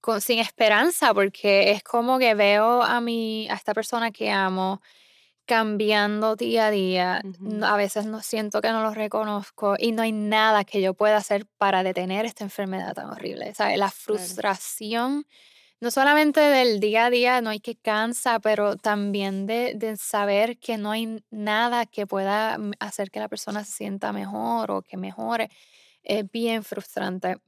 con, 0.00 0.20
sin 0.20 0.38
esperanza, 0.38 1.14
porque 1.14 1.72
es 1.72 1.82
como 1.82 2.18
que 2.18 2.34
veo 2.34 2.82
a 2.82 3.00
mi, 3.00 3.48
a 3.48 3.54
esta 3.54 3.74
persona 3.74 4.10
que 4.10 4.30
amo 4.30 4.80
cambiando 5.50 6.36
día 6.36 6.66
a 6.66 6.70
día. 6.70 7.22
A 7.62 7.76
veces 7.76 8.06
no 8.06 8.22
siento 8.22 8.60
que 8.60 8.70
no 8.70 8.84
los 8.84 8.94
reconozco 8.94 9.74
y 9.76 9.90
no 9.90 10.02
hay 10.02 10.12
nada 10.12 10.62
que 10.62 10.80
yo 10.80 10.94
pueda 10.94 11.16
hacer 11.16 11.44
para 11.58 11.82
detener 11.82 12.24
esta 12.24 12.44
enfermedad 12.44 12.94
tan 12.94 13.10
horrible. 13.10 13.52
¿sabes? 13.56 13.76
La 13.76 13.90
frustración, 13.90 15.26
no 15.80 15.90
solamente 15.90 16.40
del 16.40 16.80
día 16.80 17.06
a 17.06 17.10
día, 17.10 17.40
no 17.40 17.50
hay 17.50 17.60
que 17.60 17.76
cansa, 17.76 18.40
pero 18.40 18.76
también 18.76 19.46
de, 19.46 19.74
de 19.74 19.96
saber 19.96 20.58
que 20.58 20.76
no 20.78 20.90
hay 20.92 21.22
nada 21.30 21.86
que 21.86 22.06
pueda 22.06 22.58
mm, 22.58 22.72
hacer 22.80 23.10
que 23.10 23.20
la 23.20 23.28
persona 23.28 23.64
se 23.64 23.72
sienta 23.72 24.12
mejor 24.12 24.70
o 24.70 24.82
que 24.82 24.96
mejore. 24.96 25.50
Es 26.02 26.30
bien 26.30 26.64
frustrante. 26.64 27.38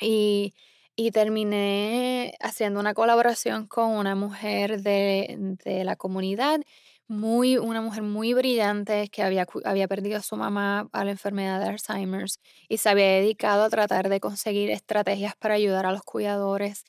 Y, 0.00 0.54
y 0.96 1.10
terminé 1.10 2.34
haciendo 2.40 2.80
una 2.80 2.94
colaboración 2.94 3.66
con 3.66 3.92
una 3.92 4.14
mujer 4.14 4.82
de, 4.82 5.56
de 5.64 5.84
la 5.84 5.96
comunidad, 5.96 6.60
muy, 7.08 7.56
una 7.58 7.80
mujer 7.80 8.02
muy 8.02 8.34
brillante 8.34 9.08
que 9.08 9.22
había, 9.22 9.46
había 9.64 9.88
perdido 9.88 10.18
a 10.18 10.22
su 10.22 10.36
mamá 10.36 10.88
a 10.92 11.04
la 11.04 11.12
enfermedad 11.12 11.60
de 11.60 11.66
Alzheimer's 11.68 12.40
y 12.68 12.78
se 12.78 12.88
había 12.88 13.06
dedicado 13.06 13.64
a 13.64 13.70
tratar 13.70 14.08
de 14.08 14.20
conseguir 14.20 14.70
estrategias 14.70 15.36
para 15.36 15.54
ayudar 15.54 15.86
a 15.86 15.92
los 15.92 16.02
cuidadores. 16.02 16.84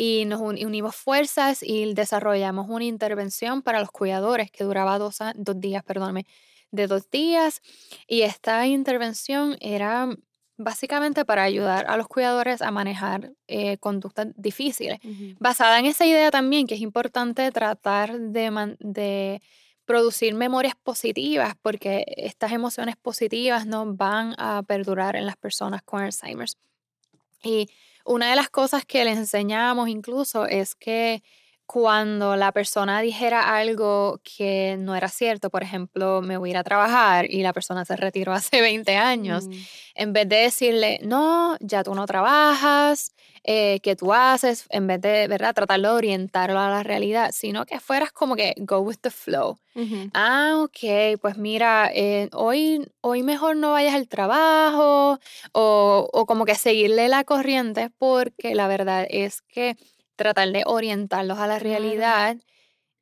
Y 0.00 0.24
nos 0.26 0.40
uni- 0.40 0.64
unimos 0.64 0.94
fuerzas 0.94 1.60
y 1.62 1.92
desarrollamos 1.92 2.66
una 2.70 2.84
intervención 2.84 3.62
para 3.62 3.80
los 3.80 3.90
cuidadores 3.90 4.50
que 4.52 4.62
duraba 4.62 4.96
dos, 4.96 5.18
dos 5.34 5.60
días, 5.60 5.82
perdóname, 5.82 6.24
de 6.70 6.86
dos 6.86 7.10
días. 7.10 7.60
Y 8.06 8.22
esta 8.22 8.64
intervención 8.68 9.56
era 9.60 10.08
básicamente 10.56 11.24
para 11.24 11.42
ayudar 11.42 11.86
a 11.88 11.96
los 11.96 12.06
cuidadores 12.06 12.62
a 12.62 12.70
manejar 12.70 13.32
eh, 13.48 13.76
conductas 13.78 14.28
difíciles. 14.36 14.98
Ujú. 15.04 15.34
Basada 15.40 15.78
en 15.80 15.86
esa 15.86 16.06
idea 16.06 16.30
también 16.30 16.66
que 16.68 16.76
es 16.76 16.80
importante 16.80 17.50
tratar 17.50 18.18
de, 18.20 18.50
man- 18.52 18.76
de 18.78 19.42
producir 19.84 20.34
memorias 20.34 20.74
positivas 20.80 21.54
porque 21.60 22.04
estas 22.16 22.52
emociones 22.52 22.96
positivas 22.96 23.66
no 23.66 23.94
van 23.96 24.34
a 24.38 24.62
perdurar 24.62 25.16
en 25.16 25.26
las 25.26 25.36
personas 25.36 25.82
con 25.82 26.02
Alzheimer's. 26.02 26.56
Y 27.42 27.68
una 28.08 28.30
de 28.30 28.36
las 28.36 28.48
cosas 28.48 28.84
que 28.86 29.04
les 29.04 29.18
enseñamos 29.18 29.88
incluso 29.88 30.46
es 30.46 30.74
que 30.74 31.22
cuando 31.68 32.34
la 32.36 32.50
persona 32.52 33.00
dijera 33.02 33.54
algo 33.58 34.20
que 34.24 34.76
no 34.80 34.96
era 34.96 35.08
cierto, 35.08 35.50
por 35.50 35.62
ejemplo, 35.62 36.22
me 36.22 36.38
voy 36.38 36.48
a 36.48 36.52
ir 36.52 36.56
a 36.56 36.64
trabajar 36.64 37.30
y 37.30 37.42
la 37.42 37.52
persona 37.52 37.84
se 37.84 37.94
retiró 37.94 38.32
hace 38.52 38.60
20 38.62 38.96
años, 38.96 39.46
Mm. 39.48 39.52
en 39.94 40.12
vez 40.14 40.28
de 40.28 40.36
decirle, 40.36 40.98
no, 41.02 41.56
ya 41.60 41.84
tú 41.84 41.94
no 41.94 42.06
trabajas, 42.06 43.12
eh, 43.44 43.80
¿qué 43.82 43.96
tú 43.96 44.12
haces? 44.14 44.64
En 44.70 44.86
vez 44.86 45.00
de, 45.02 45.28
¿verdad?, 45.28 45.54
tratar 45.54 45.80
de 45.80 45.88
orientarlo 45.88 46.58
a 46.58 46.70
la 46.70 46.82
realidad, 46.82 47.30
sino 47.34 47.66
que 47.66 47.80
fueras 47.80 48.12
como 48.12 48.34
que 48.34 48.54
go 48.58 48.78
with 48.80 48.96
the 49.02 49.10
flow. 49.10 49.58
Ah, 50.14 50.54
ok, 50.64 51.18
pues 51.20 51.36
mira, 51.36 51.90
eh, 51.94 52.28
hoy, 52.32 52.90
hoy 53.02 53.22
mejor 53.22 53.56
no 53.56 53.72
vayas 53.72 53.94
al 53.94 54.08
trabajo 54.08 55.18
o, 55.52 56.08
o 56.12 56.26
como 56.26 56.44
que 56.46 56.54
seguirle 56.56 57.08
la 57.08 57.24
corriente 57.24 57.90
porque 57.98 58.54
la 58.56 58.66
verdad 58.68 59.06
es 59.08 59.40
que 59.42 59.76
tratar 60.18 60.52
de 60.52 60.64
orientarlos 60.66 61.38
a 61.38 61.46
la 61.46 61.58
Claro. 61.58 61.62
realidad 61.78 62.36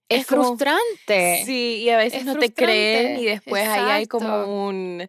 es, 0.08 0.24
como- 0.28 0.44
frustrante. 0.56 1.42
Sí, 1.44 1.82
y 1.82 1.90
a 1.90 1.96
veces 1.96 2.20
Es 2.20 2.26
no 2.26 2.36
te 2.36 2.52
creen 2.52 3.18
y 3.18 3.24
después 3.24 3.66
ahí 3.66 3.90
hay 3.90 4.06
como 4.06 4.68
un, 4.68 5.08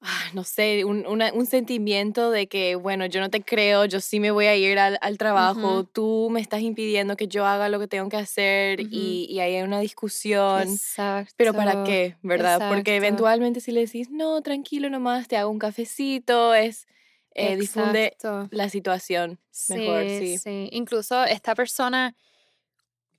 ah, 0.00 0.24
no 0.34 0.42
sé, 0.42 0.84
un, 0.84 1.06
una- 1.06 1.32
un 1.32 1.46
sentimiento 1.46 2.30
de 2.32 2.48
que, 2.48 2.74
bueno, 2.74 3.06
yo 3.06 3.20
no 3.20 3.30
te 3.30 3.42
creo, 3.42 3.84
yo 3.84 4.00
sí 4.00 4.18
me 4.18 4.30
voy 4.32 4.46
a 4.46 4.56
ir 4.56 4.78
al, 4.80 4.98
al 5.00 5.16
trabajo, 5.18 5.84
tú 5.84 6.28
me 6.32 6.40
estás 6.40 6.62
impidiendo 6.62 7.14
que 7.16 7.28
yo 7.28 7.46
haga 7.46 7.68
lo 7.68 7.78
que 7.78 7.86
tengo 7.86 8.08
que 8.08 8.16
hacer 8.16 8.80
y, 8.80 9.26
y 9.30 9.38
ahí 9.40 9.54
hay 9.56 9.62
una 9.62 9.78
discusión. 9.78 10.62
Exacto. 10.62 11.34
Pero 11.36 11.52
¿para 11.54 11.84
qué? 11.84 12.16
¿Verdad? 12.22 12.68
Porque 12.68 12.96
eventualmente 12.96 13.60
si 13.60 13.70
le 13.70 13.80
decís, 13.82 14.10
no, 14.10 14.40
tranquilo 14.42 14.90
nomás, 14.90 15.28
te 15.28 15.36
hago 15.36 15.50
un 15.50 15.58
cafecito, 15.60 16.54
es, 16.54 16.88
eh, 17.34 17.56
difunde 17.56 18.16
la 18.50 18.68
situación 18.68 19.38
mejor, 19.68 20.08
sí. 20.08 20.38
sí. 20.38 20.68
Incluso 20.72 21.24
esta 21.24 21.54
persona, 21.54 22.14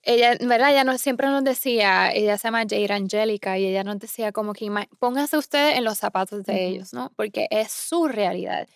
ella, 0.03 0.38
¿verdad? 0.39 0.72
Ella 0.72 0.84
nos, 0.84 1.01
siempre 1.01 1.28
nos 1.28 1.43
decía, 1.43 2.12
ella 2.12 2.38
se 2.38 2.47
llama 2.47 2.66
Jaira 2.70 2.95
Angélica 2.95 3.57
y 3.57 3.66
ella 3.66 3.84
nos 3.84 3.99
decía 3.99 4.32
como 4.32 4.53
que 4.53 4.70
pónganse 4.99 5.38
ustedes 5.38 5.78
en 5.78 5.84
los 5.84 5.97
zapatos 5.97 6.43
de 6.43 6.68
ellos, 6.68 6.93
¿no? 6.93 7.12
Porque 7.16 7.47
es 7.49 7.72
su 7.72 8.07
realidad. 8.07 8.68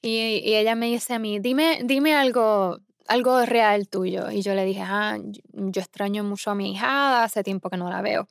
Y, 0.00 0.42
y 0.44 0.54
ella 0.54 0.74
me 0.74 0.86
dice 0.86 1.14
a 1.14 1.18
mí, 1.18 1.38
dime, 1.38 1.80
dime 1.82 2.14
algo, 2.14 2.78
algo 3.06 3.44
real 3.44 3.88
tuyo. 3.88 4.30
Y 4.30 4.42
yo 4.42 4.54
le 4.54 4.64
dije, 4.64 4.82
ah, 4.84 5.18
yo 5.52 5.80
extraño 5.80 6.24
mucho 6.24 6.50
a 6.50 6.54
mi 6.54 6.72
hijada, 6.72 7.24
hace 7.24 7.42
tiempo 7.42 7.70
que 7.70 7.76
no 7.76 7.90
la 7.90 8.02
veo. 8.02 8.28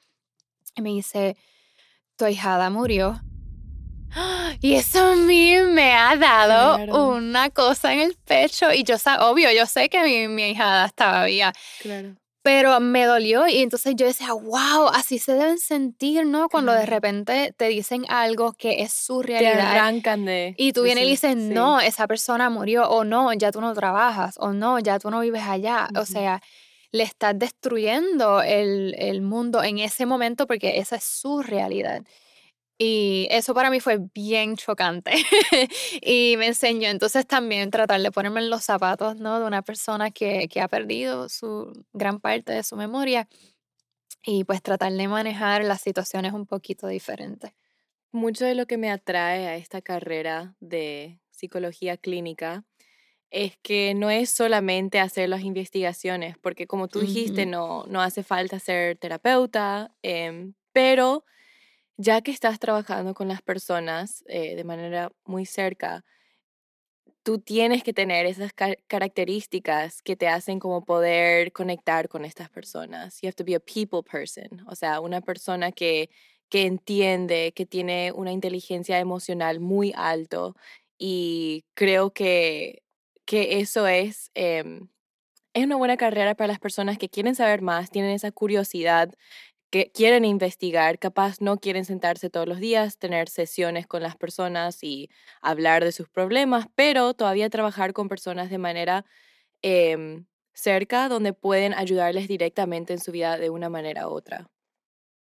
Y 0.75 0.81
me 0.81 0.89
dice, 0.89 1.35
tu 2.15 2.27
hijada 2.27 2.69
murió. 2.69 3.21
Y 4.61 4.75
eso 4.75 4.99
a 5.11 5.15
mí 5.15 5.57
me 5.69 5.93
ha 5.93 6.15
dado 6.15 6.75
Claro. 6.77 7.07
una 7.09 7.49
cosa 7.49 7.93
en 7.93 7.99
el 8.01 8.15
pecho. 8.25 8.71
Y 8.71 8.83
yo, 8.83 8.95
obvio, 9.21 9.51
yo 9.51 9.65
sé 9.65 9.89
que 9.89 10.01
mi, 10.03 10.27
mi 10.27 10.49
hijada 10.51 10.85
estaba 10.85 11.25
viva, 11.25 11.51
Claro. 11.81 12.15
pero 12.41 12.79
me 12.79 13.05
dolió. 13.05 13.47
Y 13.47 13.61
entonces 13.61 13.93
yo 13.95 14.05
decía, 14.05 14.33
wow, 14.33 14.87
así 14.93 15.17
se 15.19 15.33
deben 15.33 15.57
sentir, 15.59 16.25
¿no? 16.25 16.49
Cuando 16.49 16.71
de 16.71 16.79
Claro. 16.79 16.91
repente 16.91 17.53
te 17.57 17.67
dicen 17.69 18.05
algo 18.09 18.53
que 18.53 18.81
es 18.83 18.93
su 18.93 19.21
Te 19.21 19.27
realidad. 19.27 19.71
arrancan 19.77 20.25
de... 20.25 20.53
Y 20.57 20.73
tú 20.73 20.83
vienes 20.83 21.05
y 21.05 21.09
decir, 21.11 21.29
dices, 21.31 21.47
sí. 21.49 21.53
no, 21.53 21.79
esa 21.79 22.07
persona 22.07 22.49
murió, 22.49 22.89
o 22.89 23.03
no, 23.03 23.31
ya 23.33 23.51
tú 23.51 23.61
no 23.61 23.73
trabajas, 23.73 24.35
o 24.39 24.53
no, 24.53 24.79
ya 24.79 24.99
tú 24.99 25.09
no 25.09 25.19
vives 25.21 25.43
allá. 25.43 25.89
O 25.99 26.05
sea, 26.05 26.41
le 26.91 27.03
estás 27.03 27.37
destruyendo 27.39 28.41
el, 28.43 28.93
el 28.99 29.21
mundo 29.21 29.63
en 29.63 29.79
ese 29.79 30.05
momento 30.05 30.45
porque 30.45 30.77
esa 30.77 30.97
es 30.97 31.03
su 31.03 31.41
realidad. 31.41 32.03
Y 32.85 33.29
eso 33.31 33.53
para 33.53 33.69
mí 33.69 33.79
fue 33.79 33.97
bien 34.13 34.57
chocante 34.57 35.13
y 36.01 36.35
me 36.37 36.47
enseñó 36.47 36.89
entonces 36.89 37.25
también 37.25 37.71
tratar 37.71 38.01
de 38.01 38.11
ponerme 38.11 38.41
en 38.41 38.49
los 38.49 38.65
zapatos 38.65 39.15
¿no? 39.15 39.39
de 39.39 39.45
una 39.45 39.61
persona 39.61 40.11
que, 40.11 40.49
que 40.49 40.59
ha 40.59 40.67
perdido 40.67 41.29
su 41.29 41.71
gran 41.93 42.19
parte 42.19 42.51
de 42.51 42.61
su 42.61 42.75
memoria 42.75 43.29
y 44.25 44.43
pues 44.43 44.61
tratar 44.61 44.91
de 44.91 45.07
manejar 45.07 45.63
las 45.63 45.79
situaciones 45.79 46.33
un 46.33 46.45
poquito 46.45 46.87
diferentes. 46.87 47.53
Mucho 48.11 48.43
de 48.43 48.53
lo 48.53 48.65
que 48.65 48.77
me 48.77 48.91
atrae 48.91 49.47
a 49.47 49.55
esta 49.55 49.81
carrera 49.81 50.53
de 50.59 51.21
psicología 51.31 51.95
clínica 51.95 52.65
es 53.31 53.55
que 53.61 53.93
no 53.93 54.09
es 54.09 54.29
solamente 54.29 54.99
hacer 54.99 55.29
las 55.29 55.43
investigaciones, 55.43 56.37
porque 56.37 56.67
como 56.67 56.89
tú 56.89 56.99
dijiste, 56.99 57.45
no, 57.45 57.85
no 57.87 58.01
hace 58.01 58.23
falta 58.23 58.59
ser 58.59 58.97
terapeuta, 58.97 59.95
em, 60.01 60.53
pero 60.73 61.23
ya 61.97 62.21
que 62.21 62.31
estás 62.31 62.59
trabajando 62.59 63.13
con 63.13 63.27
las 63.27 63.41
personas 63.41 64.23
eh, 64.27 64.55
de 64.55 64.63
manera 64.63 65.11
muy 65.25 65.45
cerca, 65.45 66.03
tú 67.23 67.39
tienes 67.39 67.83
que 67.83 67.93
tener 67.93 68.25
esas 68.25 68.53
ca- 68.53 68.75
características 68.87 70.01
que 70.01 70.15
te 70.15 70.27
hacen 70.27 70.59
como 70.59 70.83
poder 70.85 71.51
conectar 71.53 72.09
con 72.09 72.25
estas 72.25 72.49
personas. 72.49 73.19
You 73.21 73.27
have 73.29 73.35
to 73.35 73.45
be 73.45 73.55
a 73.55 73.59
people 73.59 74.01
person, 74.09 74.63
o 74.67 74.75
sea, 74.75 74.99
una 74.99 75.21
persona 75.21 75.71
que, 75.71 76.09
que 76.49 76.63
entiende, 76.65 77.53
que 77.55 77.65
tiene 77.65 78.11
una 78.13 78.31
inteligencia 78.31 78.99
emocional 78.99 79.59
muy 79.59 79.93
alto 79.95 80.55
y 80.97 81.65
creo 81.75 82.11
que, 82.13 82.83
que 83.25 83.59
eso 83.59 83.87
es, 83.87 84.31
em, 84.35 84.89
es 85.53 85.65
una 85.65 85.75
buena 85.77 85.97
carrera 85.97 86.35
para 86.35 86.47
las 86.49 86.59
personas 86.59 86.97
que 86.97 87.09
quieren 87.09 87.35
saber 87.35 87.61
más, 87.61 87.89
tienen 87.91 88.11
esa 88.11 88.31
curiosidad 88.31 89.13
que 89.73 89.91
quieren 89.91 90.25
investigar, 90.25 90.99
capaz 90.99 91.41
no 91.41 91.57
quieren 91.59 91.85
sentarse 91.85 92.29
todos 92.31 92.47
los 92.47 92.59
días, 92.61 92.99
tener 92.99 93.29
sesiones 93.29 93.87
con 93.87 94.03
las 94.03 94.17
personas 94.17 94.83
y 94.83 95.09
hablar 95.41 95.83
de 95.85 95.91
sus 95.93 96.09
problemas, 96.09 96.67
pero 96.75 97.15
todavía 97.15 97.49
trabajar 97.51 97.93
con 97.93 98.09
personas 98.09 98.51
de 98.51 98.59
manera 98.59 99.05
em, 99.63 100.27
cerca 100.53 101.09
donde 101.09 101.33
pueden 101.33 101.73
ayudarles 101.73 102.27
directamente 102.29 102.93
en 102.93 102.99
su 103.01 103.11
vida 103.13 103.37
de 103.39 103.49
una 103.51 103.69
manera 103.69 104.07
u 104.09 104.13
otra. 104.13 104.49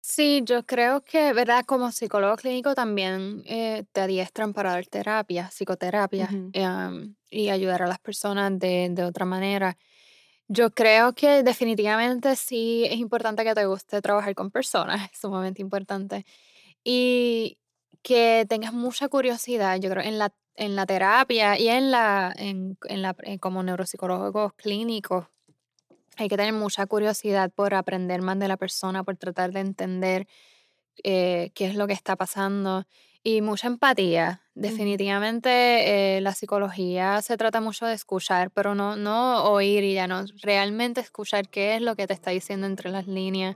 Sí, 0.03 0.41
yo 0.45 0.65
creo 0.65 1.03
que, 1.03 1.33
¿verdad? 1.33 1.65
Como 1.65 1.91
psicólogo 1.91 2.37
clínico 2.37 2.73
también 2.75 3.43
eh, 3.45 3.83
te 3.91 4.01
adiestran 4.01 4.53
para 4.53 4.71
dar 4.71 4.85
terapia, 4.87 5.49
psicoterapia, 5.51 6.39
em, 6.53 7.15
y 7.29 7.49
ayudar 7.49 7.81
a 7.83 7.87
las 7.87 7.99
personas 7.99 8.57
de, 8.57 8.87
de 8.91 9.03
otra 9.03 9.25
manera. 9.25 9.77
Yo 10.49 10.71
creo 10.71 11.13
que 11.13 11.43
definitivamente 11.43 12.35
sí 12.37 12.85
es 12.85 12.97
importante 12.97 13.43
que 13.43 13.53
te 13.53 13.65
guste 13.65 14.01
trabajar 14.01 14.33
con 14.33 14.49
personas, 14.49 15.11
es 15.11 15.19
sumamente 15.19 15.61
importante. 15.61 16.25
Y 16.83 17.57
que 18.01 18.45
tengas 18.47 18.71
mucha 18.71 19.09
curiosidad, 19.09 19.77
yo 19.79 19.89
creo, 19.89 20.03
en 20.03 20.17
la, 20.17 20.33
en 20.55 20.75
la 20.77 20.85
terapia 20.85 21.59
y 21.59 21.67
en 21.67 21.91
la, 21.91 22.33
en, 22.37 22.77
en 22.87 23.01
la, 23.01 23.15
en 23.23 23.39
como 23.39 23.61
neuropsicólogos 23.63 24.53
clínicos. 24.53 25.25
Hay 26.15 26.29
que 26.29 26.37
tener 26.37 26.53
mucha 26.53 26.85
curiosidad 26.85 27.51
por 27.51 27.73
aprender 27.73 28.21
más 28.21 28.39
de 28.39 28.47
la 28.47 28.57
persona, 28.57 29.03
por 29.03 29.17
tratar 29.17 29.51
de 29.51 29.59
entender 29.59 30.27
eh, 31.03 31.51
qué 31.53 31.65
es 31.65 31.75
lo 31.75 31.87
que 31.87 31.93
está 31.93 32.15
pasando 32.15 32.85
y 33.21 33.41
mucha 33.41 33.67
empatía. 33.67 34.41
Definitivamente 34.59 36.17
eh, 36.17 36.21
la 36.21 36.33
psicología 36.33 37.21
se 37.21 37.37
trata 37.37 37.61
mucho 37.61 37.85
de 37.85 37.93
escuchar, 37.93 38.49
pero 38.49 38.73
no, 38.73 38.95
no 38.95 39.43
oír 39.43 39.83
y 39.83 39.93
ya 39.93 40.07
no, 40.07 40.25
realmente 40.41 40.99
escuchar 40.99 41.47
qué 41.47 41.75
es 41.75 41.81
lo 41.83 41.95
que 41.95 42.07
te 42.07 42.13
está 42.13 42.31
diciendo 42.31 42.65
entre 42.65 42.89
las 42.89 43.05
líneas, 43.05 43.55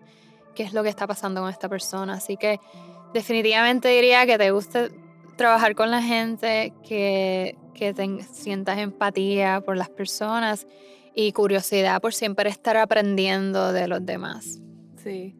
qué 0.53 0.61
es 0.61 0.73
lo 0.73 0.83
que 0.83 0.89
está 0.89 1.07
pasando 1.07 1.41
con 1.41 1.49
esta 1.49 1.67
persona. 1.69 2.13
Así 2.13 2.37
que 2.37 2.59
definitivamente 3.15 3.87
diría 3.87 4.27
que 4.27 4.37
te 4.37 4.51
guste 4.51 4.91
trabajar 5.37 5.73
con 5.73 5.89
la 5.89 6.03
gente, 6.03 6.71
que, 6.87 7.57
que 7.73 7.95
te 7.95 8.21
sientas 8.31 8.77
empatía 8.77 9.61
por 9.61 9.77
las 9.77 9.89
personas 9.89 10.67
y 11.15 11.31
curiosidad 11.31 11.99
por 11.99 12.13
siempre 12.13 12.47
estar 12.47 12.77
aprendiendo 12.77 13.73
de 13.73 13.87
los 13.87 14.05
demás. 14.05 14.61
Sí. 15.03 15.35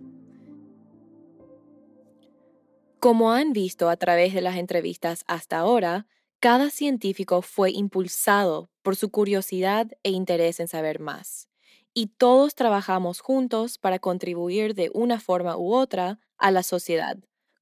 Como 3.01 3.31
han 3.31 3.51
visto 3.51 3.89
a 3.89 3.97
través 3.97 4.31
de 4.31 4.41
las 4.41 4.57
entrevistas 4.57 5.23
hasta 5.25 5.57
ahora, 5.57 6.05
cada 6.39 6.69
científico 6.69 7.41
fue 7.41 7.71
impulsado 7.71 8.69
por 8.83 8.95
su 8.95 9.09
curiosidad 9.09 9.87
e 10.03 10.11
interés 10.11 10.59
en 10.59 10.67
saber 10.67 10.99
más. 10.99 11.49
Y 11.95 12.09
todos 12.19 12.53
trabajamos 12.53 13.19
juntos 13.19 13.79
para 13.79 13.97
contribuir 13.97 14.75
de 14.75 14.91
una 14.93 15.19
forma 15.19 15.57
u 15.57 15.73
otra 15.73 16.19
a 16.37 16.51
la 16.51 16.61
sociedad, 16.61 17.17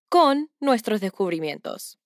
con 0.09 0.51
nuestros 0.59 0.99
descubrimientos. 0.99 1.99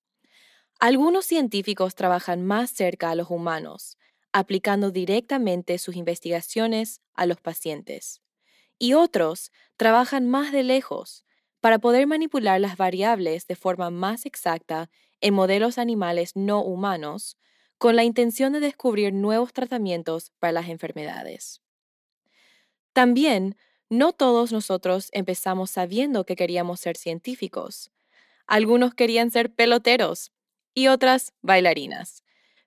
Algunos 0.79 1.25
científicos 1.25 1.95
trabajan 1.95 2.45
más 2.45 2.69
cerca 2.69 3.09
a 3.09 3.15
los 3.15 3.31
humanos, 3.31 3.97
aplicando 4.31 4.91
directamente 4.91 5.79
sus 5.79 5.95
investigaciones 5.95 7.01
a 7.15 7.25
los 7.25 7.41
pacientes. 7.41 8.21
Y 8.77 8.93
otros 8.93 9.51
trabajan 9.75 10.29
más 10.29 10.51
de 10.51 10.61
lejos, 10.61 11.25
para 11.63 11.79
poder 11.79 12.07
manipular 12.07 12.59
las 12.59 12.75
variables 12.75 13.47
de 13.47 13.55
forma 13.55 13.89
más 13.89 14.25
exacta 14.25 14.89
en 15.21 15.33
modelos 15.33 15.77
animales 15.77 16.35
no 16.35 16.61
humanos, 16.61 17.37
con 17.77 17.95
la 17.95 18.03
intención 18.03 18.51
de 18.51 18.59
descubrir 18.59 19.13
nuevos 19.13 19.53
tratamientos 19.53 20.33
para 20.39 20.51
las 20.51 20.67
enfermedades. 20.67 21.61
También, 22.91 23.55
no 23.89 24.11
todos 24.11 24.51
nosotros 24.51 25.07
empezamos 25.13 25.71
sabiendo 25.71 26.25
que 26.25 26.35
queríamos 26.35 26.81
ser 26.81 26.97
científicos. 26.97 27.91
Algunos 28.45 28.93
querían 28.93 29.31
ser 29.31 29.55
peloteros 29.55 30.33
y 30.73 30.87
otras 30.89 31.31
bailarinas, 31.41 32.25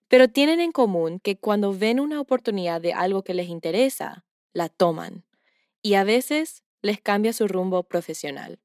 pero 0.09 0.29
tienen 0.29 0.59
en 0.59 0.73
común 0.73 1.21
que 1.21 1.37
cuando 1.37 1.75
ven 1.75 2.01
una 2.01 2.19
oportunidad 2.19 2.81
de 2.81 2.95
algo 2.95 3.25
que 3.25 3.35
les 3.35 3.51
interesa, 3.51 4.25
la 4.55 4.71
toman 4.71 5.27
y 5.83 5.97
a 5.97 6.05
veces 6.05 6.63
les 6.81 6.99
cambia 7.03 7.35
su 7.35 7.47
rumbo 7.47 7.83
profesional. 7.83 8.59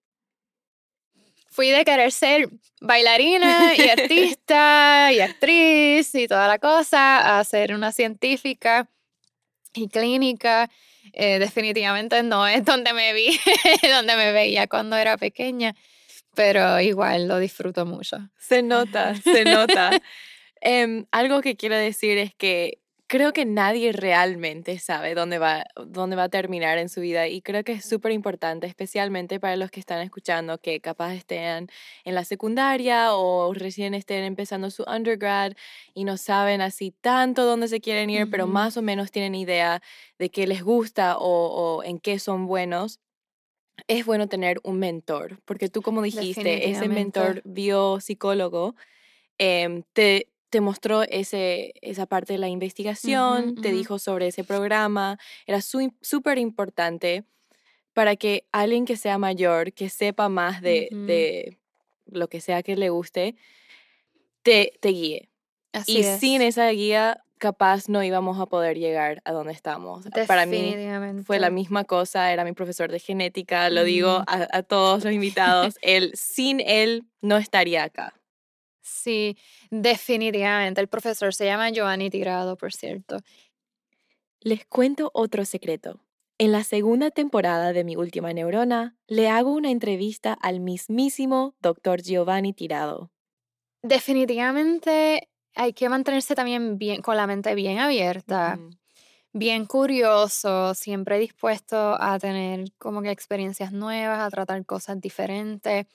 Fui 1.52 1.70
de 1.70 1.84
querer 1.84 2.12
ser 2.12 2.50
bailarina 2.80 3.76
y 3.76 3.82
artista 3.90 5.12
y 5.14 5.20
actriz 5.20 6.16
y 6.16 6.28
toda 6.28 6.48
la 6.48 6.60
cosa 6.60 7.40
a 7.40 7.44
ser 7.44 7.74
una 7.74 7.92
científica 7.92 8.90
y 9.74 9.88
clínica. 9.90 10.70
Eh, 11.14 11.40
definitivamente 11.40 12.24
no 12.24 12.48
es 12.48 12.64
donde 12.64 12.94
me 12.94 13.14
vi, 13.14 13.38
donde 13.94 14.16
me 14.16 14.32
veía 14.32 14.68
cuando 14.68 14.96
era 14.96 15.18
pequeña, 15.18 15.76
pero 16.36 16.80
igual 16.80 17.28
lo 17.28 17.38
disfruto 17.38 17.86
mucho. 17.86 18.18
Se 18.38 18.64
nota, 18.64 19.16
se 19.16 19.46
nota. 19.46 19.92
Em, 20.64 21.08
algo 21.12 21.42
que 21.42 21.58
quiero 21.58 21.76
decir 21.76 22.20
es 22.20 22.36
que 22.36 22.81
creo 23.12 23.34
que 23.34 23.44
nadie 23.44 23.92
realmente 23.92 24.80
sabe 24.80 25.16
dónde 25.16 25.38
va, 25.38 25.66
dónde 25.86 26.16
va 26.16 26.24
a 26.24 26.30
terminar 26.30 26.78
en 26.78 26.88
su 26.88 27.02
vida 27.02 27.28
y 27.28 27.42
creo 27.42 27.62
que 27.66 27.74
es 27.74 27.84
súper 27.84 28.14
importante, 28.14 28.68
especialmente 28.68 29.38
para 29.38 29.58
los 29.58 29.70
que 29.70 29.82
están 29.82 30.00
escuchando 30.00 30.60
que 30.60 30.80
capaz 30.80 31.16
estén 31.16 31.68
en 32.06 32.16
la 32.16 32.24
secundaria 32.24 33.14
o 33.14 33.54
recién 33.54 33.96
estén 33.96 34.24
empezando 34.24 34.72
su 34.72 34.84
undergrad 34.84 35.52
y 35.94 36.06
no 36.06 36.16
saben 36.16 36.62
así 36.62 36.92
tanto 37.02 37.44
dónde 37.44 37.68
se 37.68 37.82
quieren 37.82 38.10
ir, 38.10 38.30
pero 38.30 38.46
Ujú. 38.46 38.54
más 38.54 38.78
o 38.78 38.82
menos 38.82 39.12
tienen 39.12 39.36
idea 39.36 39.82
de 40.18 40.30
qué 40.30 40.48
les 40.48 40.64
gusta 40.64 41.18
o, 41.18 41.80
o 41.80 41.84
en 41.84 42.00
qué 42.00 42.18
son 42.18 42.48
buenos. 42.48 43.02
Es 43.88 44.06
bueno 44.06 44.28
tener 44.30 44.62
un 44.64 44.80
mentor, 44.80 45.42
porque 45.44 45.68
tú 45.68 45.82
como 45.82 46.02
dijiste, 46.02 46.70
ese 46.70 46.88
mentor 46.88 47.42
biopsicólogo 47.44 48.76
em, 49.38 49.84
te, 49.94 50.31
te 50.52 50.60
mostró 50.60 51.04
ese, 51.04 51.74
esa 51.82 52.06
parte 52.06 52.34
de 52.34 52.40
la 52.40 52.50
investigación, 52.50 53.56
te 53.56 53.72
dijo 53.72 53.98
sobre 54.00 54.28
ese 54.28 54.44
programa, 54.44 55.18
era 55.48 55.62
súper 55.62 56.38
importante 56.38 57.24
para 57.94 58.18
que 58.18 58.46
alguien 58.52 58.86
que 58.86 58.98
sea 58.98 59.18
mayor, 59.18 59.72
que 59.72 59.90
sepa 59.90 60.28
más 60.28 60.62
de, 60.62 60.90
de 60.92 61.58
lo 62.06 62.28
que 62.28 62.42
sea 62.42 62.64
que 62.64 62.76
le 62.76 62.90
guste, 62.90 63.36
te, 64.44 64.74
te 64.82 64.90
guíe. 64.90 65.30
Así 65.72 66.00
Y 66.00 66.02
es. 66.02 66.20
sin 66.20 66.42
esa 66.42 66.70
guía, 66.70 67.24
capaz 67.38 67.88
no 67.88 68.04
íbamos 68.04 68.38
a 68.38 68.46
poder 68.46 68.78
llegar 68.78 69.22
a 69.24 69.32
donde 69.32 69.54
estamos. 69.54 70.06
Para 70.28 70.46
mí 70.46 70.76
fue 71.26 71.40
la 71.40 71.50
misma 71.50 71.86
cosa, 71.86 72.34
era 72.34 72.44
mi 72.44 72.52
profesor 72.52 72.92
de 72.92 73.00
genética, 73.00 73.70
lo 73.70 73.86
digo 73.86 74.24
a, 74.28 74.48
a 74.52 74.64
todos 74.64 75.06
los 75.06 75.14
invitados, 75.14 75.76
él, 75.82 76.12
sin 76.14 76.60
él 76.60 77.06
no 77.22 77.38
estaría 77.38 77.86
acá. 77.86 78.14
Sí, 78.82 79.38
definitivamente. 79.70 80.82
El 80.82 80.88
profesor 80.88 81.34
se 81.34 81.46
llama 81.46 81.70
Giovanni 81.70 82.10
Tirado, 82.10 82.58
por 82.58 82.74
cierto. 82.74 83.18
Les 84.40 84.66
cuento 84.66 85.12
otro 85.14 85.46
secreto. 85.46 86.02
En 86.40 86.52
la 86.52 86.64
segunda 86.64 87.12
temporada 87.12 87.74
de 87.74 87.84
Mi 87.84 87.96
Última 87.96 88.34
Neurona, 88.34 88.98
le 89.08 89.30
hago 89.30 89.52
una 89.54 89.70
entrevista 89.70 90.34
al 90.34 90.60
mismísimo 90.60 91.54
Dr. 91.62 92.02
Giovanni 92.02 92.54
Tirado. 92.54 93.12
Definitivamente 93.84 95.30
hay 95.54 95.74
que 95.74 95.90
mantenerse 95.90 96.34
también 96.34 96.80
bien, 96.80 97.04
con 97.04 97.18
la 97.18 97.28
mente 97.28 97.54
bien 97.54 97.78
abierta, 97.78 98.60
bien 99.34 99.66
curioso, 99.66 100.74
siempre 100.74 101.20
dispuesto 101.20 102.02
a 102.02 102.18
tener 102.18 102.72
como 102.80 103.04
que 103.04 103.12
experiencias 103.12 103.72
nuevas, 103.72 104.20
a 104.20 104.30
tratar 104.32 104.66
cosas 104.66 105.00
diferentes. 105.00 105.86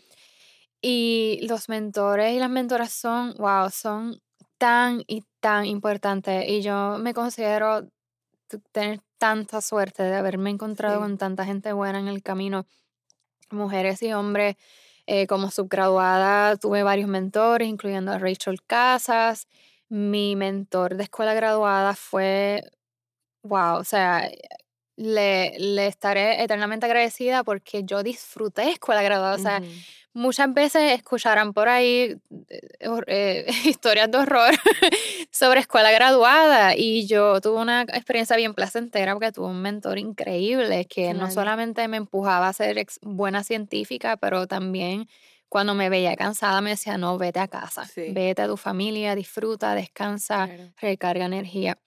Y 0.83 1.41
los 1.49 1.69
mentores 1.69 2.35
y 2.35 2.39
las 2.39 2.51
mentoras 2.51 2.93
son, 2.93 3.35
wow, 3.39 3.71
son 3.71 4.21
tan 4.59 5.03
y 5.07 5.25
tan 5.41 5.67
importantes. 5.67 6.49
Y 6.49 6.63
yo 6.63 6.99
me 6.99 7.15
considero 7.15 7.89
tener 8.73 9.01
tanta 9.19 9.61
suerte 9.63 10.03
de 10.05 10.15
haberme 10.17 10.51
encontrado 10.51 10.97
Sí. 10.97 11.03
con 11.03 11.19
tanta 11.19 11.45
gente 11.47 11.73
buena 11.73 11.99
en 12.01 12.09
el 12.09 12.23
camino, 12.23 12.67
mujeres 13.51 14.03
y 14.03 14.13
hombres. 14.13 14.57
Eh, 15.07 15.27
como 15.29 15.51
subgraduada 15.51 16.57
tuve 16.57 16.83
varios 16.85 17.09
mentores, 17.09 17.69
incluyendo 17.69 18.13
a 18.13 18.19
Rachel 18.19 18.63
Casas, 18.67 19.49
mi 19.91 20.37
mentor 20.37 20.97
de 20.97 21.05
escuela 21.05 21.35
graduada 21.35 21.95
fue, 21.97 22.63
wow, 23.43 23.79
o 23.79 23.85
sea, 23.85 24.29
le, 24.97 25.55
le 25.59 25.87
estaré 25.87 26.43
eternamente 26.43 26.87
agradecida 26.87 27.45
porque 27.45 27.85
yo 27.85 28.03
disfruté 28.03 28.71
escuela 28.71 29.03
graduada, 29.03 29.35
o 29.35 29.39
sea, 29.39 29.61
muchas 30.15 30.53
veces 30.55 30.93
escucharán 30.93 31.53
por 31.53 31.69
ahí 31.69 32.17
eh, 32.49 32.89
eh, 33.07 33.47
historias 33.65 34.11
de 34.11 34.19
horror 34.19 34.55
sobre 35.31 35.61
escuela 35.61 35.91
graduada 35.91 36.75
y 36.75 37.07
yo 37.07 37.41
tuve 37.43 37.61
una 37.61 37.83
experiencia 37.83 38.37
bien 38.37 38.55
placentera 38.55 39.13
porque 39.13 39.33
tuve 39.33 39.49
un 39.49 39.61
mentor 39.61 39.99
increíble 39.99 40.87
que 40.87 41.13
no 41.13 41.31
solamente 41.31 41.87
me 41.89 41.99
empujaba 41.99 42.49
a 42.49 42.53
ser 42.55 42.85
buena 43.03 43.45
científica, 43.45 44.17
pero 44.17 44.47
también 44.47 45.07
cuando 45.49 45.75
me 45.75 45.89
veía 45.91 46.17
cansada 46.17 46.61
me 46.63 46.71
decía, 46.71 46.97
no, 46.99 47.19
vete 47.19 47.39
a 47.41 47.49
casa, 47.49 47.85
Sí. 47.85 48.07
vete 48.13 48.43
a 48.43 48.47
tu 48.49 48.57
familia, 48.57 49.15
disfruta, 49.15 49.75
descansa, 49.75 50.47
Claro. 50.47 50.73
recarga 50.81 51.27
energía. 51.27 51.79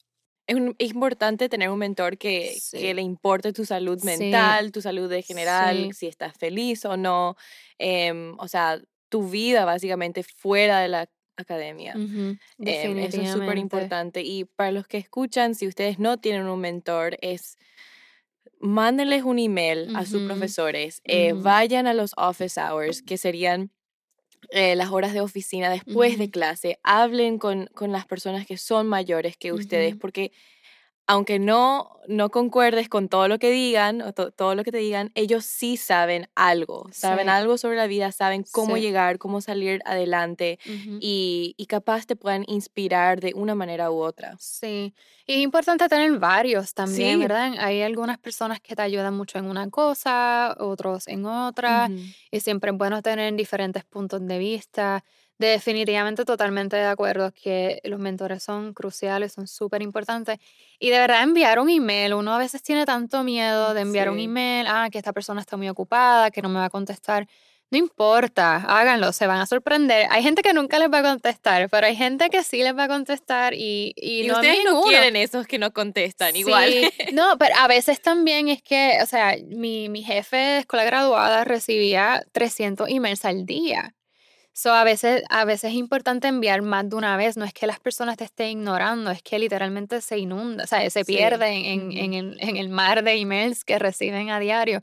Es, 0.50 0.56
un- 0.56 0.76
es 0.80 0.92
importante 0.92 1.48
tener 1.48 1.70
un 1.70 1.78
mentor 1.80 2.18
que, 2.18 2.56
Sí. 2.60 2.80
que 2.80 2.94
le 2.96 3.02
importe 3.04 3.54
tu 3.54 3.66
salud 3.66 4.00
Sí. 4.00 4.06
mental, 4.08 4.72
tu 4.72 4.82
salud 4.82 5.12
en 5.12 5.22
general, 5.24 5.78
Sí. 5.78 5.94
si 5.94 6.08
estás 6.08 6.34
feliz 6.38 6.86
o 6.86 6.98
no. 6.98 7.36
em, 7.78 8.36
o 8.40 8.48
sea, 8.50 8.82
tu 9.10 9.30
vida 9.30 9.64
básicamente 9.64 10.24
fuera 10.24 10.80
de 10.82 10.88
la 10.90 11.10
academia. 11.38 11.94
Em, 11.94 12.38
eso 12.58 13.22
es 13.22 13.32
súper 13.32 13.58
importante. 13.58 14.22
Y 14.22 14.44
para 14.46 14.72
los 14.72 14.86
que 14.88 14.98
escuchan, 14.98 15.56
si 15.56 15.66
ustedes 15.68 15.98
no 16.00 16.18
tienen 16.18 16.48
un 16.48 16.60
mentor, 16.60 17.18
es 17.22 17.58
mándenles 18.60 19.24
un 19.24 19.40
email 19.40 19.96
a 19.96 20.06
sus 20.06 20.24
profesores, 20.24 21.02
eh, 21.06 21.34
vayan 21.34 21.88
a 21.88 21.94
los 21.94 22.12
office 22.18 22.60
hours, 22.60 23.02
que 23.02 23.18
serían 23.18 23.72
eh, 24.52 24.76
las 24.76 24.90
horas 24.92 25.14
de 25.14 25.22
oficina 25.22 25.70
después 25.70 26.18
de 26.18 26.30
clase, 26.30 26.80
hablen 26.84 27.38
con, 27.38 27.68
con 27.74 27.92
las 27.92 28.06
personas 28.06 28.46
que 28.46 28.58
son 28.58 28.88
mayores 28.88 29.38
que 29.38 29.54
ustedes, 29.54 29.96
porque 29.96 30.32
aunque 31.10 31.40
no, 31.40 32.00
no 32.08 32.30
concuerdes 32.32 32.88
con 32.90 33.10
todo 33.10 33.28
lo 33.28 33.40
que 33.40 33.52
digan 33.52 34.02
o 34.04 34.14
to- 34.14 34.32
todo 34.32 34.56
lo 34.56 34.64
que 34.64 34.72
te 34.72 34.78
digan, 34.80 35.12
ellos 35.16 35.46
sí 35.46 35.78
saben 35.78 36.30
algo, 36.36 36.88
saben 36.94 37.28
Sí. 37.28 37.30
algo 37.30 37.58
sobre 37.58 37.78
la 37.78 37.88
vida, 37.88 38.12
saben 38.12 38.44
cómo 38.52 38.78
Sí. 38.78 38.80
llegar, 38.80 39.18
cómo 39.20 39.42
salir 39.42 39.82
adelante 39.86 40.60
y, 41.00 41.56
y 41.58 41.66
capaz 41.68 42.06
te 42.06 42.16
puedan 42.16 42.44
inspirar 42.48 43.22
de 43.22 43.34
una 43.36 43.56
manera 43.56 43.92
u 43.92 43.98
otra. 44.02 44.40
Sí, 44.42 44.94
y 45.26 45.34
es 45.34 45.40
importante 45.40 45.90
tener 45.90 46.18
varios 46.18 46.74
también, 46.74 47.20
Sí. 47.20 47.20
¿verdad? 47.20 47.54
Hay 47.60 47.82
algunas 47.82 48.18
personas 48.20 48.62
que 48.62 48.74
te 48.74 48.82
ayudan 48.82 49.14
mucho 49.16 49.38
en 49.38 49.46
una 49.46 49.70
cosa, 49.70 50.56
otros 50.60 51.08
en 51.10 51.26
otra, 51.26 51.92
y 52.32 52.40
siempre 52.40 52.72
es 52.72 52.78
bueno 52.78 53.02
tener 53.02 53.34
diferentes 53.36 53.84
puntos 53.84 54.26
de 54.26 54.38
vista. 54.38 55.04
Definitivamente 55.40 56.26
totalmente 56.26 56.76
de 56.76 56.86
acuerdo 56.86 57.32
que 57.32 57.80
los 57.86 57.98
mentores 57.98 58.44
son 58.44 58.74
cruciales, 58.74 59.32
son 59.32 59.48
súper 59.48 59.82
importantes. 59.82 60.38
Y 60.80 60.90
de 60.90 61.00
verdad 61.00 61.24
enviar 61.24 61.60
un 61.60 61.70
email, 61.70 62.14
uno 62.14 62.34
a 62.34 62.38
veces 62.38 62.62
tiene 62.62 62.86
tanto 62.86 63.24
miedo 63.24 63.74
de 63.74 63.80
enviar 63.80 64.10
un 64.10 64.20
email, 64.20 64.68
ah, 64.68 64.90
que 64.92 64.98
esta 64.98 65.14
persona 65.14 65.40
está 65.40 65.56
muy 65.56 65.70
ocupada, 65.70 66.30
que 66.30 66.42
no 66.42 66.50
me 66.50 66.60
va 66.60 66.66
a 66.66 66.70
contestar. 66.70 67.26
No 67.72 67.78
importa, 67.78 68.58
háganlo, 68.68 69.14
se 69.14 69.28
van 69.28 69.40
a 69.40 69.46
sorprender. 69.46 70.08
Hay 70.10 70.24
gente 70.24 70.42
que 70.42 70.54
nunca 70.54 70.78
les 70.78 70.92
va 70.92 71.00
a 71.00 71.04
contestar, 71.04 71.70
pero 71.70 71.88
hay 71.88 71.96
gente 71.96 72.30
que 72.30 72.44
sí 72.44 72.62
les 72.62 72.76
va 72.76 72.86
a 72.86 72.88
contestar 72.90 73.54
y, 73.54 73.94
y, 73.96 74.24
Y, 74.24 74.28
no 74.28 74.34
es 74.34 74.40
ustedes 74.40 74.66
no 74.66 74.82
quieren 74.82 75.16
esos 75.16 75.48
que 75.48 75.58
no 75.58 75.72
contestan 75.72 76.36
igual. 76.36 76.92
No, 77.14 77.38
pero 77.38 77.56
a 77.58 77.68
veces 77.70 78.02
también 78.02 78.50
es 78.50 78.62
que, 78.62 78.98
o 79.02 79.06
sea, 79.06 79.38
mi, 79.48 79.88
mi 79.88 80.04
jefe 80.04 80.36
de 80.36 80.58
escuela 80.60 80.84
graduada 80.84 81.46
recibía 81.46 82.26
300 82.34 82.90
emails 82.90 83.24
al 83.24 83.46
día. 83.46 83.96
So, 84.62 84.74
a 84.74 84.84
veces, 84.84 85.24
a 85.30 85.46
veces 85.46 85.72
es 85.72 85.76
importante 85.78 86.28
enviar 86.28 86.62
más 86.62 86.90
de 86.90 86.96
una 86.98 87.16
vez. 87.16 87.38
No 87.38 87.46
es 87.46 87.54
que 87.54 87.66
las 87.66 87.80
personas 87.80 88.18
te 88.18 88.26
estén 88.26 88.50
ignorando, 88.60 89.10
es 89.12 89.22
que 89.24 89.40
literalmente 89.40 90.02
se 90.02 90.18
inunda, 90.18 90.66
o 90.66 90.68
sea, 90.68 90.90
se 90.90 91.06
Sí, 91.06 91.14
pierden 91.14 91.66
en, 91.66 91.92
en 91.98 92.14
ujú. 92.14 92.14
el, 92.14 92.38
en 92.42 92.58
el 92.58 92.68
mar 92.70 93.04
de 93.04 93.14
emails 93.14 93.64
que 93.64 93.80
reciben 93.80 94.30
a 94.32 94.40
diario. 94.40 94.82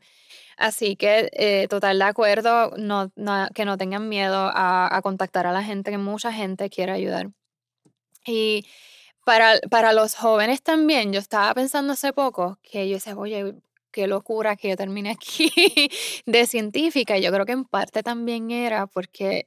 Así 0.57 0.97
que, 0.97 1.31
eh, 1.35 1.69
total 1.69 1.99
de 1.99 2.05
acuerdo, 2.07 2.73
no, 2.79 3.13
no- 3.17 3.49
que 3.55 3.65
no 3.67 3.79
tengan 3.79 4.09
miedo 4.09 4.51
a, 4.55 4.95
a 4.97 5.03
contactar 5.03 5.47
a 5.47 5.53
la 5.53 5.63
gente, 5.65 5.91
que 5.93 5.99
mucha 5.99 6.33
gente 6.33 6.71
quiere 6.71 6.93
ayudar. 6.93 7.31
Y 8.27 8.67
para, 9.25 9.59
para 9.71 9.93
los 9.93 10.15
jóvenes 10.17 10.63
también, 10.63 11.13
yo 11.13 11.21
estaba 11.21 11.55
pensando 11.55 11.93
hace 11.95 12.13
poco 12.13 12.59
que 12.63 12.89
yo 12.89 12.95
decía, 12.97 13.17
oye, 13.17 13.55
qué 13.93 14.07
locura 14.07 14.57
que 14.57 14.71
yo 14.71 14.77
terminé 14.77 15.11
aquí 15.11 15.53
de 16.27 16.47
científica. 16.47 17.19
Y 17.19 17.23
yo 17.23 17.33
creo 17.33 17.47
que 17.47 17.53
en 17.53 17.65
parte 17.65 18.03
también 18.03 18.51
era 18.51 18.87
porque 18.87 19.47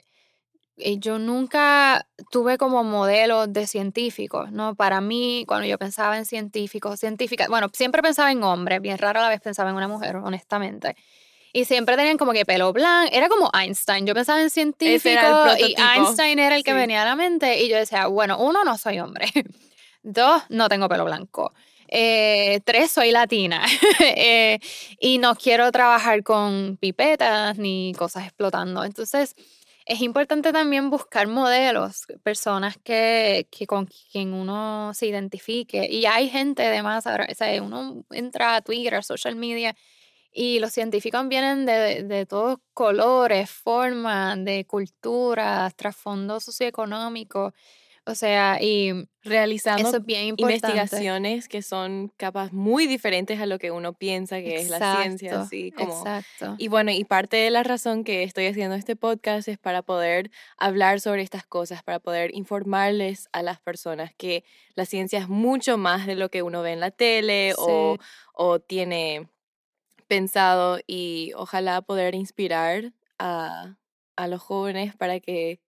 yo 0.99 1.19
nunca 1.19 2.07
tuve 2.31 2.57
como 2.57 2.83
modelos 2.83 3.51
de 3.51 3.67
científicos, 3.67 4.51
¿no? 4.51 4.75
Para 4.75 5.01
mí, 5.01 5.43
cuando 5.47 5.67
yo 5.67 5.77
pensaba 5.77 6.17
en 6.17 6.25
científicos, 6.25 6.99
científicas, 6.99 7.47
bueno, 7.47 7.67
siempre 7.73 8.01
pensaba 8.01 8.31
en 8.31 8.43
hombres, 8.43 8.81
bien 8.81 8.97
rara 8.97 9.21
la 9.21 9.29
vez 9.29 9.41
pensaba 9.41 9.69
en 9.69 9.75
una 9.75 9.87
mujer, 9.87 10.15
honestamente. 10.17 10.95
Y 11.51 11.65
siempre 11.65 11.97
tenían 11.97 12.17
como 12.17 12.31
que 12.31 12.45
pelo 12.45 12.71
blanco, 12.73 13.11
era 13.13 13.27
como 13.27 13.49
Einstein, 13.53 14.05
yo 14.05 14.13
pensaba 14.13 14.41
en 14.41 14.49
científicos 14.49 15.57
y 15.59 15.75
Einstein 15.79 16.37
era 16.37 16.55
el 16.55 16.63
que 16.63 16.71
sí. 16.71 16.77
venía 16.77 17.01
a 17.01 17.05
la 17.05 17.15
mente 17.15 17.61
y 17.63 17.69
yo 17.69 17.77
decía, 17.77 18.07
bueno, 18.07 18.37
uno, 18.37 18.63
no 18.63 18.77
soy 18.77 18.99
hombre, 18.99 19.27
dos, 20.03 20.43
no 20.49 20.69
tengo 20.69 20.87
pelo 20.87 21.05
blanco, 21.05 21.51
eh, 21.91 22.61
tres, 22.65 22.91
soy 22.91 23.11
latina 23.11 23.65
eh, 23.99 24.59
y 24.99 25.17
no 25.17 25.35
quiero 25.35 25.71
trabajar 25.71 26.21
con 26.21 26.77
pipetas 26.79 27.57
ni 27.57 27.93
cosas 27.97 28.25
explotando. 28.25 28.83
Entonces, 28.83 29.35
es 29.89 30.01
importante 30.01 30.53
también 30.53 30.89
buscar 30.91 31.27
modelos, 31.27 32.05
personas 32.23 32.77
que, 32.83 33.47
que 33.51 33.67
con 33.67 33.87
quien 33.87 34.33
uno 34.33 34.93
se 34.93 35.07
identifique. 35.07 35.87
Y 35.89 36.05
hay 36.05 36.29
gente 36.29 36.65
además, 36.67 37.07
ahora, 37.07 37.27
o 37.31 37.35
sea, 37.35 37.61
uno 37.63 38.05
entra 38.11 38.55
a 38.57 38.61
Twitter, 38.61 38.95
a 38.95 39.01
social 39.03 39.35
media, 39.35 39.75
y 40.31 40.59
los 40.59 40.73
científicos 40.73 41.27
vienen 41.27 41.65
de, 41.65 42.03
de 42.03 42.25
todos 42.27 42.59
colores, 42.73 43.49
formas, 43.51 44.43
de 44.45 44.65
culturas, 44.65 45.75
trasfondo 45.75 46.39
socioeconómico. 46.39 47.53
O 48.09 48.15
sea, 48.15 48.57
y 48.61 48.91
Realizando 49.21 49.87
eso 49.87 49.97
es 49.97 50.05
bien 50.05 50.25
importante. 50.25 50.67
investigaciones 50.67 51.47
que 51.47 51.61
son 51.61 52.11
capaz 52.17 52.51
muy 52.53 52.87
diferentes 52.87 53.39
a 53.39 53.45
lo 53.45 53.59
que 53.59 53.71
uno 53.71 53.93
piensa 53.93 54.37
que 54.37 54.55
es 54.55 54.69
la 54.69 55.01
ciencia, 55.01 55.41
así 55.41 55.71
como 55.71 55.93
Exacto. 55.93 56.55
Y 56.57 56.69
bueno, 56.69 56.91
y 56.91 57.03
parte 57.03 57.37
de 57.37 57.49
la 57.49 57.63
razón 57.63 58.03
que 58.03 58.23
estoy 58.23 58.47
haciendo 58.47 58.75
este 58.75 58.95
podcast 58.95 59.47
es 59.47 59.57
para 59.57 59.81
poder 59.81 60.31
hablar 60.57 61.01
sobre 61.01 61.21
estas 61.21 61.45
cosas, 61.45 61.83
para 61.83 61.99
poder 61.99 62.33
informarles 62.33 63.29
a 63.33 63.43
las 63.43 63.59
personas 63.59 64.13
que 64.15 64.43
la 64.75 64.85
ciencia 64.85 65.19
es 65.19 65.27
mucho 65.27 65.77
más 65.77 66.07
de 66.07 66.15
lo 66.15 66.29
que 66.29 66.41
uno 66.41 66.61
ve 66.61 66.71
en 66.73 66.79
la 66.79 66.91
tele 66.91 67.53
o 67.57 68.59
tiene 68.65 69.27
pensado 70.09 70.79
y 70.87 71.31
ojalá 71.35 71.81
poder 71.81 72.15
inspirar 72.15 72.93
a, 73.19 73.77
a 74.17 74.27
los 74.27 74.41
jóvenes 74.41 74.95
para 74.97 75.21
que, 75.21 75.61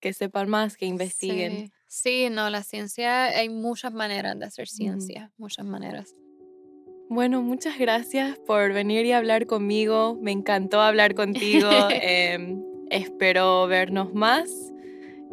que 0.00 0.14
sepan 0.14 0.48
más, 0.48 0.76
que 0.78 0.86
investiguen. 0.86 1.66
Sí. 1.66 1.72
Sí, 1.92 2.28
no, 2.30 2.48
la 2.50 2.62
ciencia, 2.62 3.24
hay 3.24 3.48
muchas 3.48 3.92
maneras 3.92 4.38
de 4.38 4.44
hacer 4.44 4.68
ciencia, 4.68 5.32
muchas 5.38 5.66
maneras. 5.66 6.14
Bueno, 7.08 7.42
muchas 7.42 7.80
gracias 7.80 8.38
por 8.46 8.72
venir 8.72 9.06
y 9.06 9.10
hablar 9.10 9.46
conmigo. 9.46 10.16
Me 10.22 10.30
encantó 10.30 10.80
hablar 10.82 11.16
contigo. 11.16 11.68
Em, 11.90 12.62
espero 12.90 13.66
vernos 13.66 14.14
más. 14.14 14.72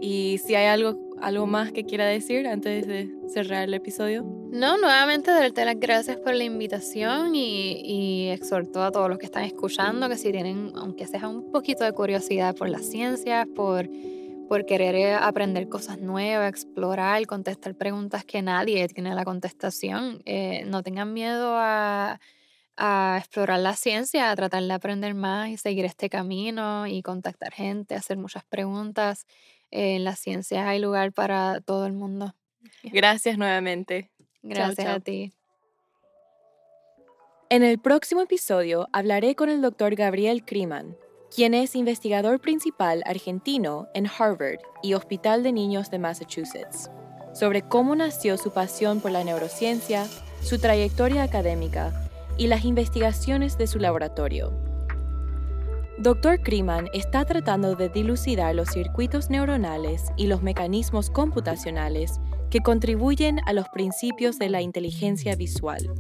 Y 0.01 0.39
si 0.43 0.55
hay 0.55 0.65
algo, 0.65 0.97
algo 1.21 1.45
más 1.45 1.71
que 1.71 1.83
quiera 1.85 2.07
decir 2.07 2.47
antes 2.47 2.87
de 2.87 3.15
cerrar 3.27 3.65
el 3.65 3.75
episodio. 3.75 4.23
No, 4.23 4.79
nuevamente 4.79 5.29
darte 5.29 5.63
las 5.63 5.79
gracias 5.79 6.17
por 6.17 6.33
la 6.33 6.43
invitación 6.43 7.35
y, 7.35 7.81
y 7.83 8.29
exhorto 8.29 8.81
a 8.81 8.91
todos 8.91 9.09
los 9.09 9.19
que 9.19 9.27
están 9.27 9.43
escuchando 9.43 10.09
que 10.09 10.17
si 10.17 10.31
tienen, 10.31 10.71
aunque 10.73 11.05
sea 11.05 11.27
un 11.27 11.51
poquito 11.51 11.83
de 11.83 11.91
curiosidad 11.91 12.55
por 12.55 12.67
las 12.67 12.83
ciencias, 12.89 13.45
por, 13.55 13.87
por 14.47 14.65
querer 14.65 14.95
eh, 14.95 15.13
aprender 15.13 15.69
cosas 15.69 15.99
nuevas, 15.99 16.49
explorar, 16.49 17.25
contestar 17.25 17.75
preguntas 17.75 18.25
que 18.25 18.41
nadie 18.41 18.87
tiene 18.87 19.13
la 19.13 19.25
contestación, 19.25 20.21
eh, 20.25 20.63
no 20.65 20.83
tengan 20.83 21.13
miedo 21.13 21.55
a, 21.57 22.19
a 22.77 23.17
explorar 23.19 23.59
la 23.59 23.75
ciencia, 23.75 24.31
a 24.31 24.35
tratar 24.35 24.63
de 24.63 24.73
aprender 24.73 25.15
más 25.15 25.49
y 25.49 25.57
seguir 25.57 25.85
este 25.85 26.09
camino 26.09 26.87
y 26.87 27.01
contactar 27.01 27.51
gente, 27.51 27.95
hacer 27.95 28.17
muchas 28.17 28.45
preguntas. 28.45 29.25
Eh, 29.71 29.95
en 29.95 30.03
las 30.03 30.19
ciencias 30.19 30.65
hay 30.65 30.79
lugar 30.79 31.11
para 31.11 31.59
todo 31.61 31.85
el 31.85 31.93
mundo. 31.93 32.33
Gracias 32.83 33.37
nuevamente. 33.37 34.11
Gracias 34.43 34.87
chao. 34.87 34.95
a 34.95 34.99
ti. 34.99 35.33
En 37.49 37.63
el 37.63 37.79
próximo 37.79 38.21
episodio 38.21 38.87
hablaré 38.91 39.35
con 39.35 39.49
el 39.49 39.61
doctor 39.61 39.95
Gabriel 39.95 40.43
Kriman, 40.43 40.97
quien 41.33 41.53
es 41.53 41.75
investigador 41.75 42.39
principal 42.39 43.03
argentino 43.05 43.87
en 43.93 44.07
Harvard 44.07 44.59
y 44.81 44.93
Hospital 44.93 45.43
de 45.43 45.51
Niños 45.51 45.91
de 45.91 45.99
Massachusetts, 45.99 46.89
sobre 47.33 47.61
cómo 47.61 47.95
nació 47.95 48.37
su 48.37 48.51
pasión 48.51 49.01
por 49.01 49.11
la 49.11 49.23
neurociencia, 49.23 50.05
su 50.41 50.59
trayectoria 50.59 51.23
académica 51.23 52.09
y 52.37 52.47
las 52.47 52.65
investigaciones 52.65 53.57
de 53.57 53.67
su 53.67 53.79
laboratorio. 53.79 54.53
Dr. 55.99 56.41
Kreeman 56.41 56.87
está 56.93 57.25
tratando 57.25 57.75
de 57.75 57.89
dilucidar 57.89 58.53
los 58.53 58.69
circuitos 58.69 59.31
neuronales 59.31 60.11
y 60.15 60.27
los 60.27 60.43
mecanismos 60.43 61.09
computacionales 61.09 62.19
que 62.51 62.59
contribuyen 62.59 63.39
a 63.47 63.53
los 63.53 63.67
principios 63.69 64.37
de 64.37 64.49
la 64.49 64.61
inteligencia 64.61 65.35
visual. 65.35 65.91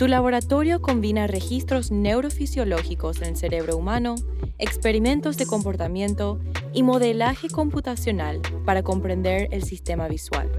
Su 0.00 0.08
laboratorio 0.08 0.80
combina 0.80 1.26
registros 1.26 1.90
neurofisiológicos 1.90 3.20
en 3.20 3.36
cerebro 3.36 3.76
humano, 3.76 4.14
experimentos 4.56 5.36
de 5.36 5.44
comportamiento 5.44 6.40
y 6.72 6.82
modelaje 6.82 7.50
computacional 7.50 8.40
para 8.64 8.82
comprender 8.82 9.48
el 9.50 9.62
sistema 9.62 10.08
visual. 10.08 10.50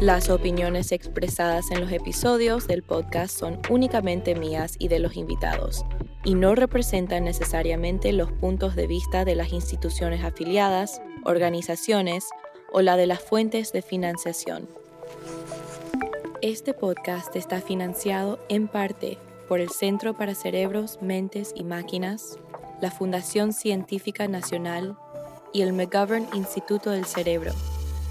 Las 0.00 0.30
opiniones 0.30 0.90
expresadas 0.90 1.70
en 1.70 1.80
los 1.80 1.92
episodios 1.92 2.66
del 2.66 2.82
podcast 2.82 3.38
son 3.38 3.60
únicamente 3.70 4.34
mías 4.34 4.74
y 4.80 4.88
de 4.88 4.98
los 4.98 5.14
invitados, 5.14 5.84
y 6.24 6.34
no 6.34 6.56
representan 6.56 7.22
necesariamente 7.22 8.12
los 8.12 8.32
puntos 8.32 8.74
de 8.74 8.88
vista 8.88 9.24
de 9.24 9.36
las 9.36 9.52
instituciones 9.52 10.24
afiliadas, 10.24 11.00
organizaciones 11.22 12.24
o 12.72 12.82
la 12.82 12.96
de 12.96 13.06
las 13.06 13.20
fuentes 13.20 13.72
de 13.72 13.82
financiación. 13.82 14.68
Este 16.42 16.74
podcast 16.74 17.34
está 17.34 17.60
financiado 17.60 18.38
en 18.48 18.68
parte 18.68 19.18
por 19.48 19.60
el 19.60 19.70
Centro 19.70 20.14
para 20.14 20.34
Cerebros, 20.34 20.98
Mentes 21.00 21.52
y 21.54 21.64
Máquinas, 21.64 22.38
la 22.80 22.90
Fundación 22.90 23.52
Científica 23.52 24.28
Nacional 24.28 24.96
y 25.52 25.62
el 25.62 25.72
McGovern 25.72 26.28
Instituto 26.34 26.90
del 26.90 27.06
Cerebro, 27.06 27.52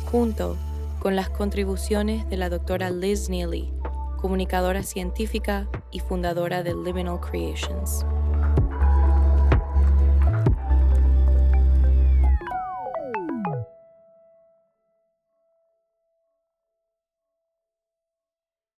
junto 0.10 0.58
con 1.00 1.16
las 1.16 1.30
contribuciones 1.30 2.28
de 2.30 2.38
la 2.38 2.50
doctora 2.50 2.90
Liz 2.90 3.30
Neely, 3.30 3.72
comunicadora 4.18 4.82
científica 4.82 5.68
y 5.92 6.00
fundadora 6.00 6.64
de 6.64 6.74
Liminal 6.74 7.20
Creations. 7.20 8.06